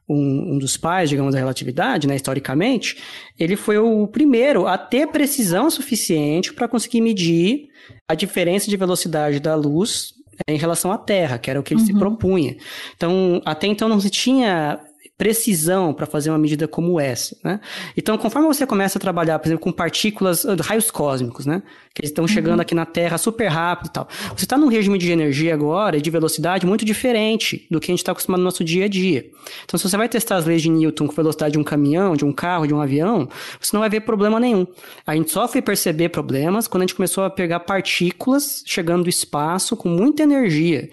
um, 0.08 0.54
um, 0.54 0.58
dos 0.58 0.78
pais, 0.78 1.10
digamos, 1.10 1.34
da 1.34 1.40
relatividade, 1.40 2.08
né, 2.08 2.16
historicamente, 2.16 2.98
ele 3.40 3.56
foi 3.56 3.78
o 3.78 4.08
primeiro 4.08 4.68
a 4.68 4.78
ter 4.78 5.08
precisão 5.08 5.70
suficiente 5.70 6.54
para 6.54 6.68
conseguir 6.68 7.02
medir 7.02 7.70
a 8.08 8.16
diferença 8.16 8.70
de 8.70 8.78
velocidade 8.78 9.40
da 9.40 9.56
luz 9.56 10.14
em 10.48 10.58
relação 10.58 10.92
à 10.92 10.98
Terra, 10.98 11.38
que 11.38 11.50
era 11.50 11.60
o 11.60 11.64
que 11.64 11.74
ele 11.74 11.82
uhum. 11.82 11.88
se 11.88 11.94
propunha. 11.94 12.58
Então, 12.96 13.42
até 13.46 13.68
então 13.68 13.88
não 13.88 14.00
se 14.00 14.10
tinha 14.10 14.80
precisão 15.22 15.94
para 15.94 16.08
fazer 16.08 16.32
uma 16.32 16.40
medida 16.40 16.68
como 16.68 17.00
essa, 17.00 17.38
né? 17.44 17.60
Então, 17.96 18.18
conforme 18.18 18.48
você 18.48 18.66
começa 18.66 18.98
a 18.98 19.00
trabalhar, 19.00 19.38
por 19.38 19.50
exemplo, 19.50 19.62
com 19.64 19.72
partículas, 19.72 20.44
uh, 20.46 20.56
raios 20.60 20.90
cósmicos, 20.90 21.46
né? 21.46 21.62
Que 21.94 22.04
estão 22.04 22.28
chegando 22.28 22.56
uhum. 22.56 22.62
aqui 22.62 22.74
na 22.74 22.88
Terra 22.88 23.20
super 23.20 23.48
rápido 23.48 23.86
e 23.86 23.92
tal. 23.92 24.08
Você 24.36 24.46
está 24.46 24.58
num 24.58 24.68
regime 24.68 24.98
de 24.98 25.12
energia 25.12 25.54
agora 25.54 25.96
e 25.96 26.02
de 26.02 26.10
velocidade 26.10 26.66
muito 26.66 26.84
diferente 26.84 27.68
do 27.70 27.80
que 27.80 27.92
a 27.92 27.94
gente 27.94 28.00
está 28.00 28.14
acostumado 28.14 28.40
no 28.40 28.46
nosso 28.46 28.64
dia 28.64 28.86
a 28.86 28.88
dia. 28.88 29.24
Então, 29.64 29.78
se 29.78 29.88
você 29.88 29.96
vai 29.96 30.10
testar 30.10 30.38
as 30.38 30.46
leis 30.48 30.64
de 30.64 30.72
Newton 30.72 31.06
com 31.06 31.14
velocidade 31.14 31.52
de 31.52 31.60
um 31.60 31.64
caminhão, 31.64 32.16
de 32.16 32.26
um 32.26 32.34
carro, 32.34 32.66
de 32.66 32.74
um 32.74 32.82
avião, 32.82 33.30
você 33.60 33.76
não 33.76 33.82
vai 33.82 33.92
ver 33.92 34.02
problema 34.02 34.40
nenhum. 34.40 34.66
A 35.06 35.16
gente 35.16 35.30
só 35.30 35.48
foi 35.48 35.62
perceber 35.62 36.10
problemas 36.10 36.68
quando 36.68 36.82
a 36.82 36.86
gente 36.88 36.96
começou 36.96 37.24
a 37.26 37.30
pegar 37.30 37.60
partículas 37.60 38.64
chegando 38.66 39.04
do 39.04 39.10
espaço 39.10 39.78
com 39.78 39.88
muita 39.88 40.24
energia 40.24 40.90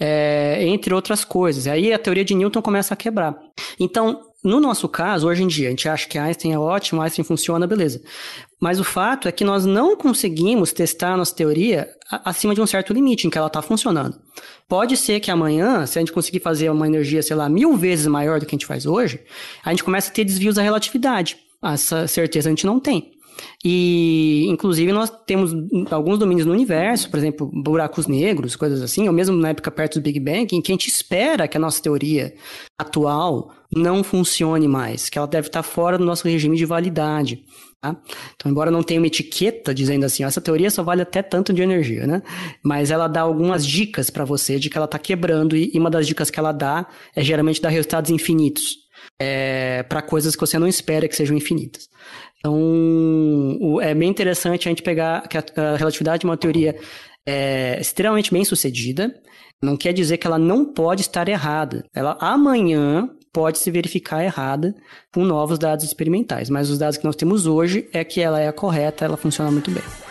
é, 0.00 0.64
entre 0.66 0.94
outras 0.94 1.24
coisas. 1.24 1.66
Aí 1.66 1.92
a 1.92 1.98
teoria 1.98 2.24
de 2.24 2.34
Newton 2.34 2.62
começa 2.62 2.94
a 2.94 2.96
quebrar. 2.96 3.38
Então, 3.78 4.22
no 4.42 4.58
nosso 4.58 4.88
caso, 4.88 5.28
hoje 5.28 5.42
em 5.42 5.46
dia, 5.46 5.68
a 5.68 5.70
gente 5.70 5.86
acha 5.86 6.08
que 6.08 6.18
Einstein 6.18 6.54
é 6.54 6.58
ótimo, 6.58 7.02
Einstein 7.02 7.22
funciona, 7.24 7.66
beleza. 7.66 8.00
Mas 8.58 8.80
o 8.80 8.84
fato 8.84 9.28
é 9.28 9.32
que 9.32 9.44
nós 9.44 9.66
não 9.66 9.94
conseguimos 9.96 10.72
testar 10.72 11.12
a 11.12 11.16
nossa 11.18 11.34
teoria 11.34 11.88
acima 12.24 12.54
de 12.54 12.60
um 12.60 12.66
certo 12.66 12.94
limite 12.94 13.26
em 13.26 13.30
que 13.30 13.36
ela 13.36 13.48
está 13.48 13.60
funcionando. 13.60 14.18
Pode 14.66 14.96
ser 14.96 15.20
que 15.20 15.30
amanhã, 15.30 15.84
se 15.84 15.98
a 15.98 16.00
gente 16.00 16.12
conseguir 16.12 16.40
fazer 16.40 16.70
uma 16.70 16.86
energia, 16.86 17.22
sei 17.22 17.36
lá, 17.36 17.48
mil 17.48 17.76
vezes 17.76 18.06
maior 18.06 18.40
do 18.40 18.46
que 18.46 18.54
a 18.54 18.56
gente 18.56 18.66
faz 18.66 18.86
hoje, 18.86 19.20
a 19.62 19.70
gente 19.70 19.84
começa 19.84 20.10
a 20.10 20.14
ter 20.14 20.24
desvios 20.24 20.54
da 20.54 20.62
relatividade. 20.62 21.36
Essa 21.62 22.06
certeza 22.06 22.48
a 22.48 22.52
gente 22.52 22.64
não 22.64 22.80
tem. 22.80 23.12
E, 23.64 24.46
inclusive, 24.48 24.92
nós 24.92 25.10
temos 25.26 25.52
alguns 25.90 26.18
domínios 26.18 26.46
no 26.46 26.52
universo, 26.52 27.10
por 27.10 27.18
exemplo, 27.18 27.50
buracos 27.52 28.06
negros, 28.06 28.56
coisas 28.56 28.82
assim, 28.82 29.06
ou 29.06 29.12
mesmo 29.12 29.36
na 29.36 29.50
época 29.50 29.70
perto 29.70 30.00
do 30.00 30.02
Big 30.02 30.18
Bang, 30.18 30.48
em 30.52 30.62
que 30.62 30.72
a 30.72 30.74
gente 30.74 30.88
espera 30.88 31.46
que 31.46 31.56
a 31.56 31.60
nossa 31.60 31.82
teoria 31.82 32.34
atual 32.78 33.52
não 33.74 34.02
funcione 34.02 34.66
mais, 34.66 35.08
que 35.08 35.18
ela 35.18 35.26
deve 35.26 35.48
estar 35.48 35.62
fora 35.62 35.98
do 35.98 36.04
nosso 36.04 36.26
regime 36.26 36.56
de 36.56 36.64
validade. 36.64 37.44
Tá? 37.80 37.96
Então, 38.34 38.50
embora 38.50 38.70
não 38.70 38.82
tenha 38.82 39.00
uma 39.00 39.06
etiqueta 39.06 39.74
dizendo 39.74 40.04
assim, 40.04 40.22
essa 40.22 40.40
teoria 40.40 40.70
só 40.70 40.82
vale 40.82 41.00
até 41.00 41.22
tanto 41.22 41.50
de 41.50 41.62
energia, 41.62 42.06
né? 42.06 42.22
Mas 42.62 42.90
ela 42.90 43.08
dá 43.08 43.22
algumas 43.22 43.64
dicas 43.64 44.10
para 44.10 44.22
você 44.22 44.58
de 44.58 44.68
que 44.68 44.76
ela 44.76 44.84
está 44.84 44.98
quebrando, 44.98 45.56
e 45.56 45.72
uma 45.76 45.88
das 45.88 46.06
dicas 46.06 46.30
que 46.30 46.38
ela 46.38 46.52
dá 46.52 46.86
é 47.16 47.22
geralmente 47.22 47.60
dar 47.60 47.70
resultados 47.70 48.10
infinitos. 48.10 48.80
É, 49.18 49.82
para 49.84 50.02
coisas 50.02 50.34
que 50.34 50.40
você 50.40 50.58
não 50.58 50.66
espera 50.66 51.08
que 51.08 51.16
sejam 51.16 51.36
infinitas. 51.36 51.88
Então, 52.40 53.78
é 53.82 53.94
bem 53.94 54.08
interessante 54.08 54.66
a 54.66 54.70
gente 54.70 54.82
pegar 54.82 55.28
que 55.28 55.36
a 55.36 55.76
relatividade 55.76 56.24
é 56.24 56.28
uma 56.28 56.38
teoria 56.38 56.74
é, 57.26 57.78
extremamente 57.78 58.32
bem 58.32 58.44
sucedida. 58.44 59.14
Não 59.62 59.76
quer 59.76 59.92
dizer 59.92 60.16
que 60.16 60.26
ela 60.26 60.38
não 60.38 60.64
pode 60.64 61.02
estar 61.02 61.28
errada. 61.28 61.84
Ela 61.94 62.16
amanhã 62.18 63.10
pode 63.32 63.58
se 63.58 63.70
verificar 63.70 64.24
errada 64.24 64.74
com 65.12 65.22
novos 65.22 65.58
dados 65.58 65.84
experimentais, 65.84 66.48
mas 66.48 66.70
os 66.70 66.78
dados 66.78 66.96
que 66.96 67.04
nós 67.04 67.14
temos 67.14 67.46
hoje 67.46 67.88
é 67.92 68.02
que 68.02 68.20
ela 68.20 68.40
é 68.40 68.50
correta, 68.50 69.04
ela 69.04 69.16
funciona 69.16 69.50
muito 69.50 69.70
bem. 69.70 70.09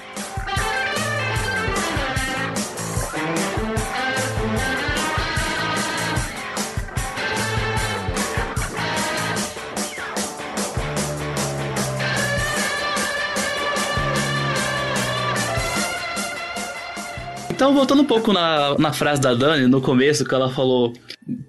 Então, 17.69 17.77
voltando 17.77 18.01
um 18.01 18.05
pouco 18.05 18.33
na, 18.33 18.75
na 18.79 18.91
frase 18.91 19.21
da 19.21 19.35
Dani, 19.35 19.67
no 19.67 19.79
começo, 19.79 20.25
que 20.25 20.33
ela 20.33 20.49
falou 20.49 20.91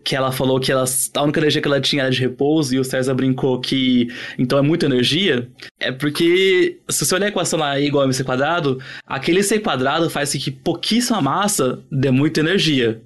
que 0.04 0.14
ela 0.14 0.30
falou 0.30 0.60
que 0.60 0.70
ela, 0.70 0.84
a 1.16 1.22
única 1.22 1.40
energia 1.40 1.62
que 1.62 1.66
ela 1.66 1.80
tinha 1.80 2.02
era 2.02 2.10
de 2.10 2.20
repouso, 2.20 2.74
e 2.74 2.78
o 2.78 2.84
César 2.84 3.14
brincou 3.14 3.58
que 3.58 4.06
então 4.38 4.58
é 4.58 4.60
muita 4.60 4.84
energia, 4.84 5.48
é 5.80 5.90
porque 5.90 6.78
se 6.90 7.06
você 7.06 7.14
olhar 7.14 7.24
a 7.24 7.28
equação 7.30 7.58
lá 7.58 7.80
igual 7.80 8.04
a 8.04 8.06
mc 8.06 8.22
quadrado, 8.22 8.78
aquele 9.06 9.42
c 9.42 9.58
quadrado 9.60 10.10
faz 10.10 10.34
com 10.34 10.38
que 10.38 10.50
pouquíssima 10.50 11.22
massa 11.22 11.82
dê 11.90 12.10
muita 12.10 12.40
energia. 12.40 13.00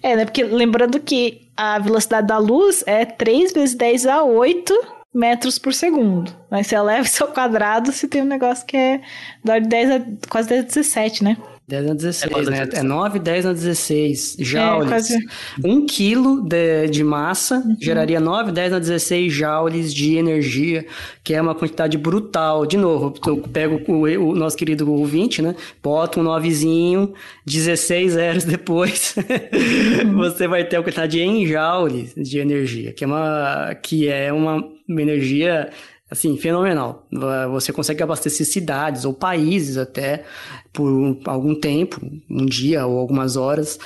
É, 0.00 0.14
né? 0.14 0.24
Porque 0.24 0.44
lembrando 0.44 1.00
que 1.00 1.48
a 1.56 1.76
velocidade 1.80 2.28
da 2.28 2.38
luz 2.38 2.84
é 2.86 3.04
3 3.04 3.52
vezes 3.52 3.74
10 3.74 4.06
a 4.06 4.22
8 4.22 4.72
metros 5.12 5.58
por 5.58 5.74
segundo. 5.74 6.32
Mas 6.48 6.68
se 6.68 6.76
eleva 6.76 7.02
isso 7.02 7.24
ao 7.24 7.32
quadrado, 7.32 7.90
você 7.90 8.06
tem 8.06 8.22
um 8.22 8.26
negócio 8.26 8.64
que 8.64 8.76
é 8.76 9.00
da 9.44 9.54
ordem 9.54 9.68
de 9.68 9.76
10 9.76 9.90
a 9.90 10.28
quase 10.28 10.48
10 10.50 10.60
a 10.60 10.66
17, 10.66 11.24
né? 11.24 11.36
10 11.70 11.90
a 11.90 11.94
16, 11.94 12.48
é, 12.48 12.50
né? 12.50 12.68
É 12.74 12.82
9, 12.82 13.18
10 13.20 13.46
a 13.46 13.52
16 13.52 14.36
joules. 14.40 14.86
É, 14.86 14.88
quase... 14.88 15.26
Um 15.64 15.86
quilo 15.86 16.42
de, 16.42 16.88
de 16.88 17.04
massa 17.04 17.58
uhum. 17.58 17.76
geraria 17.80 18.18
9, 18.18 18.50
10 18.50 18.72
a 18.72 18.78
16 18.80 19.32
joules 19.32 19.94
de 19.94 20.16
energia, 20.16 20.84
que 21.22 21.32
é 21.32 21.40
uma 21.40 21.54
quantidade 21.54 21.96
brutal. 21.96 22.66
De 22.66 22.76
novo, 22.76 23.14
eu 23.24 23.36
pego 23.38 23.80
o, 23.86 24.02
o 24.02 24.34
nosso 24.34 24.56
querido 24.56 24.90
ouvinte, 24.92 25.40
né? 25.40 25.54
Bota 25.80 26.18
um 26.18 26.24
9zinho, 26.24 27.12
16 27.46 28.12
zeros 28.12 28.44
depois, 28.44 29.14
uhum. 30.04 30.16
você 30.16 30.48
vai 30.48 30.64
ter 30.64 30.76
a 30.76 30.82
quantidade 30.82 31.20
em 31.20 31.46
joules 31.46 32.12
de 32.16 32.38
energia, 32.38 32.92
que 32.92 33.04
é 33.04 33.06
uma, 33.06 33.74
que 33.80 34.08
é 34.08 34.32
uma, 34.32 34.64
uma 34.88 35.02
energia 35.02 35.70
assim, 36.10 36.36
fenomenal. 36.36 37.06
Você 37.52 37.72
consegue 37.72 38.02
abastecer 38.02 38.46
cidades 38.46 39.04
ou 39.04 39.14
países 39.14 39.76
até 39.76 40.24
por 40.72 41.18
algum 41.24 41.54
tempo, 41.54 42.00
um 42.28 42.46
dia 42.46 42.86
ou 42.86 42.98
algumas 42.98 43.36
horas, 43.36 43.78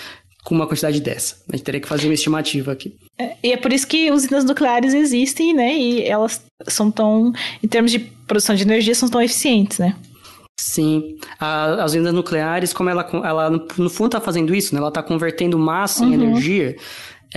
com 0.45 0.55
uma 0.55 0.67
quantidade 0.67 1.01
dessa. 1.01 1.37
A 1.53 1.57
gente 1.57 1.65
teria 1.65 1.81
que 1.81 1.89
fazer 1.89 2.07
uma 2.07 2.15
estimativa 2.15 2.73
aqui. 2.73 2.97
É, 3.19 3.37
e 3.43 3.53
é 3.53 3.57
por 3.57 3.73
isso 3.73 3.87
que 3.87 4.11
usinas 4.11 4.45
nucleares 4.45 4.95
existem, 4.95 5.55
né? 5.55 5.75
E 5.77 6.03
elas 6.03 6.43
são 6.67 6.91
tão, 6.91 7.33
em 7.63 7.69
termos 7.69 7.91
de 7.91 7.99
produção 7.99 8.55
de 8.55 8.63
energia, 8.63 8.95
são 8.95 9.09
tão 9.09 9.23
eficientes, 9.23 9.79
né? 9.79 9.95
Sim, 10.59 11.17
a, 11.41 11.83
as 11.83 11.93
usinas 11.93 12.13
nucleares, 12.13 12.73
como 12.73 12.89
ela, 12.89 13.09
ela 13.25 13.51
no 13.51 13.91
fundo 13.91 14.07
está 14.07 14.21
fazendo 14.21 14.55
isso, 14.55 14.75
né? 14.75 14.81
Ela 14.81 14.89
está 14.89 15.03
convertendo 15.03 15.59
massa 15.59 16.05
uhum. 16.05 16.11
em 16.11 16.15
energia 16.15 16.77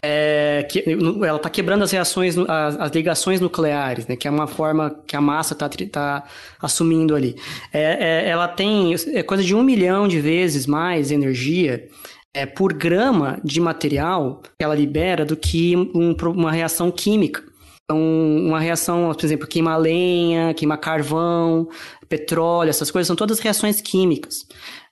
é, 0.04 0.66
que, 0.70 0.84
ela 1.26 1.38
está 1.38 1.50
quebrando 1.50 1.84
as 1.84 1.92
reações, 1.92 2.38
as, 2.38 2.80
as, 2.80 2.92
ligações 2.92 3.42
nucleares, 3.42 4.08
né, 4.08 4.16
que 4.16 4.28
é 4.28 4.32
uma 4.32 4.48
forma 4.48 5.00
que 5.08 5.16
a 5.16 5.22
massa 5.22 5.54
está 5.54 5.70
tá 5.70 6.24
assumindo 6.62 7.16
ali. 7.16 7.36
É, 7.74 8.26
é, 8.26 8.30
ela 8.30 8.48
tem 8.48 8.94
é 9.14 9.24
coisa 9.24 9.44
de 9.44 9.56
um 9.56 9.64
milhão 9.64 10.08
de 10.08 10.20
vezes 10.20 10.68
mais 10.68 11.12
energia 11.12 11.88
é, 12.34 12.46
por 12.46 12.74
grama 12.74 13.40
de 13.44 13.60
material 13.60 14.42
que 14.58 14.64
ela 14.64 14.76
libera 14.76 15.26
do 15.26 15.36
que 15.36 15.76
um, 15.76 16.16
uma 16.32 16.52
reação 16.52 16.92
química. 16.92 17.44
Então, 17.84 18.00
uma 18.00 18.60
reação, 18.60 19.14
por 19.14 19.26
exemplo, 19.26 19.48
queimar 19.48 19.80
lenha, 19.80 20.54
queimar 20.54 20.78
carvão, 20.78 21.70
petróleo, 22.10 22.70
essas 22.70 22.92
coisas 22.92 23.08
são 23.08 23.16
todas 23.16 23.40
reações 23.40 23.80
químicas. 23.80 24.46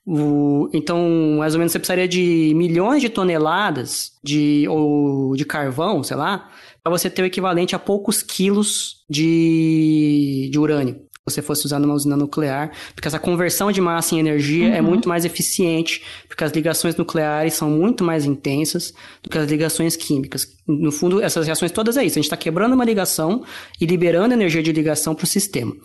O, 0.06 0.70
então, 0.72 1.00
mais 1.40 1.56
ou 1.56 1.60
menos, 1.60 1.72
você 1.72 1.80
precisaria 1.80 2.08
de 2.08 2.54
milhões 2.56 3.02
de 3.02 3.10
toneladas 3.10 4.14
de, 4.24 4.68
ou 4.70 5.36
de 5.36 5.44
carvão, 5.44 6.04
sei 6.04 6.16
lá, 6.16 6.50
para 6.84 6.92
você 6.92 7.10
ter 7.10 7.24
o 7.24 7.26
equivalente 7.26 7.76
a 7.76 7.80
poucos 7.80 8.22
quilos 8.22 9.04
de, 9.10 10.48
de 10.52 10.60
urânio. 10.60 11.02
Se 11.28 11.34
você 11.38 11.42
fosse 11.42 11.66
usar 11.66 11.80
numa 11.80 11.96
usina 11.96 12.16
nuclear, 12.16 12.72
porque 12.94 13.08
essa 13.08 13.18
conversão 13.18 13.72
de 13.72 13.82
massa 13.82 14.14
em 14.14 14.20
energia 14.20 14.68
é 14.68 14.72
uhum. 14.74 14.76
é 14.76 14.82
muito 14.82 15.10
mais 15.10 15.26
eficiente, 15.26 16.04
porque 16.28 16.44
as 16.44 16.52
ligações 16.52 16.96
nucleares 16.96 17.56
são 17.56 17.68
muito 17.72 18.04
mais 18.04 18.26
intensas 18.26 18.94
do 19.24 19.30
que 19.32 19.38
as 19.40 19.50
ligações 19.50 19.96
químicas. 19.96 20.48
No 20.68 20.92
fundo, 20.92 21.20
essas 21.20 21.48
reações 21.48 21.72
todas 21.72 21.98
é 21.98 22.06
isso. 22.06 22.20
A 22.20 22.22
gente 22.22 22.26
está 22.26 22.38
quebrando 22.38 22.74
uma 22.74 22.86
ligação 22.86 23.44
e 23.82 23.88
liberando 23.88 24.36
energia 24.36 24.62
de 24.62 24.72
ligação 24.72 25.16
para 25.16 25.24
o 25.24 25.28
sistema. 25.28 25.76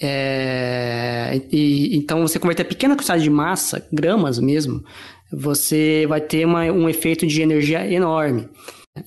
É, 0.00 1.40
e, 1.50 1.96
então, 1.96 2.26
você 2.26 2.38
converter 2.38 2.64
pequena 2.64 2.94
quantidade 2.94 3.22
de 3.22 3.30
massa, 3.30 3.86
gramas 3.92 4.38
mesmo, 4.38 4.84
você 5.30 6.06
vai 6.08 6.20
ter 6.20 6.44
uma, 6.44 6.64
um 6.64 6.88
efeito 6.88 7.26
de 7.26 7.42
energia 7.42 7.86
enorme. 7.90 8.48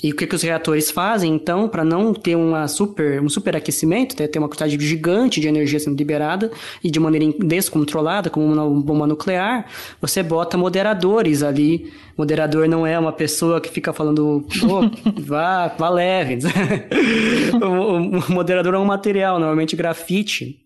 E 0.02 0.12
o 0.12 0.16
que, 0.16 0.28
que 0.28 0.36
os 0.36 0.42
reatores 0.42 0.92
fazem, 0.92 1.34
então, 1.34 1.68
para 1.68 1.84
não 1.84 2.14
ter 2.14 2.36
uma 2.36 2.68
super, 2.68 3.22
um 3.22 3.30
superaquecimento, 3.30 4.16
ter 4.16 4.40
uma 4.40 4.48
quantidade 4.48 4.78
gigante 4.80 5.40
de 5.40 5.48
energia 5.48 5.80
sendo 5.80 5.98
liberada 5.98 6.52
e 6.84 6.90
de 6.90 7.00
maneira 7.00 7.34
descontrolada, 7.40 8.30
como 8.30 8.46
uma 8.46 8.70
bomba 8.82 9.08
nuclear, 9.08 9.66
você 10.00 10.22
bota 10.24 10.58
moderadores 10.58 11.44
ali. 11.44 11.92
Moderador 12.18 12.68
não 12.68 12.86
é 12.86 13.00
uma 13.00 13.12
pessoa 13.12 13.60
que 13.60 13.70
fica 13.70 13.94
falando, 13.94 14.46
oh, 14.64 14.82
vá, 15.22 15.70
vá 15.70 15.90
leve. 15.90 16.40
o, 17.62 18.20
o 18.28 18.32
moderador 18.32 18.76
é 18.76 18.78
um 18.78 18.86
material, 18.86 19.40
normalmente 19.40 19.76
grafite, 19.76 20.60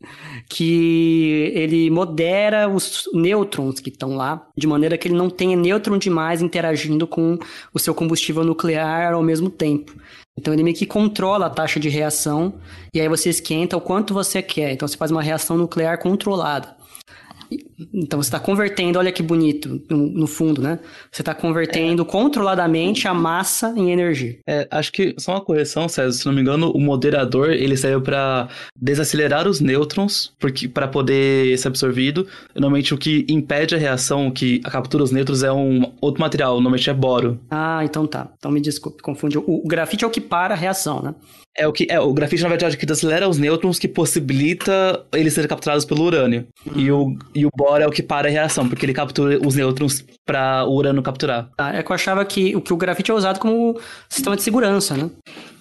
que 0.49 1.51
ele 1.55 1.89
modera 1.89 2.67
os 2.67 3.09
nêutrons 3.13 3.79
que 3.79 3.89
estão 3.89 4.15
lá, 4.15 4.45
de 4.55 4.67
maneira 4.67 4.97
que 4.97 5.07
ele 5.07 5.15
não 5.15 5.29
tenha 5.29 5.55
nêutron 5.55 5.97
demais 5.97 6.41
interagindo 6.41 7.07
com 7.07 7.37
o 7.73 7.79
seu 7.79 7.93
combustível 7.93 8.43
nuclear 8.43 9.14
ao 9.15 9.23
mesmo 9.23 9.49
tempo. 9.49 9.95
Então 10.37 10.53
ele 10.53 10.63
meio 10.63 10.75
que 10.75 10.85
controla 10.85 11.45
a 11.45 11.49
taxa 11.49 11.79
de 11.79 11.89
reação 11.89 12.55
e 12.93 12.99
aí 12.99 13.07
você 13.07 13.29
esquenta 13.29 13.77
o 13.77 13.81
quanto 13.81 14.13
você 14.13 14.41
quer. 14.41 14.71
Então 14.71 14.87
você 14.87 14.97
faz 14.97 15.11
uma 15.11 15.21
reação 15.21 15.57
nuclear 15.57 15.97
controlada. 15.99 16.75
Então 17.93 18.21
você 18.21 18.27
está 18.27 18.39
convertendo, 18.39 18.99
olha 18.99 19.11
que 19.11 19.21
bonito, 19.21 19.81
no, 19.89 20.07
no 20.07 20.27
fundo, 20.27 20.61
né? 20.61 20.79
Você 21.11 21.21
está 21.21 21.33
convertendo 21.33 22.03
é. 22.03 22.05
controladamente 22.05 23.07
a 23.07 23.13
massa 23.13 23.73
em 23.75 23.91
energia. 23.91 24.37
É, 24.47 24.67
acho 24.71 24.91
que 24.91 25.15
só 25.17 25.33
uma 25.33 25.41
correção, 25.41 25.87
César, 25.87 26.11
se 26.11 26.25
não 26.25 26.33
me 26.33 26.41
engano, 26.41 26.71
o 26.71 26.79
moderador 26.79 27.51
ele 27.51 27.75
serve 27.75 28.03
para 28.03 28.47
desacelerar 28.79 29.47
os 29.47 29.59
nêutrons, 29.59 30.33
porque 30.39 30.67
para 30.67 30.87
poder 30.87 31.57
ser 31.57 31.67
absorvido. 31.67 32.27
Normalmente 32.53 32.93
o 32.93 32.97
que 32.97 33.25
impede 33.29 33.75
a 33.75 33.77
reação, 33.77 34.31
que 34.31 34.61
a 34.63 34.71
captura 34.71 35.03
dos 35.03 35.11
nêutrons 35.11 35.43
é 35.43 35.51
um 35.51 35.91
outro 35.99 36.21
material, 36.21 36.55
normalmente 36.55 36.89
é 36.89 36.93
boro. 36.93 37.39
Ah, 37.49 37.81
então 37.83 38.07
tá. 38.07 38.29
Então 38.37 38.51
me 38.51 38.61
desculpe, 38.61 39.01
confundi. 39.01 39.37
O, 39.37 39.43
o 39.47 39.67
grafite 39.67 40.03
é 40.03 40.07
o 40.07 40.11
que 40.11 40.21
para 40.21 40.53
a 40.53 40.57
reação, 40.57 41.01
né? 41.01 41.15
É 41.57 41.65
o 41.65 41.71
que 41.71 41.87
é 41.89 41.97
o 41.99 42.13
grafite 42.13 42.43
na 42.43 42.49
verdade 42.49 42.75
que 42.75 42.85
desacelera 42.85 43.29
os 43.29 43.37
nêutrons 43.37 43.79
que 43.79 43.87
possibilita 43.87 45.05
eles 45.13 45.33
serem 45.33 45.47
capturados 45.47 45.85
pelo 45.85 46.03
urânio. 46.03 46.45
Uhum. 46.65 46.73
E 46.75 46.91
o 46.91 47.17
e 47.33 47.45
o 47.45 47.49
boro 47.55 47.64
é 47.81 47.87
o 47.87 47.91
que 47.91 48.03
para 48.03 48.27
a 48.27 48.31
reação, 48.31 48.67
porque 48.67 48.85
ele 48.85 48.93
captura 48.93 49.39
os 49.45 49.55
nêutrons 49.55 50.03
para 50.25 50.65
o 50.65 50.75
urânio 50.75 51.01
capturar. 51.01 51.49
Ah, 51.57 51.75
é 51.75 51.83
que 51.83 51.91
eu 51.91 51.95
achava 51.95 52.23
que 52.25 52.55
o 52.55 52.61
que 52.61 52.73
o 52.73 52.77
grafite 52.77 53.11
é 53.11 53.13
usado 53.13 53.39
como 53.39 53.79
sistema 54.09 54.35
de 54.35 54.43
segurança, 54.43 54.95
né? 54.95 55.09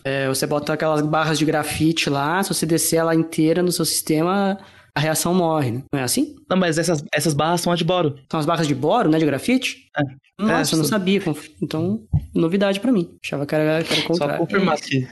É, 0.05 0.29
você 0.29 0.47
bota 0.47 0.73
aquelas 0.73 1.01
barras 1.01 1.39
de 1.39 1.45
grafite 1.45 2.11
lá, 2.11 2.43
se 2.43 2.53
você 2.53 2.67
descer 2.67 2.97
ela 2.97 3.15
inteira 3.15 3.63
no 3.63 3.73
seu 3.73 3.85
sistema, 3.85 4.59
a 4.95 5.01
reação 5.01 5.35
morre, 5.35 5.73
né? 5.73 5.83
Não 5.93 6.01
é 6.01 6.05
assim? 6.05 6.37
Não, 6.49 6.57
mas 6.57 6.79
essas, 6.79 7.03
essas 7.13 7.35
barras 7.35 7.61
são 7.61 7.73
as 7.73 7.79
de 7.79 7.85
boro. 7.85 8.17
São 8.31 8.39
as 8.39 8.47
barras 8.47 8.67
de 8.67 8.75
boro, 8.75 9.11
né? 9.11 9.19
De 9.19 9.27
grafite? 9.27 9.89
É. 9.97 10.03
Nossa, 10.43 10.73
é, 10.73 10.75
eu 10.75 10.79
não 10.79 10.85
sabia. 10.85 11.21
Então, 11.63 12.03
novidade 12.35 12.81
para 12.81 12.93
mim. 12.93 13.11
Achava 13.25 13.47
que 13.47 13.55
era, 13.55 13.83
que 13.83 13.93
era 13.93 14.03
o 14.03 14.05
contrário. 14.07 14.35
Só 14.35 14.41
confirmar 14.41 14.75
aqui. 14.77 15.09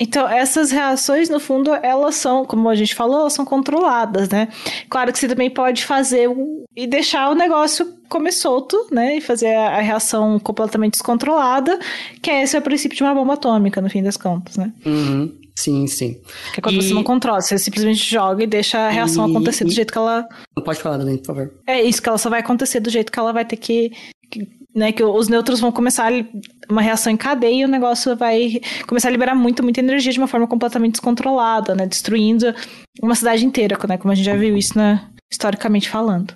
Então, 0.00 0.26
essas 0.26 0.70
reações, 0.70 1.28
no 1.28 1.38
fundo, 1.38 1.74
elas 1.74 2.14
são, 2.14 2.46
como 2.46 2.70
a 2.70 2.74
gente 2.74 2.94
falou, 2.94 3.20
elas 3.20 3.34
são 3.34 3.44
controladas, 3.44 4.30
né? 4.30 4.48
Claro 4.88 5.12
que 5.12 5.18
você 5.18 5.28
também 5.28 5.50
pode 5.50 5.84
fazer 5.84 6.26
um, 6.26 6.64
e 6.74 6.86
deixar 6.86 7.28
o 7.28 7.34
negócio 7.34 7.86
comer 8.08 8.32
solto, 8.32 8.88
né? 8.90 9.18
E 9.18 9.20
fazer 9.20 9.54
a, 9.54 9.78
reação 9.82 10.38
completamente 10.38 10.92
descontrolada, 10.92 11.78
que 12.22 12.30
é 12.30 12.42
esse 12.42 12.56
é 12.56 12.58
o 12.58 12.62
princípio 12.62 12.96
de 12.96 13.02
uma 13.02 13.14
bomba 13.14 13.34
atômica, 13.34 13.82
no 13.82 13.90
fim 13.90 14.02
das 14.02 14.16
contas, 14.16 14.56
né? 14.56 14.72
Uhum. 14.86 15.38
Sim, 15.54 15.86
sim. 15.86 16.14
Que 16.54 16.60
é 16.60 16.62
quando 16.62 16.76
e... 16.76 16.82
você 16.82 16.94
não 16.94 17.04
controla, 17.04 17.42
você 17.42 17.58
simplesmente 17.58 18.02
joga 18.02 18.42
e 18.42 18.46
deixa 18.46 18.78
a 18.78 18.88
reação 18.88 19.28
e... 19.28 19.30
acontecer 19.30 19.64
do 19.64 19.70
jeito 19.70 19.92
que 19.92 19.98
ela. 19.98 20.26
Não 20.56 20.64
pode 20.64 20.80
falar, 20.80 20.96
Dani, 20.96 21.18
por 21.18 21.26
favor. 21.26 21.52
É 21.66 21.82
isso, 21.82 22.00
que 22.00 22.08
ela 22.08 22.16
só 22.16 22.30
vai 22.30 22.40
acontecer 22.40 22.80
do 22.80 22.88
jeito 22.88 23.12
que 23.12 23.18
ela 23.18 23.34
vai 23.34 23.44
ter 23.44 23.56
que, 23.56 23.92
que 24.30 24.48
né, 24.74 24.92
que 24.92 25.02
os 25.02 25.28
nêutrons 25.28 25.60
vão 25.60 25.72
começar 25.72 26.12
uma 26.68 26.80
reação 26.80 27.12
em 27.12 27.16
cadeia 27.16 27.62
e 27.62 27.64
o 27.64 27.68
negócio 27.68 28.16
vai 28.16 28.60
começar 28.86 29.08
a 29.08 29.10
liberar 29.10 29.34
muito, 29.34 29.62
muita 29.62 29.80
energia 29.80 30.12
de 30.12 30.18
uma 30.18 30.28
forma 30.28 30.46
completamente 30.46 30.92
descontrolada, 30.92 31.74
né, 31.74 31.86
destruindo 31.86 32.54
uma 33.02 33.14
cidade 33.14 33.44
inteira, 33.44 33.78
né, 33.88 33.98
como 33.98 34.12
a 34.12 34.14
gente 34.14 34.26
já 34.26 34.36
viu 34.36 34.56
isso 34.56 34.76
na, 34.76 35.10
historicamente 35.30 35.88
falando. 35.88 36.34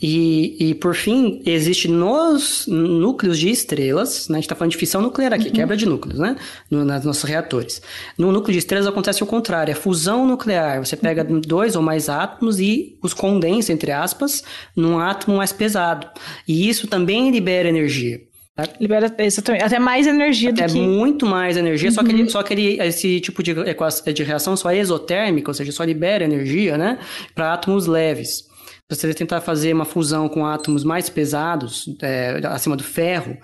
E, 0.00 0.56
e 0.58 0.74
por 0.74 0.96
fim, 0.96 1.40
existe 1.46 1.86
nos 1.86 2.66
núcleos 2.66 3.38
de 3.38 3.48
estrelas, 3.48 4.28
né? 4.28 4.34
a 4.34 4.38
gente 4.38 4.46
está 4.46 4.56
falando 4.56 4.72
de 4.72 4.78
fissão 4.78 5.00
nuclear 5.00 5.32
aqui, 5.32 5.46
uhum. 5.46 5.52
quebra 5.52 5.76
de 5.76 5.86
núcleos, 5.86 6.18
né? 6.18 6.36
No, 6.68 6.84
nos 6.84 7.04
nossos 7.04 7.22
reatores. 7.22 7.80
No 8.18 8.32
núcleo 8.32 8.52
de 8.52 8.58
estrelas 8.58 8.88
acontece 8.88 9.22
o 9.22 9.26
contrário, 9.26 9.70
é 9.70 9.74
fusão 9.76 10.26
nuclear. 10.26 10.84
Você 10.84 10.96
pega 10.96 11.24
uhum. 11.24 11.40
dois 11.40 11.76
ou 11.76 11.82
mais 11.82 12.08
átomos 12.08 12.58
e 12.58 12.98
os 13.00 13.14
condensa, 13.14 13.72
entre 13.72 13.92
aspas, 13.92 14.42
num 14.74 14.98
átomo 14.98 15.36
mais 15.36 15.52
pesado. 15.52 16.08
E 16.48 16.68
isso 16.68 16.88
também 16.88 17.30
libera 17.30 17.68
energia. 17.68 18.20
Tá? 18.54 18.64
Libera 18.78 19.14
exatamente, 19.18 19.64
até 19.64 19.78
mais 19.78 20.06
energia 20.06 20.50
até 20.50 20.66
do 20.66 20.74
que... 20.74 20.80
muito 20.80 21.24
mais 21.24 21.56
energia, 21.56 21.88
uhum. 21.88 21.94
só 21.94 22.02
que, 22.02 22.12
ele, 22.12 22.30
só 22.30 22.42
que 22.42 22.52
ele, 22.52 22.82
esse 22.82 23.18
tipo 23.20 23.42
de, 23.42 23.54
de 23.54 24.22
reação 24.22 24.56
só 24.56 24.70
é 24.70 24.76
exotérmica, 24.76 25.50
ou 25.50 25.54
seja, 25.54 25.72
só 25.72 25.82
libera 25.84 26.24
energia, 26.24 26.76
né, 26.76 26.98
para 27.34 27.54
átomos 27.54 27.86
leves. 27.86 28.50
Se 28.90 29.06
você 29.06 29.14
tentar 29.14 29.40
fazer 29.40 29.72
uma 29.72 29.86
fusão 29.86 30.28
com 30.28 30.44
átomos 30.44 30.84
mais 30.84 31.08
pesados, 31.08 31.86
é, 32.02 32.40
acima 32.44 32.76
do 32.76 32.84
ferro, 32.84 33.38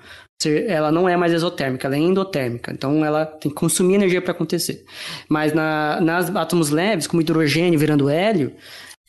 ela 0.46 0.92
não 0.92 1.08
é 1.08 1.16
mais 1.16 1.32
exotérmica, 1.32 1.88
ela 1.88 1.96
é 1.96 1.98
endotérmica. 1.98 2.70
Então 2.70 3.04
ela 3.04 3.24
tem 3.24 3.50
que 3.50 3.56
consumir 3.56 3.94
energia 3.94 4.20
para 4.20 4.32
acontecer. 4.32 4.84
Mas 5.28 5.54
na, 5.54 6.00
nas 6.00 6.34
átomos 6.36 6.70
leves, 6.70 7.06
como 7.06 7.22
hidrogênio 7.22 7.78
virando 7.78 8.08
hélio, 8.10 8.54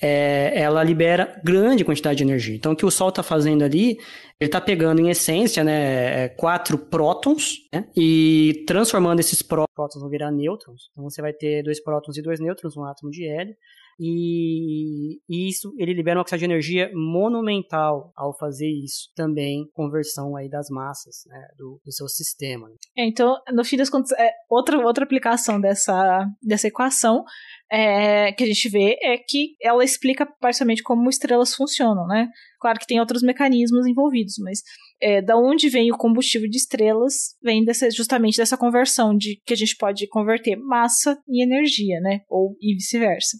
é, 0.02 0.54
ela 0.56 0.82
libera 0.84 1.40
grande 1.44 1.84
quantidade 1.84 2.18
de 2.18 2.24
energia. 2.24 2.56
Então 2.56 2.72
o 2.72 2.76
que 2.76 2.86
o 2.86 2.92
Sol 2.92 3.10
está 3.10 3.22
fazendo 3.22 3.64
ali, 3.64 3.98
ele 4.40 4.48
está 4.48 4.62
pegando 4.62 5.02
em 5.02 5.10
essência 5.10 5.64
né, 5.64 6.24
é, 6.24 6.30
quatro 6.30 6.78
prótons 6.78 7.58
né, 7.74 7.90
e 7.96 8.64
transformando 8.66 9.20
esses 9.20 9.42
prótons 9.42 10.00
vão 10.00 10.10
virar 10.10 10.32
nêutrons. 10.32 10.90
Então 10.92 11.04
você 11.04 11.22
vai 11.22 11.34
ter 11.34 11.62
dois 11.62 11.84
prótons 11.84 12.18
e 12.18 12.22
dois 12.22 12.40
nêutrons, 12.40 12.78
um 12.78 12.86
átomo 12.86 13.12
de 13.12 13.28
hélio. 13.28 13.54
E, 14.02 15.20
isso 15.30 15.74
ele 15.78 15.94
libera 15.94 16.18
uma 16.18 16.24
quantidade 16.24 16.40
de 16.40 16.46
energia 16.46 16.90
monumental 16.94 18.14
ao 18.16 18.34
fazer 18.38 18.70
isso 18.70 19.10
também 19.14 19.70
conversão 19.74 20.38
aí 20.38 20.50
das 20.50 20.70
massas 20.70 21.26
né, 21.28 21.48
do, 21.58 21.82
do, 21.84 21.92
seu 21.92 22.08
sistema. 22.08 22.70
É, 22.98 23.06
então 23.06 23.38
no 23.52 23.66
fim 23.66 23.76
das 23.76 23.90
contas 23.90 24.18
é, 24.18 24.32
outra 24.50 24.80
outra 24.80 25.04
aplicação 25.04 25.60
dessa 25.60 26.26
dessa 26.42 26.68
equação 26.70 27.26
é, 27.70 28.32
que 28.32 28.46
a 28.46 28.48
gente 28.48 28.70
vê 28.70 28.98
é 29.02 29.18
que 29.18 29.58
ela 29.62 29.84
explica 29.84 30.26
parcialmente 30.40 30.82
como 30.82 31.10
estrelas 31.10 31.54
funcionam, 31.54 32.08
né? 32.08 32.30
Claro 32.60 32.80
que 32.80 32.88
tem 32.88 33.00
outros 33.00 33.22
mecanismos 33.22 33.88
envolvidos, 33.88 34.36
mas 34.40 34.62
é, 35.02 35.22
da 35.22 35.38
onde 35.38 35.70
vem 35.70 35.92
o 35.92 35.98
combustível 35.98 36.50
de 36.50 36.58
estrelas 36.58 37.36
vem 37.42 37.64
dessa, 37.64 37.90
justamente 37.90 38.38
dessa 38.38 38.58
conversão 38.58 39.16
de 39.16 39.42
que 39.46 39.54
a 39.54 39.58
gente 39.58 39.76
pode 39.78 40.08
converter 40.08 40.58
massa 40.58 41.18
em 41.28 41.42
energia, 41.42 42.00
né? 42.02 42.22
Ou 42.30 42.56
e 42.62 42.74
vice-versa. 42.74 43.38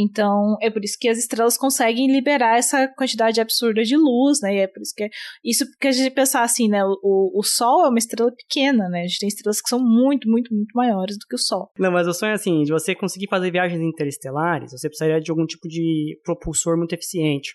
Então, 0.00 0.56
é 0.62 0.70
por 0.70 0.82
isso 0.84 0.96
que 0.98 1.08
as 1.08 1.18
estrelas 1.18 1.56
conseguem 1.56 2.10
liberar 2.10 2.56
essa 2.56 2.88
quantidade 2.88 3.40
absurda 3.40 3.82
de 3.82 3.96
luz, 3.96 4.40
né? 4.42 4.56
E 4.56 4.58
é 4.60 4.66
por 4.66 4.80
isso 4.80 4.94
que 4.96 5.04
é, 5.04 5.08
isso 5.44 5.66
porque 5.70 5.88
a 5.88 5.92
gente 5.92 6.10
pensar 6.10 6.42
assim, 6.42 6.68
né? 6.68 6.82
O, 6.84 7.38
o 7.38 7.42
Sol 7.42 7.84
é 7.84 7.88
uma 7.88 7.98
estrela 7.98 8.32
pequena, 8.32 8.88
né? 8.88 9.00
A 9.00 9.06
gente 9.06 9.18
tem 9.18 9.28
estrelas 9.28 9.60
que 9.60 9.68
são 9.68 9.78
muito, 9.78 10.28
muito, 10.28 10.54
muito 10.54 10.72
maiores 10.74 11.16
do 11.18 11.26
que 11.28 11.34
o 11.34 11.38
Sol. 11.38 11.70
Não, 11.78 11.92
mas 11.92 12.06
o 12.06 12.14
sonho 12.14 12.30
é 12.30 12.34
assim, 12.34 12.62
de 12.62 12.72
você 12.72 12.94
conseguir 12.94 13.28
fazer 13.28 13.50
viagens 13.50 13.80
interestelares, 13.80 14.72
você 14.72 14.88
precisaria 14.88 15.20
de 15.20 15.30
algum 15.30 15.46
tipo 15.46 15.68
de 15.68 16.18
propulsor 16.24 16.76
muito 16.76 16.94
eficiente. 16.94 17.54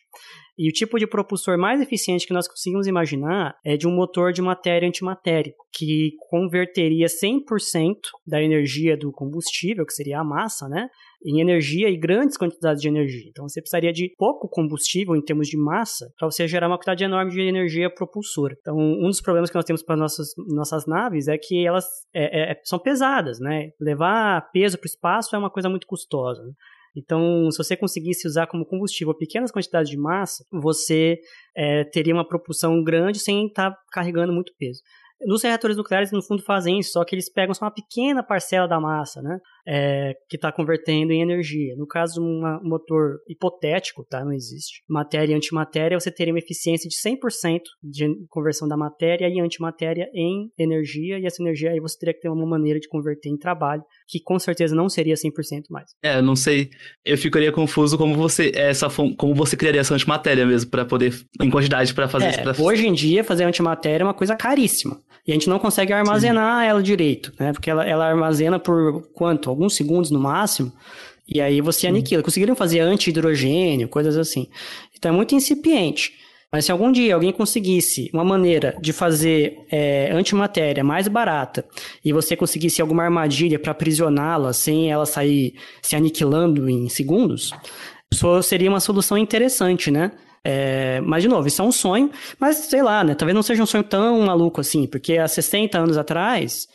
E 0.58 0.70
o 0.70 0.72
tipo 0.72 0.98
de 0.98 1.06
propulsor 1.06 1.58
mais 1.58 1.82
eficiente 1.82 2.26
que 2.26 2.34
nós 2.34 2.48
conseguimos 2.48 2.88
imaginar 2.88 3.56
é 3.64 3.76
de 3.76 3.88
um 3.88 3.94
motor 3.94 4.32
de 4.32 4.42
matéria 4.42 4.88
antimatéria, 4.88 5.54
que 5.74 6.12
converteria 6.30 7.08
100% 7.08 7.96
da 8.26 8.42
energia 8.42 8.96
do 8.96 9.12
combustível, 9.12 9.86
que 9.86 9.94
seria 9.94 10.20
a 10.20 10.24
massa, 10.24 10.70
né, 10.70 10.88
em 11.26 11.42
energia 11.42 11.90
e 11.90 11.98
grandes 11.98 12.38
quantidades 12.38 12.82
de 12.82 12.88
energia. 12.88 13.28
Então 13.30 13.48
você 13.48 13.62
precisaria 13.62 13.92
de 13.92 14.14
pouco 14.18 14.48
combustível 14.48 15.16
em 15.16 15.22
termos 15.22 15.48
de 15.48 15.58
massa 15.58 16.08
para 16.18 16.30
você 16.30 16.48
gerar 16.48 16.68
uma 16.68 16.78
quantidade 16.78 17.04
enorme 17.04 17.32
de 17.32 17.42
energia 17.42 17.90
propulsora. 17.90 18.56
Então 18.60 18.78
um 18.78 19.08
dos 19.08 19.22
problemas 19.22 19.50
que 19.50 19.56
nós 19.56 19.66
temos 19.66 19.82
para 19.82 19.96
nossas 19.96 20.28
nossas 20.48 20.86
naves 20.86 21.28
é 21.28 21.38
que 21.38 21.66
elas 21.66 21.86
é, 22.14 22.52
é, 22.52 22.62
são 22.64 22.78
pesadas, 22.78 23.40
né? 23.40 23.70
Levar 23.80 24.50
peso 24.52 24.78
para 24.78 24.86
o 24.86 24.90
espaço 24.90 25.36
é 25.36 25.40
uma 25.40 25.50
coisa 25.50 25.70
muito 25.70 25.88
custosa. 25.88 26.44
Né? 26.44 26.52
Então, 26.96 27.52
se 27.52 27.58
você 27.58 27.76
conseguisse 27.76 28.26
usar 28.26 28.48
como 28.48 28.66
combustível 28.66 29.14
pequenas 29.14 29.52
quantidades 29.52 29.90
de 29.90 29.98
massa, 29.98 30.46
você 30.50 31.18
é, 31.56 31.84
teria 31.84 32.14
uma 32.14 32.26
propulsão 32.26 32.82
grande 32.82 33.20
sem 33.20 33.48
estar 33.48 33.72
tá 33.72 33.78
carregando 33.92 34.32
muito 34.32 34.54
peso. 34.58 34.82
Nos 35.22 35.44
reatores 35.44 35.76
nucleares, 35.76 36.12
no 36.12 36.22
fundo, 36.22 36.44
fazem 36.44 36.80
isso, 36.80 36.92
só 36.92 37.04
que 37.04 37.16
eles 37.16 37.32
pegam 37.32 37.54
só 37.54 37.66
uma 37.66 37.74
pequena 37.74 38.24
parcela 38.24 38.68
da 38.68 38.80
massa, 38.80 39.22
né? 39.22 39.40
É, 39.68 40.14
que 40.30 40.36
está 40.36 40.52
convertendo 40.52 41.12
em 41.12 41.22
energia. 41.22 41.76
No 41.76 41.88
caso, 41.88 42.22
um 42.22 42.42
motor 42.62 43.20
hipotético, 43.28 44.06
tá? 44.08 44.24
Não 44.24 44.32
existe. 44.32 44.84
Matéria 44.88 45.34
e 45.34 45.36
antimatéria, 45.36 46.00
você 46.00 46.12
teria 46.12 46.34
uma 46.34 46.40
eficiência 46.40 46.88
de 46.88 46.96
100% 46.96 47.62
de 47.84 48.08
conversão 48.30 48.68
da 48.68 48.78
matéria 48.78 49.28
e 49.28 49.40
antimatéria 49.40 50.08
em 50.14 50.52
energia, 50.58 51.20
e 51.20 51.26
essa 51.26 51.42
energia 51.42 51.72
aí 51.72 51.80
você 51.80 51.98
teria 51.98 52.14
que 52.14 52.22
ter 52.22 52.30
uma 52.30 52.46
maneira 52.46 52.80
de 52.80 52.88
converter 52.88 53.30
em 53.30 53.38
trabalho, 53.38 53.84
que 54.08 54.20
com 54.20 54.38
certeza 54.38 54.76
não 54.76 54.88
seria 54.88 55.16
100% 55.16 55.64
mais. 55.70 55.92
É, 56.04 56.22
não 56.22 56.36
sei. 56.36 56.70
Eu 57.04 57.18
ficaria 57.18 57.52
confuso 57.52 57.98
como 57.98 58.16
você 58.16 58.52
essa 58.54 58.88
como 59.18 59.34
você 59.34 59.58
criaria 59.58 59.82
essa 59.82 59.94
antimatéria 59.94 60.46
mesmo 60.46 60.70
para 60.70 60.86
poder 60.86 61.14
em 61.42 61.50
quantidade 61.50 61.94
para 61.94 62.08
fazer 62.08 62.26
é, 62.26 62.30
isso. 62.30 62.42
Pra... 62.42 62.56
Hoje 62.60 62.88
em 62.88 62.94
dia 62.94 63.24
fazer 63.24 63.44
antimatéria 63.44 64.04
é 64.04 64.08
uma 64.08 64.14
coisa 64.14 64.36
caríssima. 64.36 65.02
E 65.28 65.32
a 65.32 65.34
gente 65.34 65.50
não 65.50 65.58
consegue 65.58 65.92
armazenar 65.92 66.62
Sim. 66.62 66.70
ela 66.70 66.84
direito, 66.84 67.34
né? 67.40 67.52
Porque 67.52 67.70
ela, 67.70 67.84
ela 67.84 68.06
armazena 68.06 68.60
por 68.60 69.10
quanto? 69.12 69.55
Alguns 69.56 69.76
segundos 69.76 70.12
no 70.12 70.20
máximo. 70.20 70.72
E 71.28 71.40
aí 71.42 71.62
você 71.62 71.88
aniquila. 71.88 72.22
Conseguiriam 72.22 72.56
fazer 72.56 72.82
anti-hidrogênio, 72.82 73.88
coisas 73.88 74.18
assim. 74.18 74.48
Então 74.94 75.14
é 75.14 75.16
muito 75.16 75.34
incipiente. 75.34 76.14
Mas 76.52 76.66
se 76.66 76.72
algum 76.72 76.92
dia 76.92 77.16
alguém 77.16 77.32
conseguisse 77.32 78.10
uma 78.14 78.24
maneira 78.24 78.78
de 78.80 78.94
fazer 78.94 79.66
é, 79.72 80.12
antimatéria 80.12 80.84
mais 80.84 81.08
barata 81.08 81.66
e 82.04 82.14
você 82.14 82.36
conseguisse 82.36 82.82
alguma 82.82 83.04
armadilha 83.04 83.58
para 83.58 83.72
aprisioná-la 83.72 84.54
sem 84.54 84.92
ela 84.92 85.06
sair 85.06 85.56
se 85.82 85.96
aniquilando 85.96 86.70
em 86.70 86.88
segundos, 86.88 87.52
isso 88.14 88.42
seria 88.44 88.70
uma 88.70 88.80
solução 88.80 89.18
interessante, 89.18 89.90
né? 89.90 90.12
É, 90.48 91.02
mas, 91.02 91.24
de 91.24 91.28
novo, 91.28 91.48
isso 91.48 91.60
é 91.60 91.66
um 91.66 91.72
sonho, 91.72 92.12
mas 92.40 92.58
sei 92.58 92.84
lá, 92.84 93.04
né? 93.04 93.16
Talvez 93.16 93.34
não 93.34 93.42
seja 93.42 93.64
um 93.64 93.66
sonho 93.66 93.84
tão 93.84 94.22
maluco 94.22 94.62
assim, 94.62 94.86
porque 94.86 95.18
há 95.18 95.28
60 95.28 95.76
anos 95.76 95.98
atrás, 95.98 96.68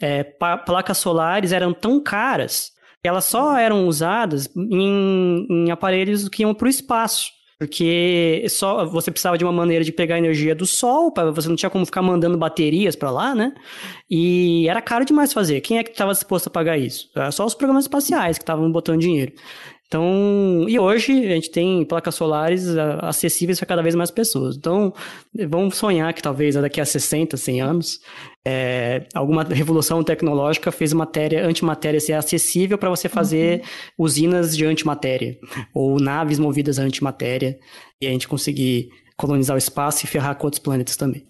é, 0.00 0.24
placas 0.24 0.96
solares 0.96 1.52
eram 1.52 1.74
tão 1.74 2.02
caras 2.02 2.72
que 3.02 3.08
elas 3.08 3.26
só 3.26 3.58
eram 3.58 3.86
usadas 3.86 4.48
em, 4.56 5.46
em 5.50 5.70
aparelhos 5.70 6.26
que 6.26 6.42
iam 6.42 6.54
para 6.54 6.66
o 6.66 6.70
espaço. 6.70 7.26
Porque 7.58 8.46
só 8.48 8.86
você 8.86 9.10
precisava 9.10 9.36
de 9.36 9.44
uma 9.44 9.52
maneira 9.52 9.84
de 9.84 9.90
pegar 9.90 10.16
energia 10.16 10.54
do 10.54 10.64
sol, 10.64 11.10
para 11.10 11.32
você 11.32 11.48
não 11.48 11.56
tinha 11.56 11.68
como 11.68 11.84
ficar 11.84 12.00
mandando 12.00 12.38
baterias 12.38 12.94
para 12.94 13.10
lá, 13.10 13.34
né? 13.34 13.52
E 14.08 14.68
era 14.68 14.80
caro 14.80 15.04
demais 15.04 15.32
fazer. 15.32 15.60
Quem 15.60 15.76
é 15.76 15.82
que 15.82 15.90
estava 15.90 16.12
disposto 16.12 16.46
a 16.46 16.50
pagar 16.50 16.78
isso? 16.78 17.10
Era 17.16 17.32
só 17.32 17.44
os 17.44 17.54
programas 17.54 17.84
espaciais 17.84 18.38
que 18.38 18.44
estavam 18.44 18.70
botando 18.70 19.00
dinheiro. 19.00 19.32
Então, 19.88 20.66
e 20.68 20.78
hoje 20.78 21.12
a 21.12 21.34
gente 21.34 21.50
tem 21.50 21.82
placas 21.82 22.14
solares 22.14 22.68
acessíveis 23.00 23.58
para 23.58 23.66
cada 23.66 23.82
vez 23.82 23.94
mais 23.94 24.10
pessoas. 24.10 24.54
Então, 24.54 24.92
vamos 25.48 25.78
sonhar 25.78 26.12
que 26.12 26.22
talvez 26.22 26.56
daqui 26.56 26.78
a 26.78 26.84
60, 26.84 27.38
100 27.38 27.60
anos, 27.62 28.00
é, 28.46 29.06
alguma 29.14 29.42
revolução 29.44 30.04
tecnológica 30.04 30.70
fez 30.70 30.92
matéria, 30.92 31.46
antimatéria 31.46 31.98
ser 32.00 32.12
acessível 32.12 32.76
para 32.76 32.90
você 32.90 33.08
fazer 33.08 33.60
uhum. 33.60 34.04
usinas 34.04 34.54
de 34.54 34.66
antimatéria 34.66 35.38
ou 35.74 35.98
naves 35.98 36.38
movidas 36.38 36.78
a 36.78 36.82
antimatéria 36.82 37.58
e 37.98 38.06
a 38.06 38.10
gente 38.10 38.28
conseguir 38.28 38.90
colonizar 39.16 39.56
o 39.56 39.58
espaço 39.58 40.04
e 40.04 40.08
ferrar 40.08 40.36
com 40.36 40.46
outros 40.46 40.62
planetas 40.62 40.96
também. 40.98 41.26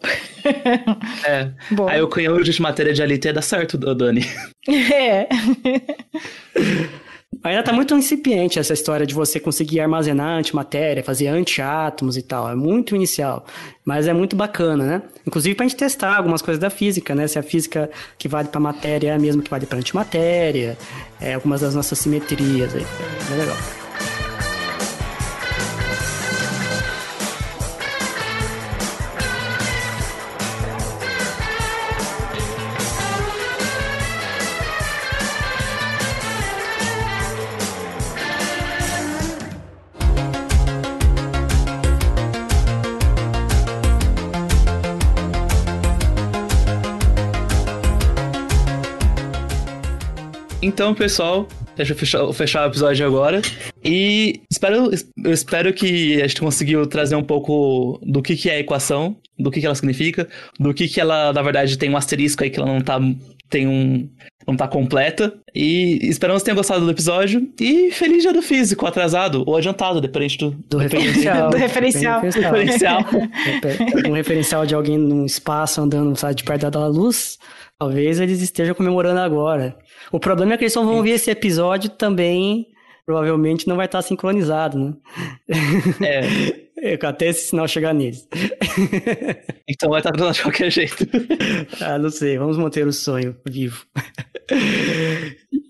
é. 1.25 1.53
Bom. 1.71 1.89
Aí 1.89 2.03
o 2.03 2.09
canhão 2.09 2.41
de 2.41 2.61
matéria 2.61 2.93
de 2.93 3.03
ia 3.03 3.33
dar 3.33 3.43
certo, 3.43 3.79
Dani. 3.79 4.23
É. 4.69 5.29
Ainda 7.43 7.63
tá 7.63 7.73
muito 7.73 7.95
incipiente 7.95 8.59
essa 8.59 8.73
história 8.73 9.07
de 9.07 9.15
você 9.15 9.39
conseguir 9.39 9.81
armazenar 9.81 10.39
antimatéria, 10.39 11.03
fazer 11.03 11.29
antiátomos 11.29 12.17
e 12.17 12.23
tal. 12.23 12.51
É 12.51 12.55
muito 12.55 12.97
inicial, 12.97 13.47
mas 13.85 14.07
é 14.09 14.13
muito 14.13 14.35
bacana, 14.35 14.85
né? 14.85 15.03
Inclusive 15.27 15.55
pra 15.55 15.67
gente 15.67 15.77
testar 15.77 16.17
algumas 16.17 16.43
coisas 16.43 16.61
da 16.61 16.71
física, 16.71 17.15
né? 17.15 17.27
Se 17.27 17.39
a 17.39 17.43
física 17.43 17.91
que 18.19 18.29
vale 18.29 18.49
pra 18.49 18.61
matéria 18.61 19.11
é 19.11 19.15
a 19.15 19.19
mesma 19.19 19.43
que 19.43 19.51
vale 19.51 19.67
pra 19.67 19.79
antimatéria, 19.79 20.77
é, 21.21 21.35
algumas 21.35 21.61
das 21.61 21.75
nossas 21.75 21.99
simetrias 21.99 22.75
aí. 22.75 22.87
É 23.33 23.37
legal. 23.37 23.88
Então, 50.79 50.95
pessoal, 50.95 51.49
deixa 51.75 51.93
eu 51.93 51.97
fechar, 51.97 52.33
fechar 52.33 52.63
o 52.63 52.71
episódio 52.71 53.05
agora. 53.05 53.43
E 53.85 54.43
espero, 54.49 54.93
eu 55.25 55.33
espero 55.33 55.75
que 55.75 56.23
a 56.23 56.29
gente 56.29 56.41
conseguiu 56.41 56.87
trazer 56.87 57.17
um 57.17 57.23
pouco 57.25 57.99
do 58.07 58.23
que, 58.23 58.37
que 58.37 58.49
é 58.49 58.55
a 58.55 58.61
equação, 58.61 59.17
do 59.37 59.51
que, 59.51 59.59
que 59.59 59.67
ela 59.67 59.75
significa, 59.75 60.29
do 60.57 60.73
que, 60.73 60.87
que 60.87 61.01
ela, 61.01 61.33
na 61.33 61.43
verdade, 61.43 61.77
tem 61.77 61.91
um 61.91 61.97
asterisco 61.97 62.45
aí 62.45 62.51
que 62.51 62.61
ela 62.61 62.73
não 62.73 62.81
tá. 62.81 63.01
Tem 63.49 63.67
um. 63.67 64.09
Não 64.47 64.57
tá 64.57 64.67
completa. 64.67 65.35
E 65.55 65.99
esperamos 66.09 66.43
que 66.43 66.47
tenham 66.47 66.57
gostado 66.57 66.85
do 66.85 66.91
episódio. 66.91 67.49
E 67.61 67.91
feliz 67.91 68.23
dia 68.23 68.33
do 68.33 68.43
físico, 68.43 68.87
atrasado 68.87 69.45
ou 69.47 69.57
adiantado, 69.57 70.01
dependente 70.01 70.39
do, 70.39 70.51
do 70.51 70.79
referencial. 70.79 71.51
do 71.51 71.57
referencial. 71.57 72.21
referencial. 72.21 73.05
um 74.07 74.13
referencial 74.13 74.67
de 74.67 74.75
alguém 74.75 74.97
num 74.97 75.27
espaço 75.27 75.81
andando, 75.81 76.17
sabe, 76.17 76.37
de 76.37 76.45
perto 76.45 76.71
da 76.71 76.87
luz. 76.87 77.39
Talvez 77.79 78.19
eles 78.21 78.41
estejam 78.41 78.75
comemorando 78.75 79.21
agora. 79.21 79.77
O 80.11 80.19
problema 80.19 80.55
é 80.55 80.57
que 80.57 80.65
eles 80.65 80.73
só 80.73 80.83
vão 80.83 81.03
ver 81.03 81.11
esse 81.11 81.31
episódio 81.31 81.91
também 81.91 82.67
provavelmente 83.09 83.67
não 83.67 83.75
vai 83.75 83.87
estar 83.87 84.03
sincronizado, 84.03 84.79
né? 84.79 84.93
É. 86.07 86.21
Até 87.03 87.29
esse 87.29 87.49
sinal 87.49 87.67
chegar 87.67 87.95
neles. 87.95 88.29
então 89.67 89.89
vai 89.89 90.01
estar 90.01 90.11
dando 90.11 90.35
de 90.35 90.43
qualquer 90.43 90.71
jeito. 90.71 91.09
ah, 91.81 91.99
não 91.99 92.11
sei. 92.11 92.37
Vamos 92.37 92.59
manter 92.59 92.87
o 92.87 92.93
sonho 92.93 93.35
vivo. 93.49 93.87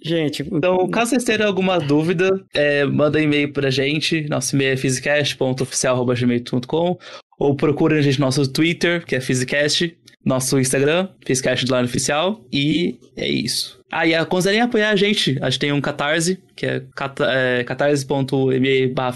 Gente. 0.04 0.42
Então, 0.52 0.90
caso 0.90 1.10
vocês 1.10 1.22
tenham 1.22 1.46
alguma 1.46 1.78
dúvida, 1.78 2.44
é, 2.52 2.84
manda 2.84 3.22
e-mail 3.22 3.52
pra 3.52 3.70
gente. 3.70 4.28
Nosso 4.28 4.56
e-mail 4.56 4.72
é 4.72 4.76
physicast.oficial.gmail.com 4.76 6.98
ou 7.38 7.54
procurem 7.54 7.98
a 7.98 8.02
gente 8.02 8.18
no 8.18 8.26
nosso 8.26 8.52
Twitter, 8.52 9.06
que 9.06 9.14
é 9.14 9.20
Physicast, 9.20 9.96
nosso 10.24 10.58
Instagram, 10.58 11.08
Physicast 11.24 11.64
do 11.64 11.72
lado 11.72 11.84
oficial, 11.84 12.44
e 12.52 12.98
é 13.16 13.28
isso. 13.28 13.78
Ah, 13.90 14.06
e 14.06 14.24
considerem 14.26 14.60
apoiar 14.60 14.90
a 14.90 14.96
gente. 14.96 15.38
A 15.40 15.48
gente 15.48 15.60
tem 15.60 15.72
um 15.72 15.80
Catarse, 15.80 16.38
que 16.54 16.66
é, 16.66 16.82
é 17.22 17.64
catarse.me 17.64 18.88
barra 18.88 19.14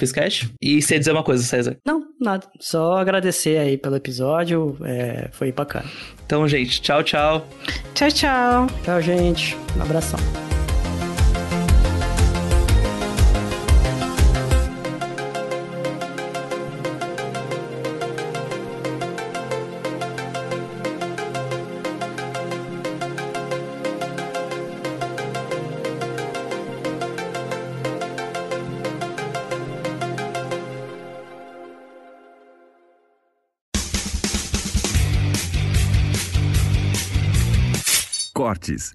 E 0.60 0.80
você 0.80 0.98
dizer 0.98 1.12
uma 1.12 1.22
coisa, 1.22 1.42
César? 1.42 1.76
Não, 1.84 2.02
nada. 2.18 2.46
Só 2.58 2.94
agradecer 2.96 3.58
aí 3.58 3.76
pelo 3.76 3.96
episódio. 3.96 4.76
É, 4.82 5.28
foi 5.32 5.52
bacana. 5.52 5.90
Então, 6.24 6.48
gente, 6.48 6.80
tchau, 6.80 7.02
tchau. 7.02 7.46
Tchau, 7.94 8.08
tchau. 8.10 8.66
Tchau, 8.82 9.02
gente. 9.02 9.56
Um 9.76 9.82
abração. 9.82 10.51
Cortes. 38.62 38.94